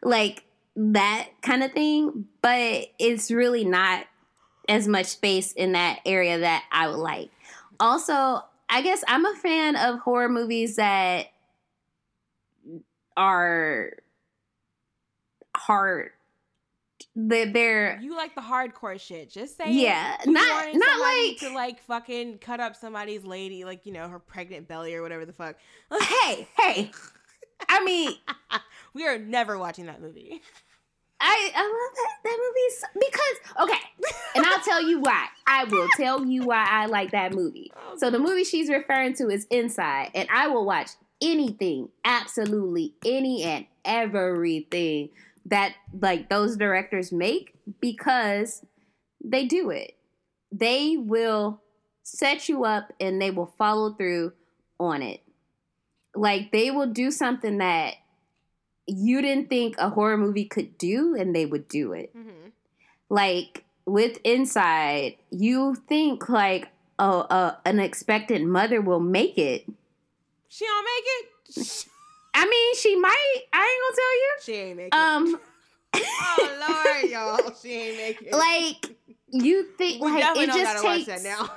[0.03, 0.44] like
[0.77, 2.27] that kind of thing.
[2.43, 4.07] But it's really not
[4.69, 7.31] as much space in that area that I would like.
[7.78, 11.27] Also, I guess I'm a fan of horror movies that
[13.16, 13.93] are
[15.57, 16.11] hard.
[17.19, 19.31] They're, they're You like the hardcore shit.
[19.31, 23.93] Just say Yeah, not- not like- to like fucking cut up somebody's lady, like you
[23.93, 25.57] know her pregnant belly or whatever the fuck.
[26.03, 26.91] hey, hey.
[27.69, 28.13] I mean,
[28.95, 30.43] we are never watching that movie.
[31.19, 35.27] I I love that that movie so- because okay, and I'll tell you why.
[35.47, 37.73] I will tell you why I like that movie.
[37.89, 40.91] Oh, so the movie she's referring to is Inside, and I will watch
[41.23, 45.09] anything, absolutely any and everything
[45.47, 48.64] that like those directors make because
[49.24, 49.94] they do it.
[50.52, 51.60] They will
[52.02, 54.32] set you up and they will follow through
[54.78, 55.20] on it.
[56.14, 57.94] Like they will do something that
[58.86, 62.48] you didn't think a horror movie could do and they would do it Mm-hmm.
[63.09, 66.68] like with inside you think like
[66.98, 69.64] oh uh, an expectant mother will make it
[70.48, 71.86] She don't make it.
[72.37, 73.83] i mean she might i ain't make ain't it.
[73.83, 74.95] gonna tell you She ain't naked.
[74.95, 75.41] Um.
[75.95, 77.11] oh lord,
[77.47, 78.97] y'all, she ain't um like
[79.31, 81.51] you think we like it just takes watch that now.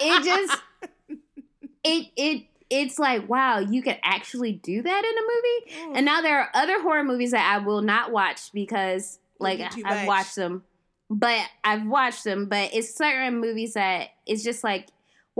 [0.00, 0.62] it just
[1.84, 6.20] it it it's like wow you can actually do that in a movie and now
[6.20, 9.88] there are other horror movies that i will not watch because like It'd be too
[9.88, 10.06] i've much.
[10.06, 10.62] watched them
[11.10, 14.86] but i've watched them but it's certain movies that it's just like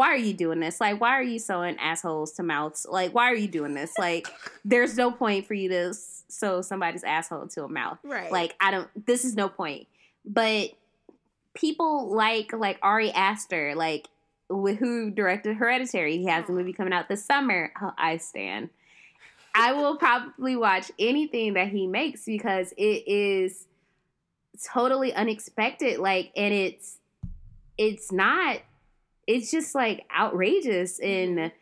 [0.01, 3.31] why are you doing this like why are you sewing assholes to mouths like why
[3.31, 4.27] are you doing this like
[4.65, 5.93] there's no point for you to
[6.31, 8.89] sew somebody's asshole to a mouth right, like I don't.
[9.07, 9.87] This is no point.
[10.25, 10.71] But
[11.55, 14.09] people like like Ari Aster, like
[14.49, 16.19] who directed Hereditary.
[16.19, 17.73] He has a movie coming out this summer.
[17.81, 18.71] Oh, I stand.
[19.55, 23.67] I will probably watch anything that he makes because it is
[24.73, 25.99] totally unexpected.
[25.99, 26.99] Like, and it's
[27.77, 28.61] it's not.
[29.35, 31.53] It's just like outrageous and.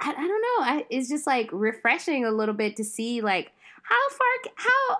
[0.00, 0.64] I, I don't know.
[0.74, 3.52] I, it's just like refreshing a little bit to see like
[3.84, 4.96] how far how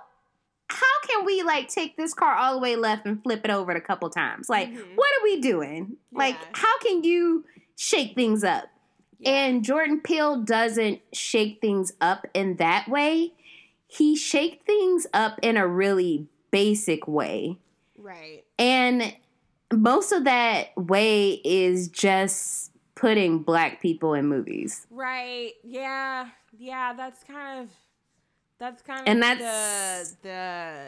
[0.69, 3.73] how can we like take this car all the way left and flip it over
[3.73, 4.49] a couple times?
[4.49, 4.95] Like, Mhm.
[4.95, 5.97] what are we doing?
[6.13, 7.45] Like, how can you
[7.77, 8.67] shake things up?
[9.19, 9.31] Yeah.
[9.33, 13.33] And Jordan Peele doesn't shake things up in that way.
[13.89, 17.59] He shake things up in a really basic way.
[17.99, 19.15] right, And
[19.73, 24.87] most of that way is just putting black people in movies.
[24.91, 26.29] right, yeah,
[26.59, 26.93] yeah.
[26.93, 27.71] That's kind of
[28.59, 30.87] that's kind of And the that's- the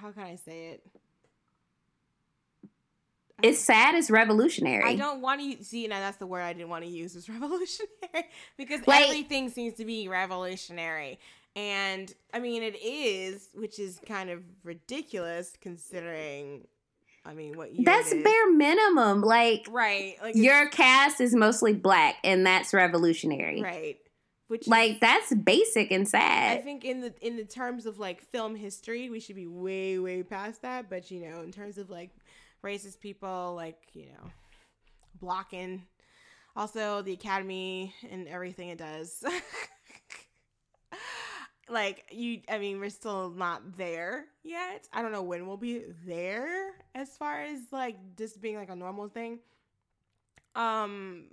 [0.00, 0.82] how can I say it?
[3.42, 4.84] It's sad, it's revolutionary.
[4.84, 5.98] I don't want to see now.
[6.00, 7.16] That's the word I didn't want to use.
[7.16, 8.28] Is revolutionary
[8.58, 11.18] because Like- everything seems to be revolutionary,
[11.56, 16.66] and I mean it is, which is kind of ridiculous considering.
[17.24, 18.24] I mean, what That's is.
[18.24, 19.20] bare minimum.
[19.20, 20.16] Like right?
[20.22, 23.62] Like your cast is mostly black and that's revolutionary.
[23.62, 23.98] right,
[24.48, 26.58] which is- Like that's basic and sad.
[26.58, 29.98] I think in the in the terms of like film history, we should be way
[29.98, 30.88] way past that.
[30.88, 32.10] But you know, in terms of like
[32.64, 34.30] racist people, like you know,
[35.20, 35.82] blocking,
[36.56, 39.22] also the Academy and everything it does.
[41.70, 44.88] like you, I mean, we're still not there yet.
[44.92, 48.76] I don't know when we'll be there as far as like just being like a
[48.76, 49.38] normal thing.
[50.54, 51.24] Um,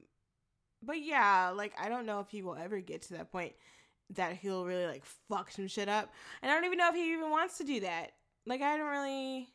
[0.83, 3.53] but yeah, like I don't know if he will ever get to that point
[4.11, 6.13] that he'll really like fuck some shit up.
[6.41, 8.11] And I don't even know if he even wants to do that.
[8.45, 9.49] Like I don't really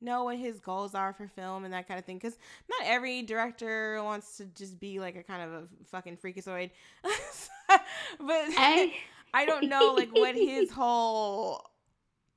[0.00, 2.38] know what his goals are for film and that kind of thing because
[2.68, 6.70] not every director wants to just be like a kind of a fucking freakazoid
[7.02, 7.82] but
[8.20, 8.94] I,
[9.34, 11.62] i don't know like what his whole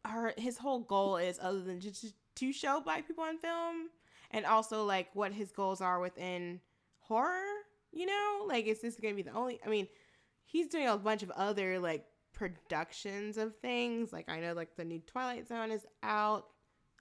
[0.05, 3.89] or his whole goal is other than just to show black people on film
[4.31, 6.59] and also like what his goals are within
[6.99, 7.43] horror
[7.91, 9.87] you know like is this gonna be the only i mean
[10.45, 14.85] he's doing a bunch of other like productions of things like i know like the
[14.85, 16.47] new twilight zone is out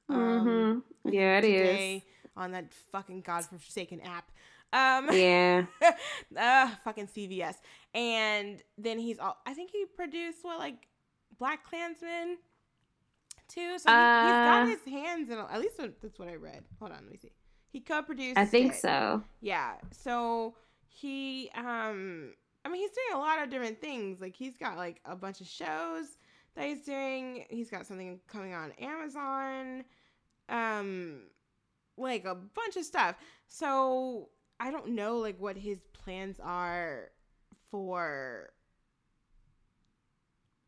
[0.08, 1.12] um, Mhm.
[1.12, 2.02] Yeah, it is.
[2.36, 4.30] on that fucking godforsaken app.
[4.72, 5.66] Um, Yeah.
[6.36, 7.56] uh, fucking CBS.
[7.94, 9.36] And then he's all.
[9.47, 10.86] I think he produced what like
[11.40, 12.34] BlacKkKlansman
[13.48, 13.78] too.
[13.78, 13.97] So he,
[14.28, 15.38] he's got Uh, his hands in.
[15.38, 16.62] a- At least that's what I read.
[16.78, 17.32] Hold on, let me see.
[17.72, 18.38] He co-produced.
[18.38, 18.78] I think it.
[18.80, 19.22] so.
[19.40, 19.74] Yeah.
[19.90, 20.55] So
[20.88, 22.32] he um
[22.64, 24.20] I mean he's doing a lot of different things.
[24.20, 26.16] Like he's got like a bunch of shows
[26.56, 27.47] that he's doing.
[27.48, 29.84] He's got something coming on Amazon.
[30.48, 31.22] Um
[31.97, 33.14] like a bunch of stuff.
[33.47, 34.30] So
[34.61, 37.11] I don't know like what his plans are
[37.70, 38.51] for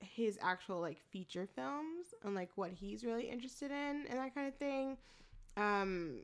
[0.01, 4.48] his actual like feature films and like what he's really interested in and that kind
[4.48, 4.97] of thing.
[5.56, 6.23] Um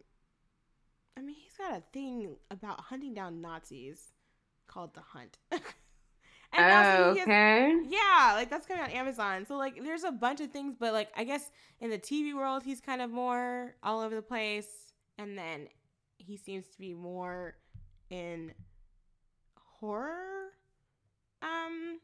[1.16, 4.12] I mean, he's got a thing about hunting down Nazis
[4.69, 5.39] called The Hunt.
[7.12, 7.77] he has- okay.
[7.89, 9.45] yeah, like that's coming on Amazon.
[9.47, 11.51] So like there's a bunch of things, but like I guess
[11.81, 14.69] in the TV world he's kind of more all over the place.
[15.19, 15.69] And then
[16.28, 17.55] he seems to be more
[18.10, 18.52] in
[19.80, 20.52] horror.
[21.42, 21.98] Um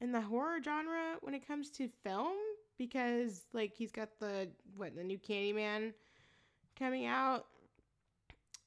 [0.00, 2.36] in the horror genre when it comes to film
[2.76, 5.92] because like he's got the what the new Candyman
[6.78, 7.46] coming out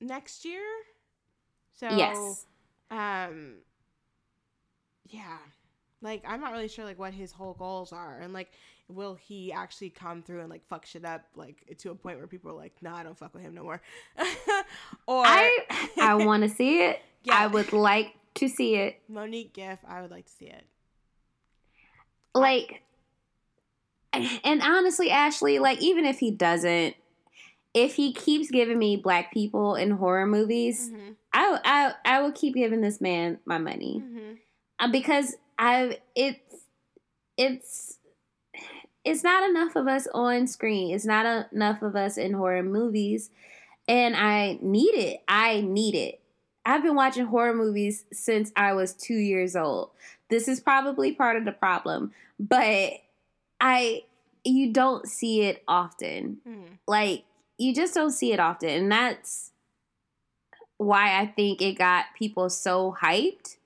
[0.02, 0.64] next year.
[1.74, 2.46] So yes.
[2.90, 3.56] um
[5.12, 5.38] yeah
[6.02, 8.52] like i'm not really sure like what his whole goals are and like
[8.94, 12.28] will he actually come through and like fuck shit up like to a point where
[12.28, 13.82] people are like nah i don't fuck with him no more
[15.08, 15.60] or I
[16.02, 17.00] I want to see it.
[17.24, 17.36] Yeah.
[17.38, 19.00] I would like to see it.
[19.10, 20.66] monique giff i would like to see it
[22.34, 22.82] Like,
[24.14, 26.96] and honestly, Ashley, like even if he doesn't,
[27.74, 31.12] if he keeps giving me black people in horror movies, mm-hmm.
[31.34, 34.02] I I I will keep giving this man my money.
[34.04, 34.34] Mm-hmm.
[34.80, 36.66] uh, because I it's
[37.38, 37.98] it's
[39.04, 40.94] it's not enough of us on screen.
[40.94, 43.32] It's not enough of us in horror movies,
[43.88, 45.24] and I need it.
[45.28, 46.20] I need it.
[46.66, 49.90] I've been watching horror movies since I was two years old.
[50.30, 52.94] This is probably part of the problem, but
[53.60, 54.04] I
[54.44, 56.38] you don't see it often.
[56.48, 56.74] Mm-hmm.
[56.88, 57.24] Like
[57.58, 59.52] you just don't see it often, and that's
[60.78, 63.58] why I think it got people so hyped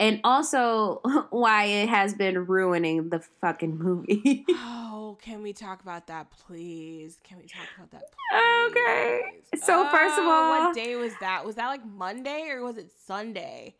[0.00, 1.00] and also
[1.30, 4.44] why it has been ruining the fucking movie.
[4.50, 8.70] oh can we talk about that please can we talk about that please?
[8.70, 9.20] Okay.
[9.56, 12.76] So, first of Oh, all- what day was that was that like monday or was
[12.76, 13.74] it sunday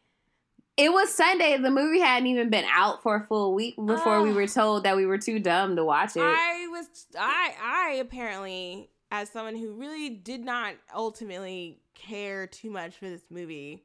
[0.77, 1.59] it was Sunday.
[1.59, 4.95] The movie hadn't even been out for a full week before we were told that
[4.97, 6.21] we were too dumb to watch it.
[6.23, 6.87] I was
[7.19, 13.23] I I apparently as someone who really did not ultimately care too much for this
[13.29, 13.83] movie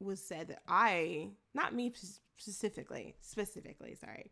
[0.00, 1.92] was said that I not me
[2.36, 4.30] specifically specifically sorry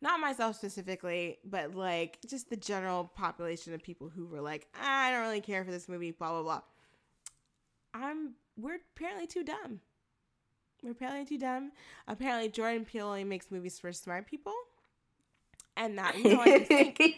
[0.00, 5.10] not myself specifically but like just the general population of people who were like I
[5.10, 6.60] don't really care for this movie blah blah blah.
[7.94, 9.80] I'm we're apparently too dumb.
[10.82, 11.72] We're apparently too dumb.
[12.06, 14.52] Apparently Jordan Peele only makes movies for smart people.
[15.76, 17.14] And that you know I think because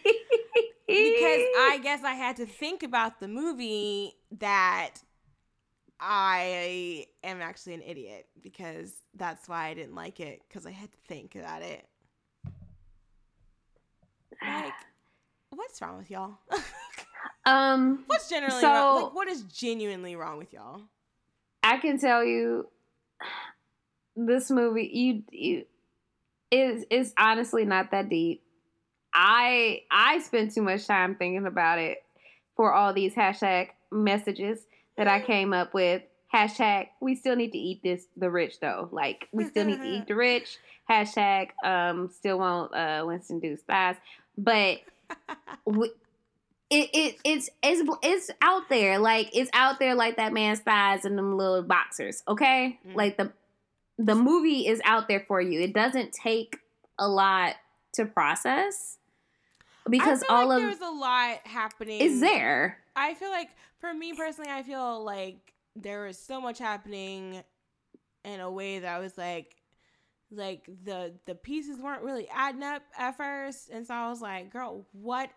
[0.87, 4.95] I guess I had to think about the movie that
[5.99, 10.91] I am actually an idiot because that's why I didn't like it because I had
[10.91, 11.85] to think about it.
[14.41, 14.73] Like,
[15.49, 16.37] what's wrong with y'all?
[17.45, 19.03] um what's generally So- wrong?
[19.03, 20.81] Like, what is genuinely wrong with y'all?
[21.63, 22.67] I can tell you
[24.15, 25.65] this movie you you
[26.51, 28.43] is is honestly not that deep.
[29.13, 32.03] I I spent too much time thinking about it
[32.55, 34.59] for all these hashtag messages
[34.97, 36.01] that I came up with.
[36.33, 38.89] Hashtag we still need to eat this the rich though.
[38.91, 40.57] Like we still need to eat the rich.
[40.89, 43.95] Hashtag um still want uh Winston Duke's thighs.
[44.37, 44.79] But
[45.65, 45.87] we,
[46.69, 51.05] it, it it's it's it's out there like it's out there like that man's thighs
[51.05, 52.95] and them little boxers okay Mm.
[52.95, 53.31] like the
[53.97, 56.57] the movie is out there for you it doesn't take
[56.99, 57.55] a lot
[57.93, 58.97] to process
[59.89, 62.01] because I feel all like of there's a lot happening.
[62.01, 63.47] is there I feel like
[63.79, 67.43] for me personally, I feel like there was so much happening
[68.25, 69.55] in a way that I was like,
[70.31, 74.51] like the the pieces weren't really adding up at first, and so I was like,
[74.51, 75.29] girl, what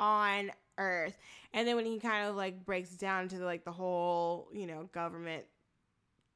[0.00, 1.16] on earth?
[1.52, 4.88] And then when he kind of like breaks down to like the whole, you know,
[4.92, 5.44] government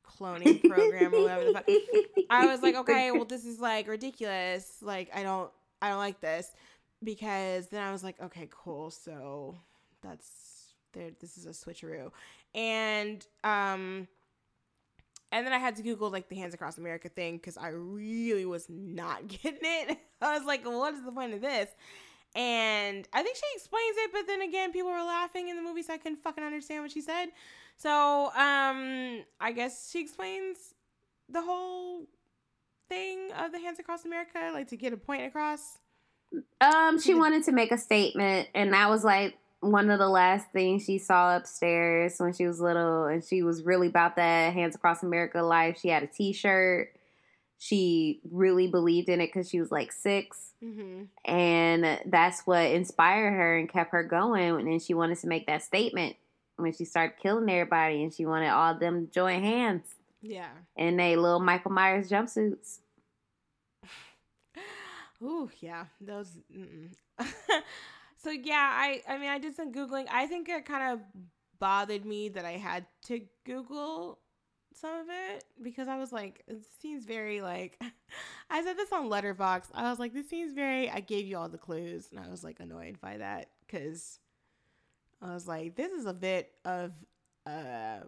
[0.05, 1.64] cloning program or whatever the fuck,
[2.28, 4.78] I was like, okay, well, this is like ridiculous.
[4.82, 6.51] Like, I don't, I don't like this
[7.02, 8.90] because then I was like, okay, cool.
[8.90, 9.56] So
[10.02, 10.26] that's
[10.93, 11.10] there.
[11.20, 12.10] This is a switcheroo,
[12.55, 14.09] and um,
[15.32, 18.44] and then I had to Google like the Hands Across America thing because I really
[18.44, 19.98] was not getting it.
[20.20, 21.70] I was like, what is the point of this?
[22.35, 25.82] And I think she explains it, but then again, people were laughing in the movie,
[25.82, 27.27] so I couldn't fucking understand what she said.
[27.77, 30.74] So, um, I guess she explains
[31.28, 32.06] the whole
[32.89, 35.78] thing of the Hands Across America, like to get a point across.
[36.60, 40.48] Um, she wanted to make a statement, and that was like one of the last
[40.52, 44.74] things she saw upstairs when she was little, and she was really about that Hands
[44.74, 45.78] Across America life.
[45.80, 46.93] She had a T-shirt.
[47.59, 51.05] She really believed in it because she was like 6 Mm-hmm.
[51.24, 54.60] and that's what inspired her and kept her going.
[54.68, 56.14] And she wanted to make that statement
[56.56, 59.82] when she started killing everybody, and she wanted all them to join hands
[60.22, 60.51] Yeah.
[60.76, 62.78] in they little Michael Myers jumpsuits.
[65.22, 66.30] Ooh, yeah, those.
[68.23, 70.07] So yeah, I I mean I did some googling.
[70.11, 71.01] I think it kind of
[71.59, 74.19] bothered me that I had to Google
[74.74, 77.81] some of it because I was like, it seems very like.
[78.51, 79.70] I said this on Letterboxd.
[79.74, 80.90] I was like, this seems very.
[80.90, 84.19] I gave you all the clues, and I was like annoyed by that because
[85.20, 86.93] I was like, this is a bit of
[87.47, 88.01] uh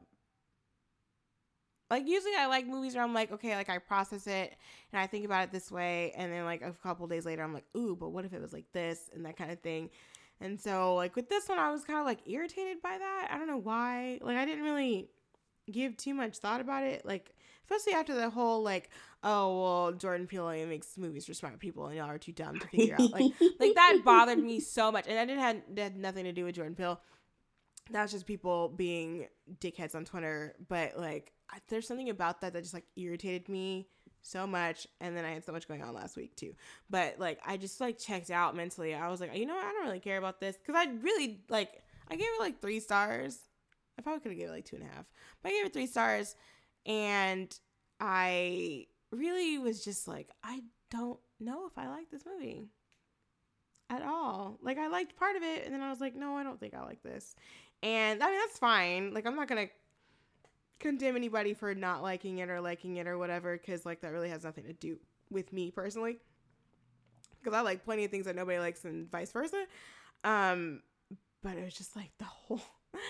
[1.90, 4.56] like usually I like movies where I'm like, okay, like I process it
[4.92, 7.52] and I think about it this way, and then like a couple days later, I'm
[7.54, 9.90] like, ooh, but what if it was like this and that kind of thing.
[10.40, 13.28] And so like with this one, I was kind of like irritated by that.
[13.30, 14.18] I don't know why.
[14.22, 15.08] Like I didn't really
[15.70, 17.04] give too much thought about it.
[17.06, 17.34] Like
[17.64, 18.90] especially after the whole like,
[19.22, 22.58] oh well, Jordan Peele only makes movies for smart people, and y'all are too dumb
[22.58, 23.10] to figure out.
[23.12, 26.32] Like like that bothered me so much, and that didn't had, that had nothing to
[26.32, 27.00] do with Jordan Peele.
[27.90, 29.26] That was just people being
[29.60, 30.54] dickheads on Twitter.
[30.68, 31.33] But like, I-
[31.68, 33.88] there's something about that that just like irritated me
[34.22, 34.86] so much.
[35.00, 36.54] And then I had so much going on last week too.
[36.90, 38.94] But like, I just like checked out mentally.
[38.94, 39.64] I was like, you know what?
[39.64, 41.82] I don't really care about this because I really like.
[42.10, 43.38] I gave it like three stars.
[43.98, 45.06] I probably could have given it like two and a half,
[45.42, 46.34] but I gave it three stars,
[46.84, 47.56] and
[48.00, 52.68] I really was just like, I don't know if I like this movie
[53.88, 54.58] at all.
[54.62, 56.74] Like I liked part of it, and then I was like, no, I don't think
[56.74, 57.34] I like this.
[57.82, 59.14] And I mean that's fine.
[59.14, 59.68] Like I'm not gonna
[60.80, 64.28] condemn anybody for not liking it or liking it or whatever, because like that really
[64.30, 64.98] has nothing to do
[65.30, 66.18] with me personally.
[67.42, 69.64] Because I like plenty of things that nobody likes, and vice versa.
[70.22, 70.82] Um,
[71.42, 72.62] but it was just like the whole,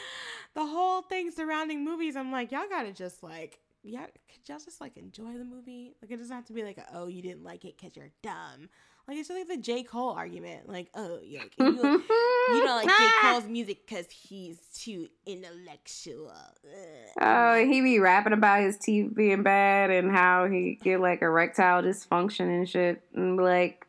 [0.55, 2.17] the whole thing surrounding movies.
[2.17, 5.95] I'm like, y'all gotta just like, yeah, could y'all just like enjoy the movie?
[6.03, 8.69] Like it doesn't have to be like, oh, you didn't like it because you're dumb.
[9.07, 10.67] Like it's just like the J Cole argument.
[10.67, 16.33] Like, oh, you like you, you don't like J Cole's music because he's too intellectual.
[16.33, 17.11] Ugh.
[17.21, 21.83] Oh, he be rapping about his teeth being bad and how he get like erectile
[21.83, 23.03] dysfunction and shit.
[23.15, 23.87] And be like,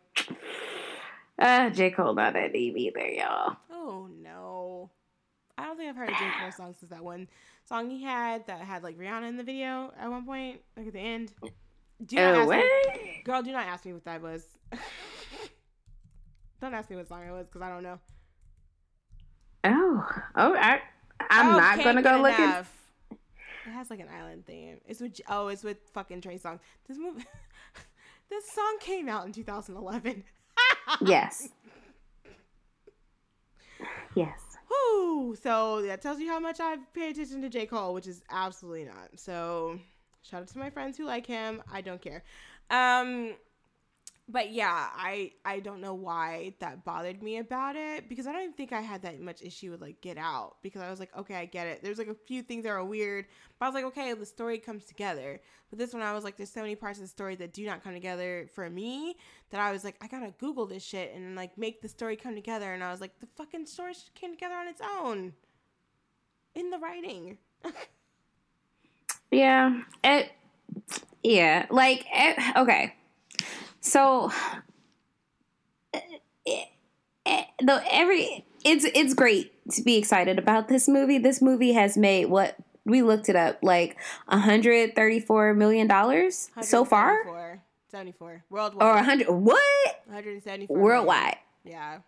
[1.40, 1.92] ah, J.
[1.92, 3.56] Cole not that deep either, y'all.
[3.72, 4.90] Oh no.
[5.58, 6.30] I don't think I've heard a J.
[6.42, 7.30] Cole song since that one
[7.64, 10.94] song he had that had like Rihanna in the video at one point, like at
[10.94, 11.32] the end.
[12.04, 14.44] Do not ask me, girl, do not ask me what that was.
[16.62, 18.00] don't ask me what song it was because I don't know.
[19.64, 20.06] Oh,
[20.36, 20.82] oh, I,
[21.30, 22.40] I'm Oh, not gonna go look at.
[22.50, 22.72] Enough.
[23.68, 24.80] It has like an island theme.
[24.86, 26.60] It's with oh, it's with fucking Trey Songz.
[26.88, 27.26] This movie,
[28.30, 30.24] this song came out in 2011.
[31.02, 31.50] Yes.
[34.16, 34.40] Yes.
[34.68, 35.36] Whew.
[35.42, 37.66] So that tells you how much I pay attention to J.
[37.66, 39.10] Cole, which is absolutely not.
[39.16, 39.80] So
[40.30, 41.62] shout out to my friends who like him.
[41.72, 42.24] I don't care.
[42.70, 43.36] Um
[44.28, 48.42] but yeah, I I don't know why that bothered me about it because I don't
[48.42, 51.16] even think I had that much issue with like Get Out because I was like,
[51.16, 51.84] okay, I get it.
[51.84, 53.26] There's like a few things that are weird,
[53.60, 55.40] but I was like, okay, the story comes together.
[55.70, 57.66] But this one, I was like, there's so many parts of the story that do
[57.68, 59.16] not come together for me
[59.52, 62.34] that I was like, I gotta Google this shit and like make the story come
[62.34, 62.74] together.
[62.74, 65.34] And I was like, the fucking story came together on its own
[66.56, 67.38] in the writing.
[69.32, 69.82] Yeah.
[70.04, 70.32] It.
[71.24, 71.66] Yeah.
[71.70, 72.06] Like.
[72.14, 72.96] eh, okay.
[73.82, 74.32] So.
[75.94, 76.00] eh,
[77.26, 81.18] eh, Though every it's it's great to be excited about this movie.
[81.18, 83.98] This movie has made what we looked it up like
[84.28, 87.24] 134 million dollars so far
[87.90, 88.84] 74 worldwide.
[88.88, 89.60] or 100 what
[90.06, 92.00] 174 worldwide Yeah.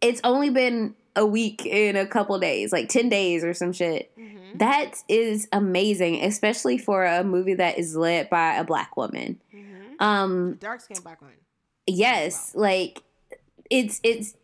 [0.00, 4.10] it's only been a week in a couple days, like 10 days or some shit.
[4.18, 4.58] Mm-hmm.
[4.58, 9.40] That is amazing, especially for a movie that is led by a black woman.
[9.54, 10.02] Mm-hmm.
[10.02, 11.36] Um Dark skinned black woman.
[11.86, 13.02] yes, like
[13.70, 14.34] it's it's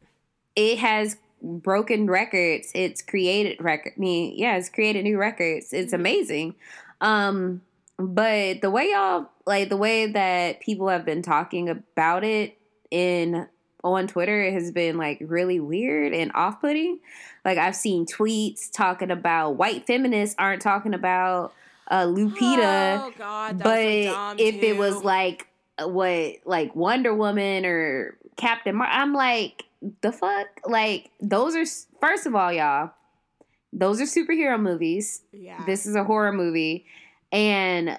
[0.57, 2.71] it has broken records.
[2.75, 5.73] It's created record I mean, yeah, it's created new records.
[5.73, 5.99] It's Mhm.
[6.01, 6.55] amazing.
[7.01, 7.63] Um
[7.99, 12.57] but the way y'all like the way that people have been talking about it
[12.91, 13.47] in
[13.85, 16.99] on Twitter it has been like really weird and off-putting.
[17.45, 21.53] Like I've seen tweets talking about white feminists aren't talking about
[21.89, 23.01] uh Lupita.
[23.01, 25.47] Oh God, but was so dumb, if it was like
[25.81, 29.65] what like Wonder Woman or Captain Mar- I'm like
[30.01, 30.49] the fuck?
[30.67, 31.65] Like those are
[32.01, 32.91] first of all y'all
[33.73, 35.23] those are superhero movies.
[35.33, 36.87] Yeah, this is a horror movie.
[37.31, 37.99] And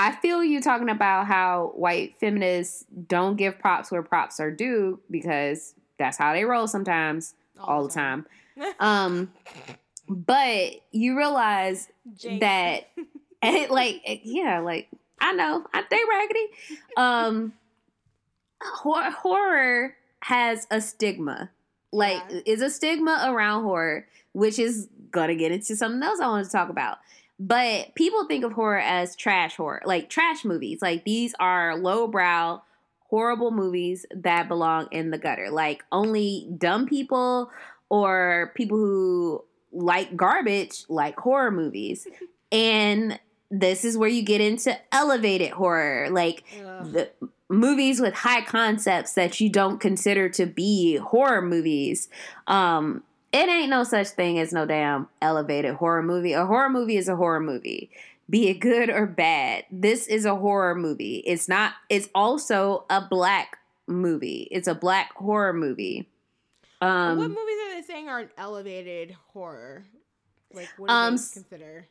[0.00, 5.00] I feel you talking about how white feminists don't give props where props are due
[5.10, 8.24] because that's how they roll sometimes all the time.
[8.80, 9.32] um
[10.08, 12.40] but you realize Jinx.
[12.40, 12.88] that
[13.42, 14.88] and like eh, yeah like
[15.20, 16.46] i know I, they raggedy.
[16.96, 17.52] Um
[18.62, 21.50] hor- horror has a stigma.
[21.92, 22.40] Like Yeah.
[22.46, 26.52] is a stigma around horror which is gonna get into something else i want to
[26.52, 26.98] talk about
[27.38, 30.80] but people think of horror as trash horror like trash movies.
[30.82, 32.62] Like these are lowbrow
[33.08, 35.50] horrible movies that belong in the gutter.
[35.50, 37.50] Like only dumb people
[37.88, 42.06] or people who like garbage like horror movies.
[42.50, 43.20] And
[43.50, 46.08] this is where you get into elevated horror.
[46.10, 46.44] Like
[46.92, 47.10] the
[47.50, 52.08] movies with high concepts that you don't consider to be horror movies.
[52.46, 53.02] Um
[53.32, 57.08] it ain't no such thing as no damn elevated horror movie a horror movie is
[57.08, 57.90] a horror movie
[58.30, 63.00] be it good or bad this is a horror movie it's not it's also a
[63.00, 66.06] black movie it's a black horror movie
[66.80, 69.82] um what movies are they saying are an elevated horror?
[70.52, 71.88] Like, what do Um, they consider?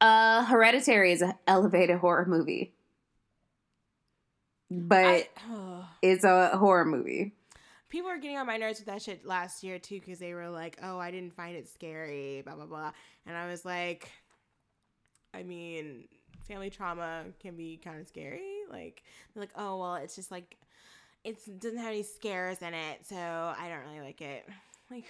[0.00, 2.72] Uh, Hereditary is an elevated horror movie,
[4.70, 5.84] but I, ugh.
[6.02, 7.32] it's a horror movie.
[7.90, 10.48] People were getting on my nerves with that shit last year too because they were
[10.48, 12.92] like, "Oh, I didn't find it scary," blah blah blah,
[13.26, 14.10] and I was like,
[15.34, 16.08] I mean,
[16.48, 18.60] family trauma can be kind of scary.
[18.70, 19.02] Like,
[19.34, 20.56] they're like, "Oh, well, it's just like."
[21.22, 24.48] It doesn't have any scares in it, so I don't really like it.
[24.90, 25.04] Like,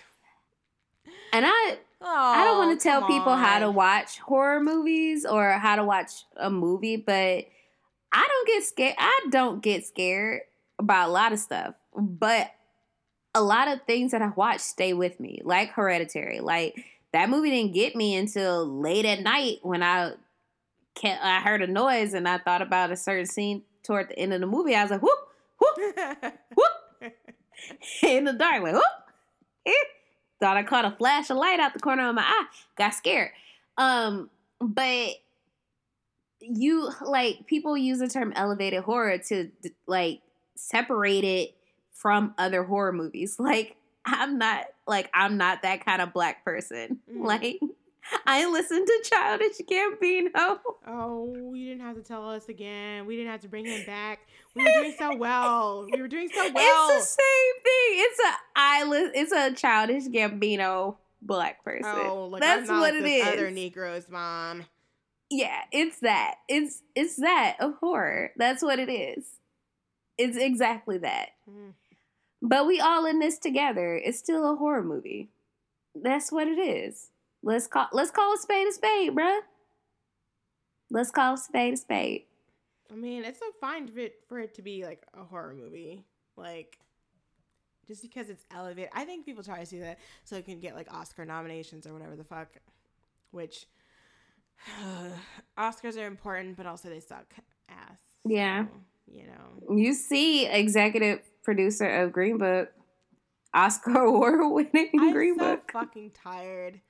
[1.33, 5.53] And I, oh, I don't want to tell people how to watch horror movies or
[5.53, 7.45] how to watch a movie, but
[8.13, 8.97] I don't get scared.
[8.99, 10.43] I don't get scared
[10.79, 12.51] about a lot of stuff, but
[13.35, 16.41] a lot of things that I watch stay with me, like Hereditary.
[16.41, 20.13] Like that movie didn't get me until late at night when I
[20.95, 24.33] can I heard a noise and I thought about a certain scene toward the end
[24.33, 24.75] of the movie.
[24.75, 25.19] I was like, whoop,
[25.61, 25.95] whoop,
[26.55, 27.13] whoop,
[28.03, 28.85] in the dark, like whoop.
[29.67, 29.73] eh.
[30.41, 32.47] Thought I caught a flash of light out the corner of my eye.
[32.77, 33.31] Got scared.
[33.77, 34.31] Um,
[34.61, 35.11] but
[36.41, 39.51] you like people use the term elevated horror to
[39.87, 40.23] like
[40.57, 41.55] separate it
[42.01, 43.37] from other horror movies.
[43.51, 46.99] Like I'm not like I'm not that kind of black person.
[47.13, 47.25] Mhm.
[47.25, 47.61] Like
[48.27, 50.59] I listen to Childish Gambino.
[50.87, 53.07] Oh, you didn't have to tell us again.
[53.07, 54.21] We didn't have to bring him back.
[54.57, 55.87] We were doing so well.
[55.93, 56.91] We were doing so well.
[56.99, 58.05] It's the same thing.
[58.05, 61.93] It's a I li- it's a Childish Gambino black person.
[61.95, 63.33] oh, like That's what like it those.
[63.35, 64.65] Other Negroes, mom.
[65.31, 66.37] Yeah, it's that.
[66.49, 68.33] It's it's that of horror.
[68.37, 69.25] That's what it is.
[70.19, 71.29] It's exactly that.
[71.49, 71.75] Mm.
[72.43, 73.95] But we all in this together.
[73.97, 75.31] It's still a horror movie.
[75.95, 77.11] That's what it is.
[77.43, 79.41] Let's call let's call a spade a spade, bruh.
[80.91, 82.25] Let's call a spade a spade.
[82.91, 86.05] I mean, it's so fine for it, for it to be like a horror movie.
[86.37, 86.79] Like,
[87.87, 88.91] just because it's elevated.
[88.93, 91.93] I think people try to do that so it can get like Oscar nominations or
[91.93, 92.49] whatever the fuck.
[93.31, 93.67] Which,
[95.59, 97.33] Oscars are important, but also they suck
[97.69, 98.01] ass.
[98.25, 98.65] Yeah.
[98.65, 98.71] So,
[99.11, 99.75] you know.
[99.77, 102.71] You see executive producer of Green Book,
[103.55, 105.71] Oscar award winning I'm Green so Book.
[105.73, 106.81] fucking tired.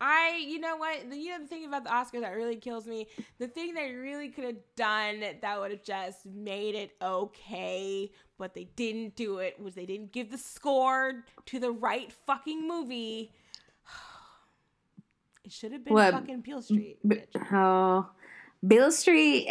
[0.00, 1.08] I, you know what?
[1.08, 3.06] The, you know the thing about the Oscars that really kills me.
[3.38, 8.54] The thing they really could have done that would have just made it okay, but
[8.54, 9.58] they didn't do it.
[9.60, 13.32] Was they didn't give the score to the right fucking movie.
[15.44, 16.12] It should have been What?
[16.14, 16.98] fucking Beale Street.
[17.06, 17.52] B- bitch.
[17.52, 18.08] oh,
[18.66, 19.48] Beale Street,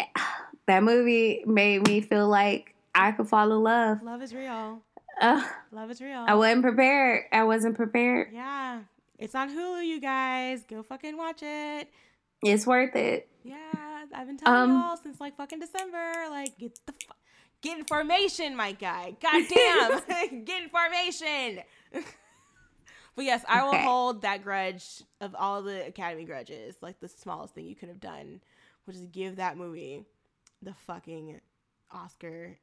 [0.68, 4.02] that movie made me feel like I could fall in love.
[4.04, 4.82] Love is real.
[5.22, 6.26] Ugh, Love is real.
[6.28, 7.26] I wasn't prepared.
[7.32, 8.30] I wasn't prepared.
[8.34, 8.82] yeah,
[9.20, 10.64] it's on Hulu, you guys.
[10.64, 11.90] Go fucking watch it.
[12.44, 13.28] It's worth it.
[13.44, 16.12] Yeah, I've been telling Um, y'all since like fucking December.
[16.30, 17.14] Like, get the fu-
[17.62, 19.16] get information, my guy.
[19.22, 20.02] God damn,
[20.46, 21.64] get information.
[23.16, 23.84] But yes, I will Okay.
[23.84, 28.00] hold that grudge of all the Academy grudges, like the smallest thing you could have
[28.00, 28.42] done,
[28.86, 30.04] which is give that movie
[30.64, 31.40] the fucking
[31.92, 32.58] Oscar.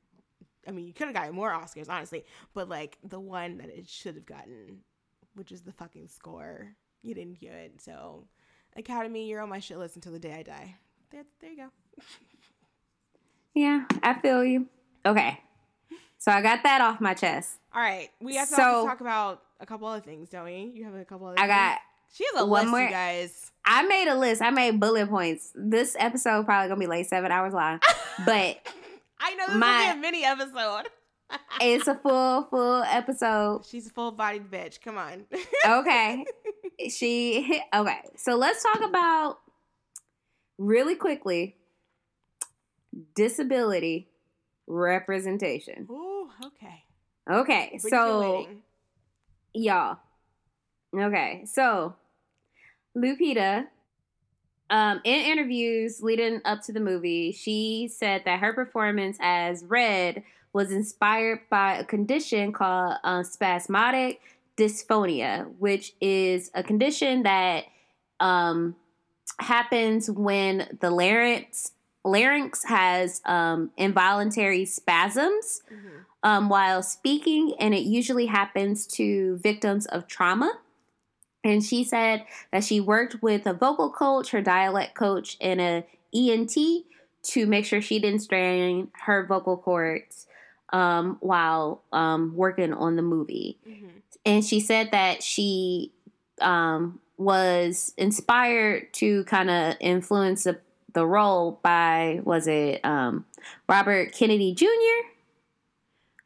[0.67, 2.25] I mean, you could have gotten more Oscars, honestly,
[2.55, 4.81] but like the one that it should have gotten,
[5.35, 6.75] which is the fucking score.
[7.03, 8.27] You didn't get it, so
[8.77, 10.77] Academy, you're on my shit list until the day I die.
[11.11, 11.69] There, there you go.
[13.55, 14.67] Yeah, I feel you.
[15.05, 15.41] Okay.
[16.19, 17.57] So I got that off my chest.
[17.75, 20.71] All right, we have to So- talk about a couple other things, don't we?
[20.75, 21.41] You have a couple other.
[21.41, 21.81] I got things?
[22.13, 23.53] She has a one list, more- you guys.
[23.65, 24.43] I made a list.
[24.43, 25.53] I made bullet points.
[25.55, 27.81] This episode probably gonna be like seven hours long.
[28.25, 28.59] But
[29.19, 30.89] I know this My- will be a mini episode.
[31.61, 33.63] it's a full, full episode.
[33.69, 34.81] She's a full bodied bitch.
[34.81, 35.27] Come on.
[35.67, 36.25] Okay.
[36.91, 38.01] she okay.
[38.17, 39.39] So let's talk about
[40.59, 41.57] really quickly
[43.15, 44.09] disability
[44.67, 45.87] representation.
[45.91, 46.85] Ooh, okay.
[47.31, 48.47] Okay, so
[49.55, 49.99] y'all.
[50.97, 51.95] Okay, so
[52.97, 53.67] Lupita,
[54.69, 60.23] um, in interviews leading up to the movie, she said that her performance as Red
[60.53, 64.21] was inspired by a condition called uh, spasmodic
[64.57, 67.65] dysphonia, which is a condition that
[68.21, 68.77] um,
[69.39, 71.73] happens when the larynx
[72.05, 76.05] larynx has um, involuntary spasms Mhm.
[76.23, 80.51] um, while speaking, and it usually happens to victims of trauma.
[81.43, 85.87] And she said that she worked with a vocal coach, her dialect coach, and a
[86.15, 86.55] ENT
[87.23, 90.27] to make sure she didn't strain her vocal cords
[90.73, 93.59] um, while um, working on the movie.
[93.67, 93.89] Mhm.
[94.25, 95.93] And she said that she
[96.41, 100.59] um, was inspired to kind of influence the,
[100.93, 103.25] the role by was it um,
[103.69, 104.67] Robert Kennedy Jr.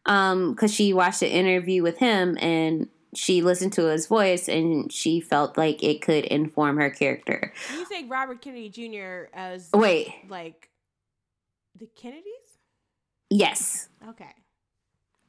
[0.07, 4.93] Um, because she watched an interview with him and she listened to his voice and
[4.93, 7.53] she felt like it could inform her character.
[7.73, 9.29] You say Robert Kennedy Jr.
[9.35, 10.69] as Wait, like
[11.79, 12.59] the Kennedys?
[13.31, 14.31] yes, Okay.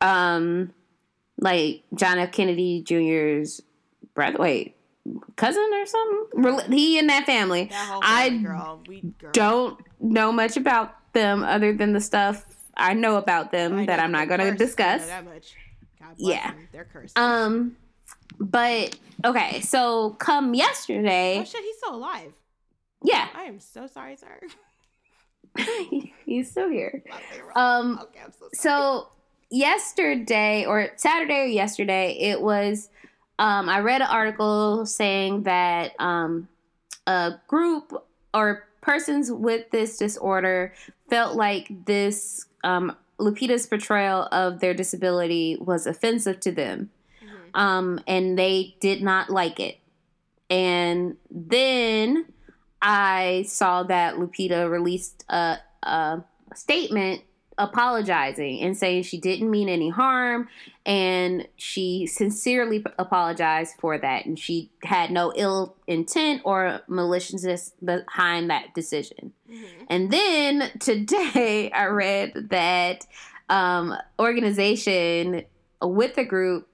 [0.01, 0.73] um,
[1.39, 2.31] like John F.
[2.31, 3.61] Kennedy Jr.'s
[4.13, 4.37] brother.
[4.39, 4.75] Wait,
[5.35, 6.71] cousin or something?
[6.71, 7.65] He in that family.
[7.65, 8.81] That I girl.
[8.87, 9.31] We girl.
[9.33, 12.45] don't know much about them other than the stuff
[12.77, 14.77] I know about them I that know I'm not going to cursed.
[14.77, 15.51] I know discuss.
[16.07, 16.51] God bless Yeah.
[16.51, 16.67] them.
[16.71, 17.17] They're cursed.
[17.17, 17.77] Um,
[18.39, 22.33] but okay, so come yesterday, oh shit, he's still alive.
[23.03, 24.39] yeah, I am so sorry, sir.
[26.25, 27.03] he's still here.
[27.55, 28.49] Um, okay, so.
[28.53, 29.07] So
[29.49, 32.89] yesterday or Saturday or yesterday, it was.
[33.39, 36.47] Um, I read an article saying that um,
[37.07, 37.93] a group
[38.33, 40.73] or persons with this disorder
[41.09, 46.89] felt like this um, Lupita's portrayal of their disability was offensive to them,
[47.23, 47.59] Mhm.
[47.59, 49.77] um, and they did not like it.
[50.49, 52.25] And then
[52.81, 56.23] I saw that Lupita released a, a
[56.53, 57.21] statement
[57.57, 60.47] apologizing and saying she didn't mean any harm
[60.85, 68.49] and she sincerely apologized for that and she had no ill intent or maliciousness behind
[68.49, 69.31] that decision.
[69.49, 69.65] Mhm.
[69.89, 73.05] And then today I read that
[73.49, 75.43] um, organization
[75.81, 76.67] with the group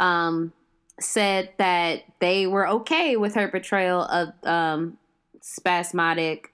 [0.00, 0.52] um,
[0.98, 4.98] said that they were okay with her portrayal of um,
[5.40, 6.52] spasmodic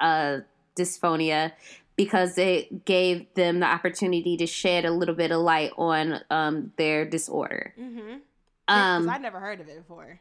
[0.00, 0.38] uh,
[0.76, 1.52] dysphonia
[1.98, 6.72] because it gave them the opportunity to shed a little bit of light on um,
[6.76, 7.74] their disorder.
[7.78, 8.20] Mhm.
[8.68, 10.20] Yeah, Um, I'd never heard of it before.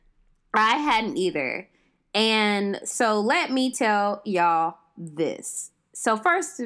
[0.53, 1.69] I hadn't either.
[2.15, 5.71] And so let me tell y'all this.
[5.93, 6.59] So first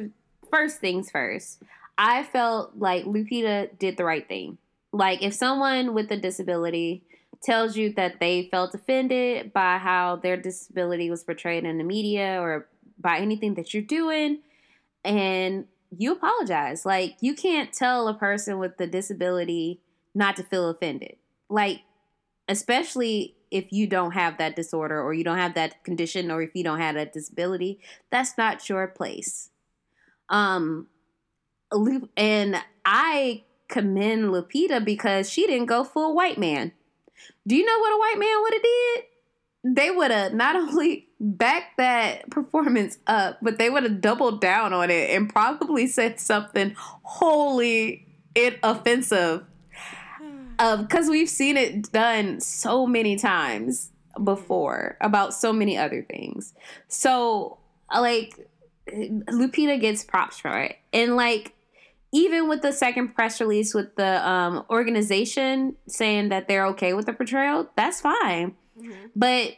[0.50, 1.62] first things first.
[1.98, 4.58] I felt like Lupita did the right thing.
[4.94, 7.04] Like if someone with a disability
[7.44, 12.40] tells you that they felt offended by how their disability was portrayed in the media
[12.42, 12.68] or
[13.00, 14.40] by anything that you're doing
[15.03, 15.65] and
[15.98, 16.86] you apologize.
[16.86, 19.82] Like you can't tell a person with a disability
[20.14, 21.15] not to feel offended.
[21.49, 21.82] Like
[22.48, 26.52] especially if you don't have that disorder or you don't have that condition or if
[26.56, 27.80] you don't have that disability
[28.10, 29.49] that's not your place
[30.30, 30.88] um
[32.18, 36.72] and i commend lupita because she didn't go full white man
[37.48, 39.03] do you know what a white man would have did
[39.64, 44.73] they would have not only backed that performance up but they would have doubled down
[44.73, 49.43] on it and probably said something wholly inoffensive
[50.57, 53.91] because we've seen it done so many times
[54.23, 56.53] before about so many other things.
[56.88, 57.57] So,
[57.95, 58.48] like,
[58.88, 61.53] Lupita gets props for it, and like,
[62.14, 67.06] even with the second press release with the um, organization saying that they're okay with
[67.06, 68.56] the portrayal, that's fine.
[68.77, 68.91] Mm-hmm.
[69.15, 69.53] But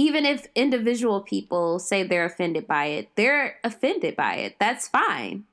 [0.00, 4.56] even if individual people say they're offended by it, they're offended by it.
[4.58, 5.44] That's fine.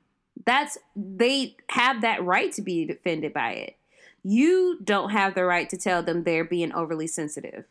[0.45, 3.75] That's they have that right to be offended by it.
[4.23, 7.65] You don't have the right to tell them they're being overly sensitive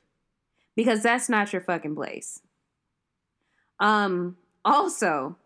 [0.74, 2.42] because that's not your fucking place.
[3.80, 5.36] Um also,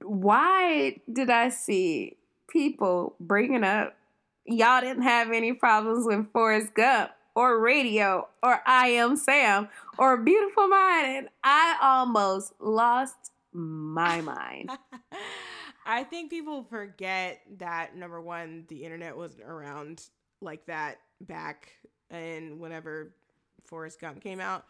[0.00, 2.16] why did I see
[2.48, 3.94] people bringing up
[4.46, 7.10] y'all didn't have any problems with Forrest Gump
[7.40, 11.16] or Radio or I Am Sam or Beautiful Mind?
[11.16, 14.70] And I almost lost my mind.
[15.86, 20.04] I think people forget that number one, the internet wasn't around
[20.42, 21.72] like that back
[22.10, 23.14] in whenever
[23.64, 24.66] Forrest Gump came out.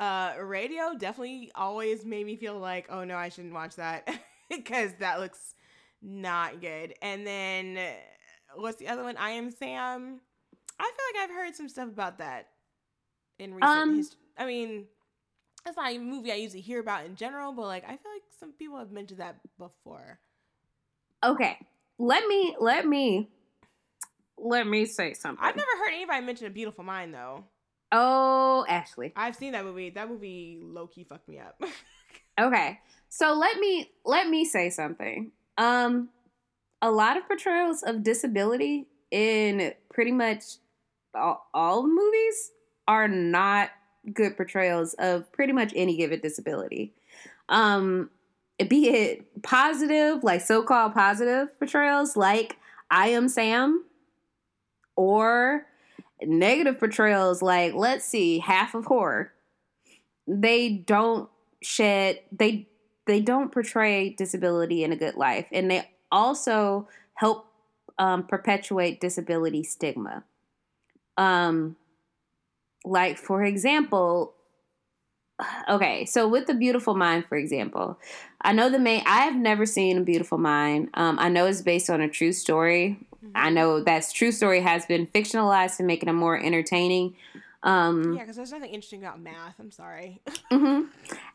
[0.00, 4.08] Uh, radio definitely always made me feel like, oh no, I shouldn't watch that
[4.50, 5.54] because that looks
[6.00, 6.94] not good.
[7.02, 7.90] And then uh,
[8.56, 9.18] what's the other one?
[9.18, 10.20] I am Sam.
[10.78, 12.48] I feel like I've heard some stuff about that
[13.38, 14.18] in recent Um, history.
[14.36, 14.86] I mean,
[15.64, 18.22] that's not a movie I usually hear about in general, but like I feel like
[18.38, 20.18] some people have mentioned that before.
[21.24, 21.58] Okay,
[21.98, 23.28] let me let me
[24.36, 25.42] let me say something.
[25.44, 27.44] I've never heard anybody mention A Beautiful Mind though.
[27.92, 29.12] Oh, Ashley.
[29.14, 29.90] I've seen that movie.
[29.90, 31.60] That movie low key fucked me up.
[32.40, 32.80] Okay.
[33.10, 35.30] So let me let me say something.
[35.56, 36.08] Um
[36.82, 40.42] a lot of portrayals of disability in pretty much
[41.14, 42.52] all, all movies
[42.86, 43.70] are not
[44.12, 46.92] good portrayals of pretty much any given disability.
[47.48, 48.10] Um
[48.68, 52.56] be it positive, like so-called positive portrayals like
[52.90, 53.84] I am Sam
[54.96, 55.66] or
[56.22, 59.32] negative portrayals like let's see, half of horror.
[60.26, 61.28] They don't
[61.62, 62.68] shed they
[63.06, 67.46] they don't portray disability in a good life and they also help
[67.98, 70.24] um, perpetuate disability stigma
[71.16, 71.76] um
[72.84, 74.34] like for example
[75.68, 77.98] okay so with the beautiful mind for example
[78.42, 81.60] i know the main i have never seen a beautiful mind um, i know it's
[81.62, 82.98] based on a true story
[83.34, 87.14] i know that's true story has been fictionalized to make it a more entertaining
[87.64, 89.54] um yeah, because there's nothing interesting about math.
[89.58, 90.20] I'm sorry.
[90.52, 90.82] hmm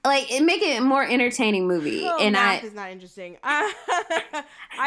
[0.05, 3.37] Like it make it a more entertaining movie, Oh, and math I is not interesting.
[3.43, 3.73] I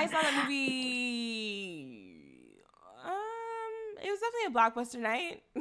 [0.07, 2.12] saw that movie.
[4.03, 5.43] It was definitely a blockbuster night,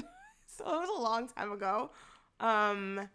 [0.48, 1.92] so it was a long time ago.
[2.40, 3.08] Um,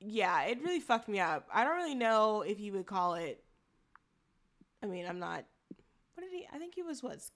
[0.00, 1.46] yeah, it really fucked me up.
[1.52, 3.42] I don't really know if you would call it.
[4.82, 5.44] I mean, I'm not.
[6.14, 6.46] What did he?
[6.52, 7.16] I think he was what?
[7.16, 7.30] Was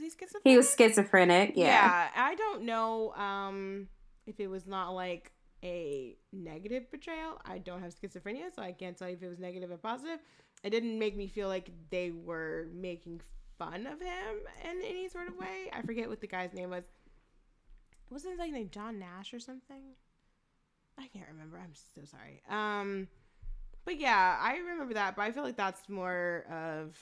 [0.00, 0.42] he schizophrenic?
[0.44, 1.52] he was schizophrenic.
[1.54, 1.66] Yeah.
[1.66, 3.88] yeah i don't know um
[4.26, 5.32] if it was not like
[5.64, 9.38] a negative portrayal i don't have schizophrenia so i can't tell you if it was
[9.38, 10.20] negative or positive
[10.62, 13.20] it didn't make me feel like they were making
[13.58, 16.84] fun of him in any sort of way i forget what the guy's name was
[18.10, 19.82] wasn't his like name john nash or something
[20.98, 23.08] i can't remember i'm so sorry um
[23.84, 26.96] but yeah i remember that but i feel like that's more of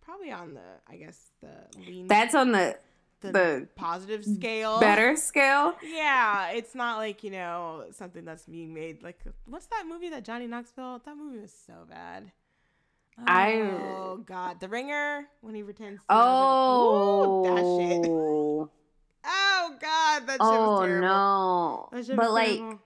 [0.00, 2.78] probably on the i guess the lean That's on the
[3.20, 4.78] the, the positive scale.
[4.78, 5.74] better scale.
[5.82, 10.24] Yeah, it's not like, you know, something that's being made like what's that movie that
[10.24, 11.02] Johnny Knoxville?
[11.04, 12.30] That movie was so bad.
[13.26, 17.58] I- Oh god, The Ringer when he to Oh, that
[18.04, 18.68] shit.
[19.30, 21.06] Oh god, that shit oh was terrible.
[21.06, 22.02] no!
[22.02, 22.78] Shit But like, terrible.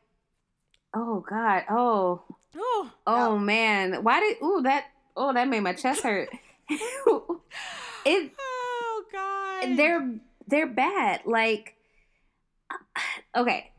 [0.94, 2.22] oh god, oh,
[2.56, 4.38] oh, oh man, why did?
[4.42, 4.86] Ooh, that.
[5.16, 6.30] Oh, that made my chest hurt.
[6.68, 8.32] it.
[8.40, 9.76] Oh god.
[9.76, 10.14] They're
[10.48, 11.20] they're bad.
[11.26, 11.76] Like,
[13.36, 13.70] okay,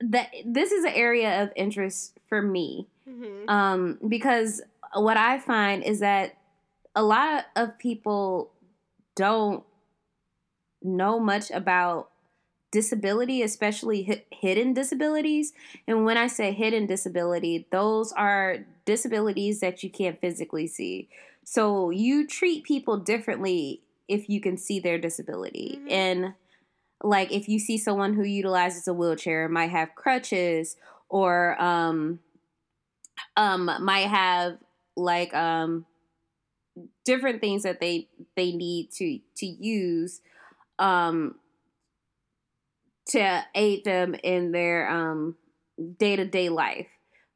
[0.00, 2.88] that this is an area of interest for me.
[3.08, 3.48] Mhm.
[3.48, 4.60] um, because
[4.94, 6.36] what I find is that
[6.94, 8.52] a lot of people
[9.14, 9.64] don't
[10.82, 12.10] know much about
[12.72, 15.52] disability, especially hi- hidden disabilities.
[15.86, 21.08] And when I say hidden disability, those are disabilities that you can't physically see.
[21.44, 25.80] So you treat people differently if you can see their disability.
[25.82, 25.90] Mhm.
[25.92, 26.34] And
[27.02, 30.76] like if you see someone who utilizes a wheelchair, might have crutches
[31.08, 32.20] or um
[33.36, 34.58] um might have
[34.96, 35.84] like um
[37.04, 40.20] different things that they they need to to use
[40.78, 41.36] um
[43.06, 45.36] to aid them in their um
[45.98, 46.88] day-to-day life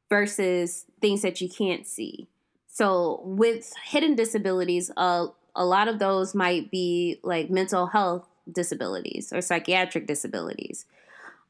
[0.09, 2.27] versus things that you can't see.
[2.67, 9.31] So with hidden disabilities uh, a lot of those might be like mental health disabilities
[9.33, 10.85] or psychiatric disabilities.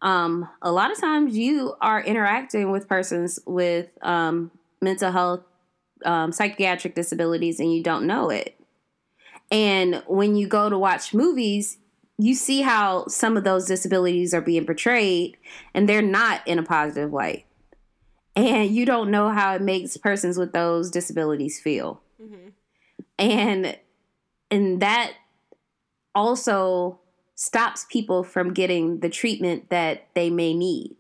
[0.01, 4.49] Um, a lot of times you are interacting with persons with um,
[4.81, 5.41] mental health
[6.05, 8.59] um, psychiatric disabilities and you don't know it.
[9.51, 11.77] And when you go to watch movies,
[12.17, 15.37] you see how some of those disabilities are being portrayed
[15.73, 17.45] and they're not in a positive light.
[18.35, 22.01] And you don't know how it makes persons with those disabilities feel.
[22.21, 22.49] Mm-hmm.
[23.19, 23.77] And
[24.49, 25.13] and that
[26.13, 26.99] also
[27.35, 30.95] stops people from getting the treatment that they may need.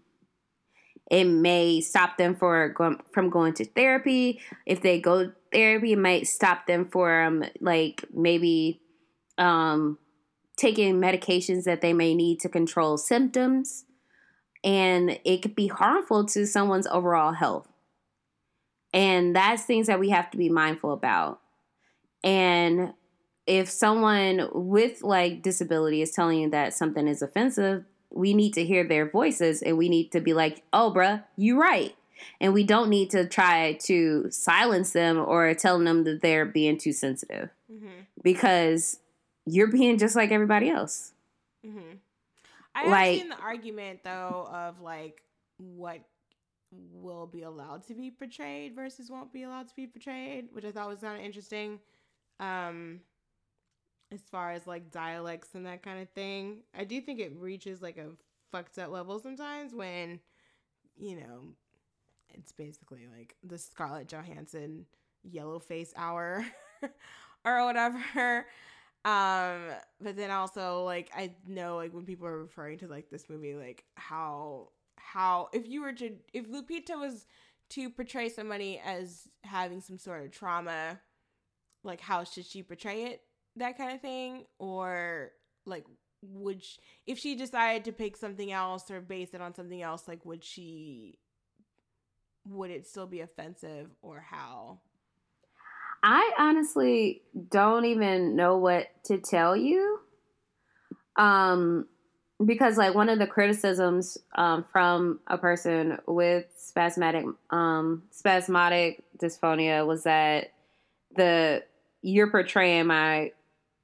[1.11, 4.39] It may stop them for go- from going to therapy.
[4.65, 8.81] If they go therapy, it might stop them from like maybe
[9.37, 9.97] um,
[10.55, 13.83] taking medications that they may need to control symptoms,
[14.63, 17.67] and it could be harmful to someone's overall health.
[18.93, 21.41] And that's things that we have to be mindful about.
[22.23, 22.93] And
[23.45, 27.83] if someone with like disability is telling you that something is offensive,
[28.13, 31.59] we need to hear their voices and we need to be like, oh, bruh, you
[31.59, 31.95] right.
[32.39, 36.77] And we don't need to try to silence them or telling them that they're being
[36.77, 38.01] too sensitive Mm-hmm.
[38.21, 38.99] because
[39.45, 41.13] you're being just like everybody else.
[41.65, 41.95] Mm-hmm.
[42.75, 45.21] I have Like- seen the argument though of like
[45.57, 46.01] what
[46.93, 50.71] will be allowed to be portrayed versus won't be allowed to be portrayed, which I
[50.71, 51.79] thought was kind of interesting.
[52.39, 52.99] Um,
[54.11, 57.81] as far as like dialects and that kind of thing, I do think it reaches
[57.81, 58.09] like a
[58.51, 60.19] fucked up level sometimes when,
[60.97, 61.43] you know,
[62.33, 64.85] it's basically like the Scarlett Johansson
[65.23, 66.45] yellow face hour
[67.45, 68.45] or whatever.
[69.03, 73.29] Um, but then also like I know like when people are referring to like this
[73.29, 77.25] movie, like how how if you were to if Lupita was
[77.71, 80.99] to portray somebody as having some sort of trauma,
[81.83, 83.21] like how should she portray it?
[83.57, 85.31] That kind of thing, or
[85.65, 85.85] like
[86.21, 90.07] would sh if she decided to pick something else or base it on something else,
[90.07, 91.17] like would she
[92.47, 94.79] would it still be offensive or how?
[96.03, 99.99] I honestly don't even know what to tell you.
[101.15, 101.87] Um
[102.43, 109.85] because like one of the criticisms um, from a person with spasmodic um spasmodic dysphonia
[109.85, 110.51] was that
[111.15, 111.63] the
[112.01, 113.31] you're portraying my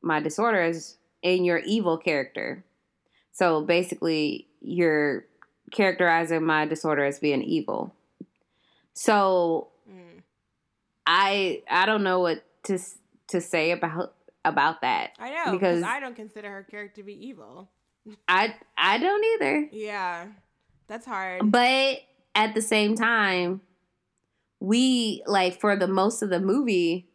[0.08, 2.64] my disorders in your evil character.
[3.34, 5.26] So basically you're
[5.72, 7.94] characterizing my disorder as being evil.
[8.94, 10.22] So Mm.
[11.06, 12.78] I I don't know what to
[13.28, 14.14] to say about
[14.44, 15.12] about that.
[15.20, 17.70] I know Because- because I don't consider her character to be evil.
[18.28, 19.70] I I don't either.
[19.72, 20.28] Yeah,
[20.88, 21.52] that's hard.
[21.52, 22.00] But
[22.36, 23.62] at the same time,
[24.60, 27.08] we like for the most of the movie,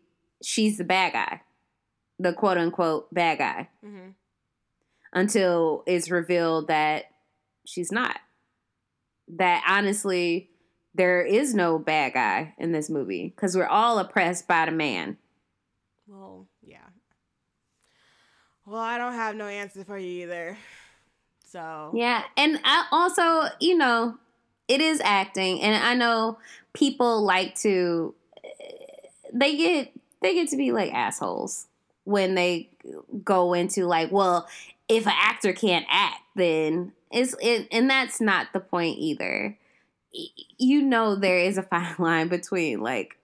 [0.43, 1.41] she's the bad guy,
[2.23, 4.11] the quote unquote bad guy, hmm
[5.15, 7.05] until it's revealed that
[7.67, 8.17] she's not.
[9.37, 10.49] That honestly,
[10.95, 15.19] there is no bad guy in this movie because we're all oppressed by the man.
[16.07, 16.79] Well, yeah.
[18.65, 20.57] Well, I don't have no answer for you either.
[21.47, 24.17] So Yeah, and I also, you know,
[24.69, 26.39] it is acting, and I know
[26.73, 28.15] people like to
[29.35, 29.93] they get
[30.23, 31.67] they get to be like assholes
[32.05, 32.71] when they
[33.25, 34.49] go into like, well,
[34.89, 39.57] if an actor can't act, then it's it, and that's not the point either.
[40.59, 43.17] You know, there is a fine line between like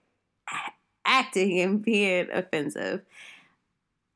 [1.05, 3.01] acting and being offensive.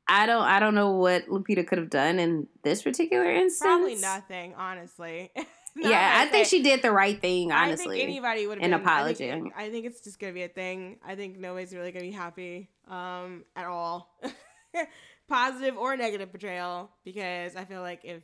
[0.07, 3.61] I don't I don't know what Lupita could have done in this particular instance.
[3.65, 5.31] probably nothing, honestly.
[5.75, 7.97] Now yeah, I think she did the right thing, I honestly.
[7.97, 9.31] think anybody would have an been apology.
[9.31, 10.97] I think, I think it's just gonna be a thing.
[11.03, 14.15] I think nobody's really gonna be happy um at all,
[15.27, 16.91] positive or negative portrayal.
[17.03, 18.23] Because I feel like if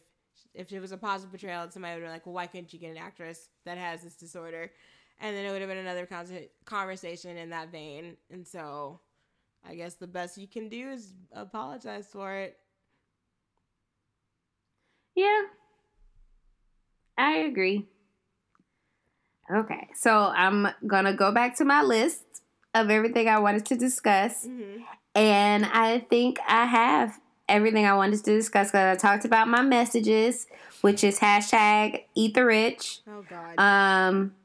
[0.54, 2.92] if it was a positive portrayal, somebody would be like, well, why couldn't you get
[2.92, 4.72] an actress that has this disorder?
[5.20, 8.16] And then it would have been another con- conversation in that vein.
[8.32, 9.02] And so,
[9.68, 12.58] I guess the best you can do is apologize for it.
[15.16, 15.42] yeah,
[17.18, 17.88] I agree.
[19.54, 22.24] Okay, so I'm gonna go back to my list
[22.74, 24.84] of everything I wanted to discuss, Mm-hmm.
[25.16, 29.62] And I think I have everything I wanted to discuss because I talked about my
[29.62, 30.48] messages,
[30.82, 33.00] which is hashtag eat the rich.
[33.08, 33.58] Oh God.
[33.60, 34.36] Um,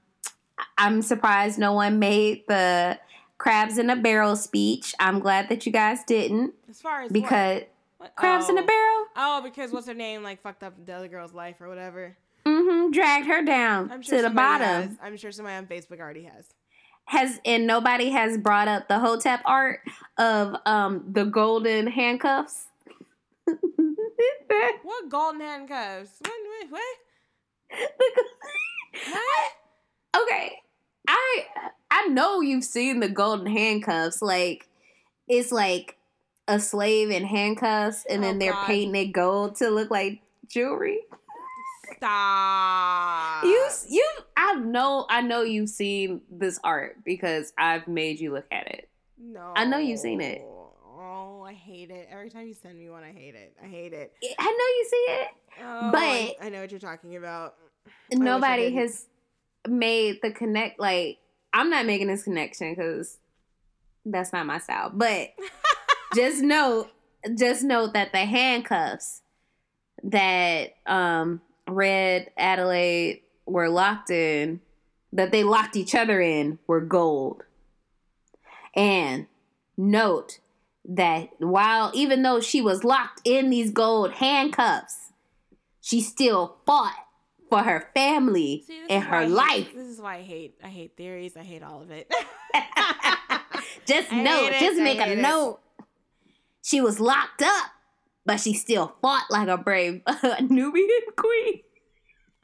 [0.79, 2.99] I'm surprised no one made the
[3.39, 4.95] crabs in a barrel speech.
[4.99, 7.63] I'm glad that you guys didn't as far as because
[7.99, 8.15] What?
[8.17, 8.67] crabs in a Oh.
[8.67, 9.05] barrel.
[9.17, 10.23] Oh, because what's her name?
[10.23, 12.17] Like fucked up the other girl's life or whatever.
[12.47, 12.91] Mm-hmm.
[12.91, 14.67] dragged her down sure to the bottom.
[14.89, 14.97] Has.
[15.03, 16.45] I'm sure somebody on Facebook already has.
[17.07, 19.81] Has and nobody has brought up the Hotep art
[20.19, 22.67] of um the golden handcuffs.
[24.83, 26.21] What golden handcuffs?
[26.21, 26.71] What?
[26.71, 26.83] What?
[27.71, 27.91] what?
[29.11, 30.23] What?
[30.23, 30.53] okay,
[31.09, 31.45] I
[31.91, 34.23] I know you've seen the golden handcuffs.
[34.23, 34.69] Like
[35.29, 35.97] it's like
[36.47, 38.67] a slave in handcuffs, and then Oh, they're God.
[38.67, 41.01] painting it gold to look like jewelry.
[41.97, 43.45] Stop.
[43.45, 48.47] You you I know I know you've seen this art because I've made you look
[48.51, 48.89] at it.
[49.19, 49.53] No.
[49.57, 50.43] I know you've seen it.
[50.45, 52.09] Oh, I hate it.
[52.11, 53.57] Every time you send me one, I hate it.
[53.63, 54.13] I hate it.
[54.39, 55.29] I know you see it.
[55.63, 57.55] Oh, But- I, I know what you're talking about.
[58.13, 59.07] Nobody has
[59.69, 60.79] made the connect.
[60.81, 61.19] Like
[61.53, 63.19] I'm not making this connection because
[64.05, 64.91] that's not my style.
[64.93, 65.35] But
[66.15, 66.91] just note,
[67.37, 69.23] just note that the handcuffs
[70.05, 74.61] that um Red Adelaide were locked in,
[75.13, 77.43] that they locked each other in, were gold.
[78.75, 79.27] And
[79.77, 80.41] note
[80.85, 85.13] that while even though she was locked in these gold handcuffs,
[85.81, 86.95] she still fought
[87.49, 89.75] for her family See, and her I hate- life.
[89.75, 90.55] This is why I hate.
[90.63, 91.37] I hate theories.
[91.37, 92.11] I hate all of it.
[93.87, 95.19] just I note, it, just make a it.
[95.19, 95.61] note.
[96.63, 97.67] She was locked up,
[98.27, 100.03] but she still fought like a brave
[100.41, 101.61] Nubian queen.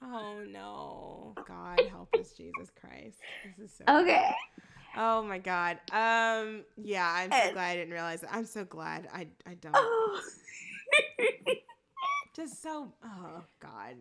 [0.02, 3.18] oh no, God help us, Jesus Christ.
[3.58, 4.00] This is so.
[4.00, 4.30] Okay.
[4.96, 5.78] Oh my God.
[5.92, 6.64] Um.
[6.76, 8.34] Yeah, I'm so And- glad I didn't realize that.
[8.34, 9.28] I'm so glad I.
[9.46, 9.72] I don't.
[9.76, 10.20] Oh.
[12.34, 12.92] Just so.
[13.04, 13.96] Oh God.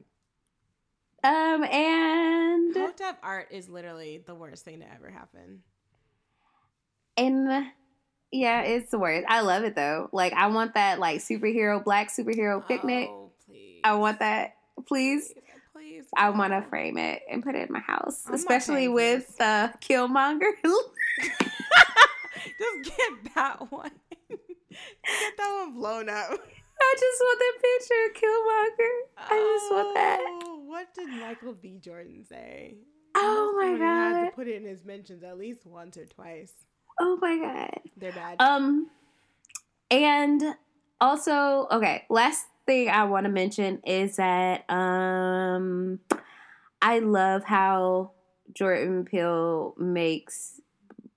[1.23, 5.61] um, and Coked up art is literally the worst thing to ever happen.
[7.17, 7.67] and
[8.31, 9.25] yeah, it's the worst.
[9.29, 10.09] I love it though.
[10.11, 13.09] Like I want that like superhero black superhero picnic.
[13.11, 13.79] Oh, please.
[13.83, 14.55] I want that.
[14.87, 15.33] Please.
[15.33, 15.33] Please.
[15.73, 16.03] please.
[16.15, 19.69] I want to frame it and put it in my house, I'm especially with uh,
[19.81, 20.51] Killmonger.
[21.23, 23.91] Just get that one.
[24.29, 26.31] get that one blown up.
[26.81, 28.95] I just want that picture of Killmonger.
[29.17, 30.19] I just want that.
[30.43, 31.77] Oh, What did Michael B.
[31.77, 32.75] Jordan say?
[33.15, 34.25] Oh my have Had god.
[34.29, 36.53] to put it in his mentions at least once or twice.
[36.99, 37.79] Oh my god.
[37.97, 38.35] They're bad.
[38.39, 38.89] Um,
[39.89, 40.43] and
[41.01, 45.99] also, okay, last thing I want to mention is that um,
[46.81, 48.11] I love how
[48.53, 50.61] Jordan Peele makes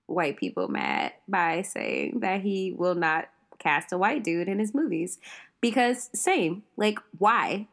[0.05, 3.29] white people mad by saying that he will not
[3.59, 5.19] cast a white dude in his movies
[5.61, 7.67] because same like why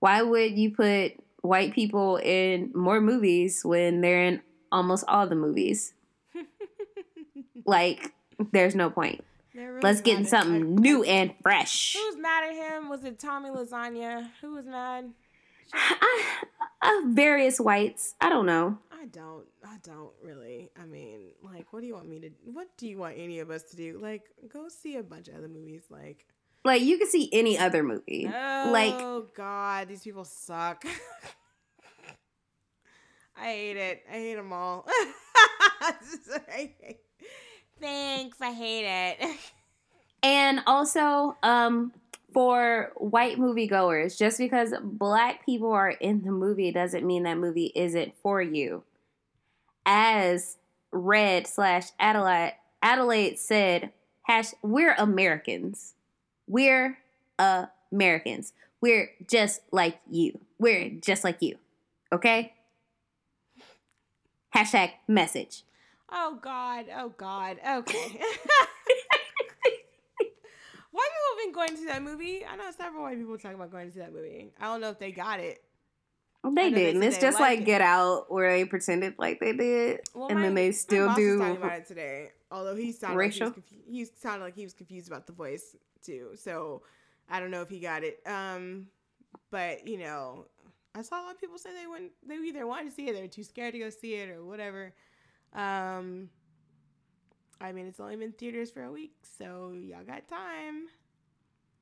[0.00, 1.12] why would you put
[1.42, 4.42] white people in more movies when they're in
[4.72, 5.93] almost all the movies
[7.66, 8.12] like
[8.52, 9.24] there's no point
[9.54, 12.88] really let's get something I- new and fresh Who's mad at him?
[12.88, 14.28] Was it Tommy Lasagna?
[14.40, 15.12] Who was mad?
[15.72, 16.22] I,
[16.82, 19.44] uh, various whites i don't know I don't.
[19.62, 20.70] I don't really.
[20.80, 22.30] I mean, like, what do you want me to?
[22.44, 23.98] What do you want any of us to do?
[24.00, 25.82] Like, go see a bunch of other movies.
[25.90, 26.24] Like,
[26.64, 30.84] like you can see any other movie oh like oh god, these people suck.
[33.36, 34.04] I hate it.
[34.08, 34.88] I hate them all.
[37.84, 38.38] Thanks.
[38.40, 39.36] I hate it.
[40.26, 41.92] And also, um,
[42.32, 47.70] for white moviegoers, just because black people are in the movie doesn't mean that movie
[47.74, 48.84] isn't for you.
[49.84, 50.56] As
[50.90, 53.92] Red slash Adelaide Adelaide said,
[54.22, 55.92] hash we're Americans.
[56.46, 56.96] We're
[57.38, 58.54] Americans.
[58.80, 60.40] We're just like you.
[60.58, 61.58] We're just like you.
[62.10, 62.54] Okay?
[64.56, 65.64] Hashtag message.
[66.10, 66.86] Oh God.
[66.96, 67.58] Oh God.
[67.66, 68.20] Okay.
[70.90, 72.44] White people have been going to see that movie.
[72.46, 74.52] I know several white people talking about going to see that movie.
[74.60, 75.60] I don't know if they got it.
[76.44, 77.00] They didn't.
[77.02, 77.64] said It's just like it.
[77.64, 81.06] Get Out, where they pretended like they did, Well, and my- then they my still
[81.08, 81.38] was do.
[81.38, 82.30] talking about it today.
[82.52, 83.46] Although he sounded Racial?
[83.48, 85.74] like he, was he sounded like he was confused about the voice
[86.04, 86.32] too.
[86.36, 86.82] So
[87.28, 88.20] I don't know if he got it.
[88.26, 88.86] Um,
[89.50, 90.44] but you know,
[90.94, 92.12] I saw a lot of people say they wouldn't.
[92.28, 94.44] They either wanted to see it, they were too scared to go see it, or
[94.44, 94.92] whatever.
[95.54, 96.28] Um,
[97.60, 100.86] I mean, it's only been theaters for a week, so y'all got time.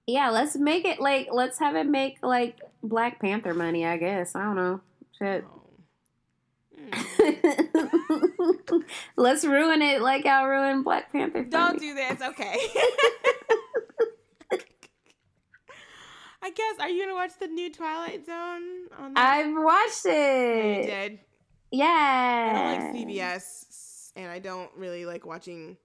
[0.07, 3.87] Yeah, let's make it like let's have it make like Black Panther money.
[3.87, 4.81] I guess I don't know.
[5.19, 5.45] Shit.
[5.47, 5.59] Oh.
[9.17, 11.45] Let's ruin it like y'all ruined Black Panther.
[11.45, 12.57] Don't do this, okay?
[16.45, 16.75] I guess.
[16.81, 18.89] Are you gonna watch the new Twilight Zone?
[18.99, 19.45] On that?
[19.47, 20.87] I've watched Yeah, you it.
[20.87, 21.19] did.
[21.73, 22.53] Yeah.
[22.55, 25.77] I don't like CBS, and I don't really like watching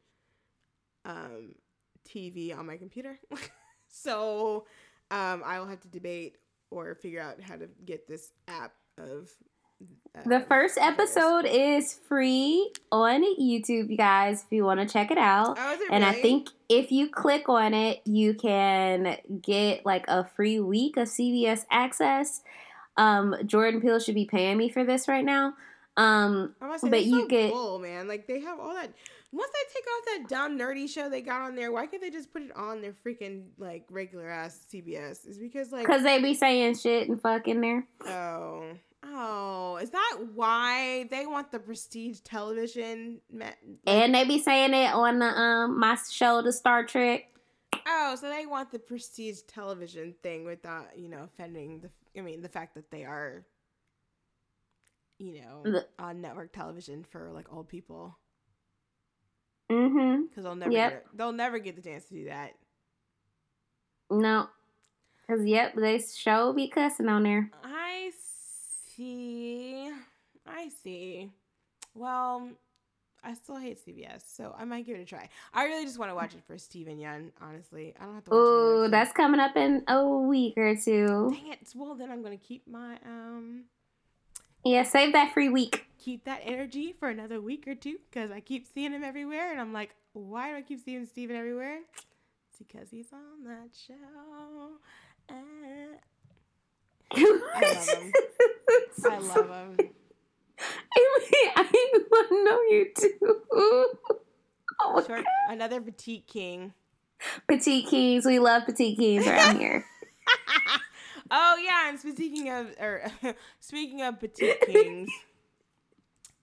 [1.06, 1.56] um,
[2.08, 3.18] TV on my computer.
[3.88, 4.66] so
[5.12, 6.38] um, I will have to debate
[6.70, 9.30] or figure out how to get this app of.
[10.16, 15.12] Uh, The first episode is free on YouTube, you guys, if you want to check
[15.12, 15.58] it out.
[15.60, 20.26] Oh, it And I think if you click on it, you can get like a
[20.36, 22.42] free week of CBS access.
[22.98, 25.54] Um, Jordan Peele should be paying me for this right now.
[25.98, 28.08] Um, I must say, But you so get- bull, man.
[28.08, 28.92] Like they have all that.
[29.34, 32.10] Once they take off that dumb nerdy show they got on there, why can't they
[32.10, 35.28] just put it on their freaking like regular ass CBS?
[35.28, 37.86] Is because like cause they be saying shit and fuck in there.
[38.06, 38.64] oh
[39.04, 43.20] oh is that why they want the prestige television?
[43.34, 47.30] like- And they be saying it on the um my show, the Star Trek.
[47.86, 51.90] oh, so they want the prestige television thing without you know offending the.
[52.18, 53.46] I mean the fact that they are.
[55.20, 58.18] You know, on network television for like old people.
[59.72, 60.28] Mm-hmm.
[60.28, 60.92] because they'll never Yep.
[60.92, 62.54] get they'll never get the chance to do that.
[64.10, 64.48] No.
[65.28, 67.52] Cause yep, they show be cussing on there.
[67.64, 68.12] I
[68.96, 69.92] see.
[70.46, 71.30] I see.
[71.94, 72.50] Well,
[73.24, 75.28] I still hate CBS, so I might give it a try.
[75.54, 77.94] I really just want to watch it for Steven Yeun, honestly.
[78.00, 81.30] I don't have to watch Ooh, that's coming up in a week or two.
[81.34, 81.60] Dang it.
[81.76, 83.64] Well, then I'm going to keep my um
[84.68, 85.86] Yeah, save that free week.
[85.98, 89.60] keep that energy for another week or two cuz I keep seeing him everywhere and
[89.60, 91.80] I'm like, why do I keep seeing Steven everywhere?
[92.50, 93.94] It's because he's on that show.
[95.30, 95.34] Uh,
[97.16, 98.14] love him.
[99.06, 99.90] I love him.
[101.56, 103.88] I mean, I want to know you too.
[104.80, 106.72] Oh Short, another petite king.
[107.48, 108.26] Petite Kings.
[108.26, 109.84] We love Petite Kings around here.
[111.32, 113.04] Oh yeah, and speaking of or
[113.60, 115.10] speaking of petite kings,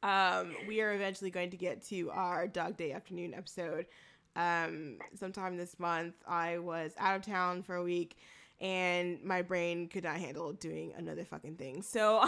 [0.03, 3.87] um, we are eventually going to get to our Dog Day Afternoon episode.
[4.37, 8.17] Um, sometime this month, I was out of town for a week,
[8.61, 11.83] and my brain could not handle doing another fucking thing.
[11.83, 12.25] So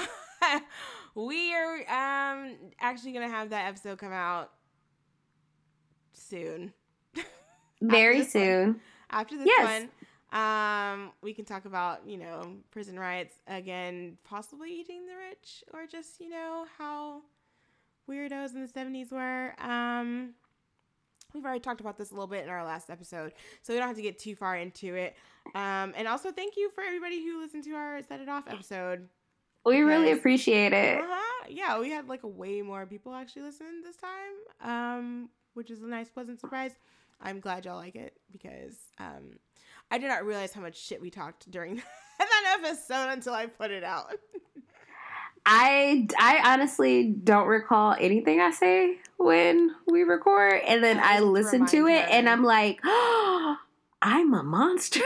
[1.15, 4.53] we are um actually gonna have that episode come out
[6.12, 6.73] soon.
[7.83, 8.27] Very one.
[8.28, 8.81] soon.
[9.11, 9.81] after this Yes.
[9.81, 9.91] one
[10.36, 15.86] um we can talk about you know prison riots again possibly eating the rich or
[15.86, 17.22] just you know how
[18.08, 20.34] weirdos in the 70s were um
[21.32, 23.32] we've already talked about this a little bit in our last episode
[23.62, 25.16] so we don't have to get too far into it
[25.54, 29.08] um and also thank you for everybody who listened to our set it off episode
[29.64, 30.98] We really appreciate it.
[31.00, 31.46] uh-huh.
[31.48, 35.82] yeah we had like a way more people actually listen this time um which is
[35.82, 36.72] a nice pleasant surprise
[37.22, 39.38] i'm glad y'all like it because um
[39.90, 41.76] i did not realize how much shit we talked during
[42.18, 44.12] that episode until i put it out
[45.48, 51.20] I, I honestly don't recall anything I say when we record, and then I I
[51.20, 52.28] listen to it, and.
[52.28, 53.56] I'm like, oh,
[54.02, 55.04] I'm a monster.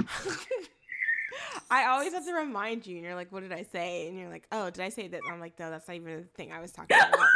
[1.72, 4.28] i always have to remind you and you're like what did i say and you're
[4.28, 6.60] like oh did i say that i'm like no that's not even the thing i
[6.60, 7.26] was talking about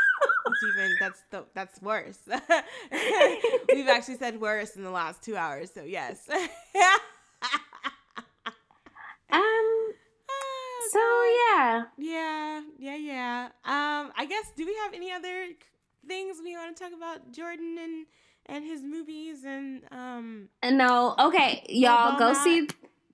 [0.47, 2.18] it's even that's the that's worse
[3.73, 6.28] we've actually said worse in the last two hours so yes
[9.28, 9.43] Um.
[10.28, 11.01] Oh, So
[11.59, 13.44] yeah, Yeah, yeah, yeah.
[13.64, 15.48] Um, I guess do we have any other
[16.06, 18.06] things we want to talk about Jordan and
[18.47, 21.14] and his movies and um and no.
[21.18, 22.68] Okay, y'all go see,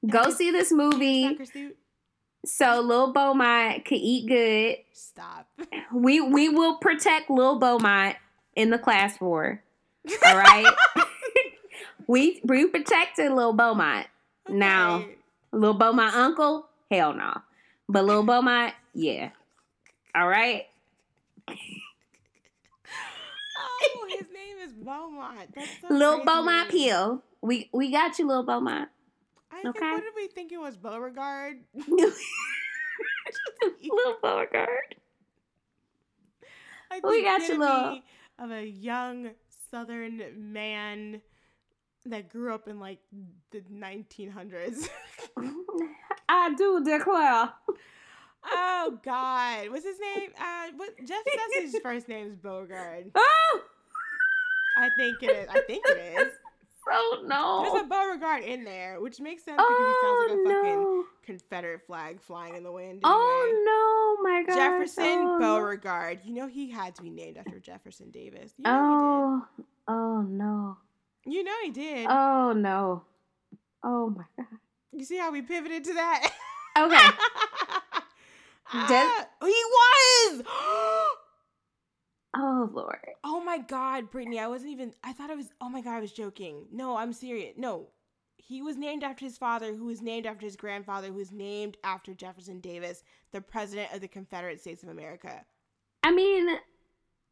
[0.08, 1.36] go see this movie.
[2.44, 4.78] So Lil Beaumont could eat good.
[4.92, 5.48] Stop.
[5.92, 8.16] We we will protect Lil Beaumont
[8.56, 9.62] in the class war.
[10.26, 10.66] All right.
[12.06, 14.06] we we protected Lil Beaumont.
[14.48, 15.14] Now Okay.
[15.52, 17.40] Lil Beaumont uncle, hell no.
[17.88, 19.30] But Lil Beaumont, yeah.
[20.14, 20.66] All right.
[23.58, 25.54] Oh, his name is Beaumont.
[25.54, 26.24] That's so Lil crazy.
[26.26, 27.22] Beaumont Peele.
[27.40, 28.88] We we got you, Lil Beaumont.
[29.52, 31.56] I think what did we think it was Beauregard?
[33.82, 34.96] Lil Beauregard.
[36.90, 38.04] I We think got you, epitome
[38.38, 39.30] Of a young
[39.70, 41.22] Southern man
[42.06, 42.98] that grew up in like
[43.50, 44.88] the 1900s.
[46.28, 47.50] I do declare.
[48.44, 50.30] Oh God, what's his name?
[50.38, 53.12] Uh, what Jeff says his first name is Beauregard.
[53.14, 53.60] Oh,
[54.76, 55.48] I think it is.
[55.48, 56.32] I think it is.
[56.84, 57.62] So no.
[57.62, 60.80] There's a Beauregard in there, which makes sense because he sounds like a Oh fucking
[60.80, 61.04] no.
[61.24, 63.02] Confederate flag flying in the wind.
[63.02, 63.02] Anyway.
[63.04, 64.54] Oh no, my God.
[64.54, 65.38] Jefferson oh.
[65.38, 66.20] Beauregard.
[66.24, 68.54] You know he had to be named after Jefferson Davis.
[68.58, 70.76] You know Oh, oh no.
[71.24, 72.06] You know he did.
[72.08, 73.04] Oh no.
[73.84, 74.46] Oh my God.
[74.92, 76.32] you see how we pivoted to that?
[76.78, 76.96] Okay.
[78.74, 80.42] Ah, he was.
[82.34, 82.98] Oh Lord.
[83.24, 86.00] Oh my god, Brittany, I wasn't even I thought I was oh my god, I
[86.00, 86.66] was joking.
[86.72, 87.54] No, I'm serious.
[87.56, 87.88] No.
[88.38, 91.76] He was named after his father, who was named after his grandfather, who was named
[91.84, 95.44] after Jefferson Davis, the president of the Confederate States of America.
[96.02, 96.48] I mean,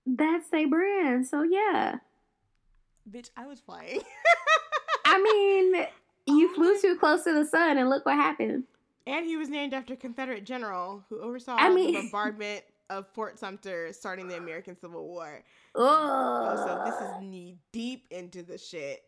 [0.06, 1.96] that's their brand, so yeah.
[3.10, 4.00] Bitch, I was flying.
[5.04, 5.86] I mean,
[6.28, 8.64] oh you Oh flew too close to the sun, and look what happened.
[9.06, 13.92] and he was named after Confederate general who oversaw I the bombardment of Fort Sumter
[13.92, 15.42] starting the American Civil War.
[15.74, 19.04] Oh, so this is knee deep into the shit.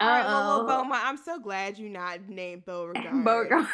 [0.00, 3.12] All right, little Beaumont, I'm so glad you not named Beauregard.
[3.24, 3.68] Beauregard.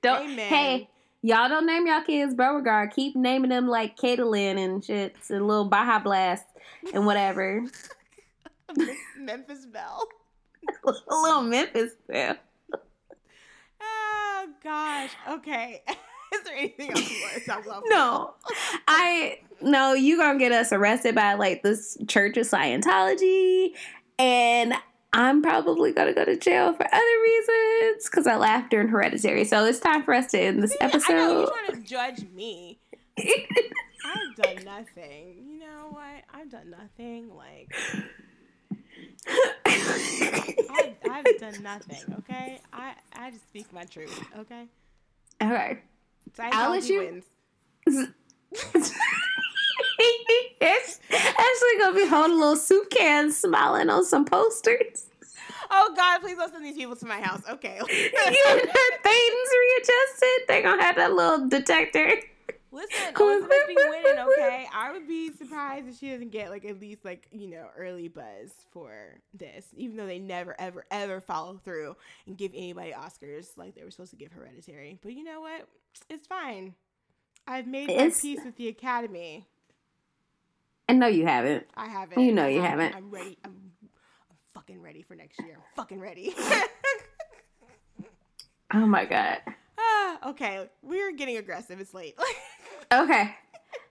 [0.00, 0.48] don't, Amen.
[0.48, 0.88] hey,
[1.22, 2.92] y'all don't name y'all kids Beauregard.
[2.92, 6.44] Keep naming them like Caitlin and shit, and little Baja Blast
[6.94, 7.64] and whatever.
[9.18, 10.06] Memphis Belle.
[10.86, 12.36] a little Memphis fam.
[13.80, 15.10] Oh gosh.
[15.30, 15.82] Okay.
[16.34, 17.82] Is there anything else you want to talk about?
[17.86, 18.34] No,
[18.88, 19.92] I no.
[19.94, 23.72] You gonna get us arrested by like this Church of Scientology,
[24.18, 24.74] and
[25.12, 29.44] I'm probably gonna go to jail for other reasons because I laughed during Hereditary.
[29.44, 31.12] So it's time for us to end this I know episode.
[31.12, 32.78] you're trying to judge me.
[33.18, 35.44] I've done nothing.
[35.46, 36.24] You know what?
[36.32, 37.34] I've done nothing.
[37.34, 37.72] Like
[39.66, 42.14] I've, I've done nothing.
[42.18, 42.60] Okay.
[42.72, 44.22] I I just speak my truth.
[44.38, 44.66] Okay.
[45.42, 45.78] okay.
[46.38, 47.24] Let wins.
[50.60, 55.06] it's actually gonna be holding a little soup can, smiling on some posters.
[55.70, 56.20] Oh God!
[56.20, 57.42] Please don't send these people to my house.
[57.48, 57.80] Okay.
[57.88, 58.60] you her
[59.76, 60.48] readjusted.
[60.48, 62.12] They gonna have that little detector.
[62.76, 64.66] Listen, Elisabeth be winning, okay?
[64.70, 68.08] I would be surprised if she doesn't get like at least like, you know, early
[68.08, 71.96] buzz for this, even though they never, ever, ever follow through
[72.26, 74.98] and give anybody Oscars like they were supposed to give Hereditary.
[75.02, 75.66] But you know what?
[76.08, 76.74] It's fine.
[77.46, 79.46] I've made my peace with the Academy.
[80.88, 81.66] And no, you haven't.
[81.76, 82.22] I haven't.
[82.22, 82.94] You know you haven't.
[82.94, 83.38] I'm ready.
[83.44, 83.52] I'm,
[84.30, 85.54] I'm fucking ready for next year.
[85.56, 86.34] I'm fucking ready.
[88.74, 89.38] Oh my god.
[89.78, 91.80] ah, okay, we're getting aggressive.
[91.80, 92.18] It's late.
[92.92, 93.34] Okay.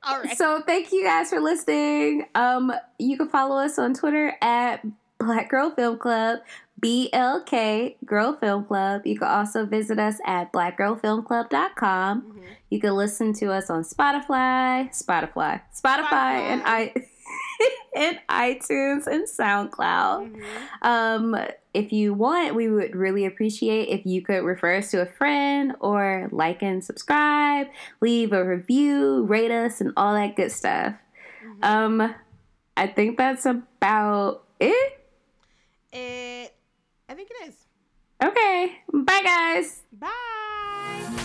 [0.03, 0.37] All right.
[0.37, 2.27] So thank you guys for listening.
[2.33, 4.85] Um, you can follow us on Twitter at
[5.17, 6.39] Black Girl Film Club,
[6.81, 9.01] BLK Girl Film Club.
[9.05, 12.21] You can also visit us at blackgirlfilmclub.com.
[12.21, 12.41] Mhm.
[12.69, 16.93] You can listen to us on Spotify, Spotify, Spotify, and I
[17.95, 20.31] and iTunes and SoundCloud.
[20.35, 20.43] Mhm.
[20.81, 21.35] Um,
[21.73, 25.75] if you want, we would really appreciate if you could refer us to a friend
[25.79, 27.67] or like and subscribe,
[28.01, 30.95] leave a review, rate us, and all that good stuff.
[31.43, 31.63] Mhm.
[31.65, 32.15] Um,
[32.77, 35.01] I think that's about it.
[35.93, 36.51] It.
[37.07, 37.55] I think it is.
[38.23, 39.83] Okay, bye guys.
[39.91, 41.21] Bye.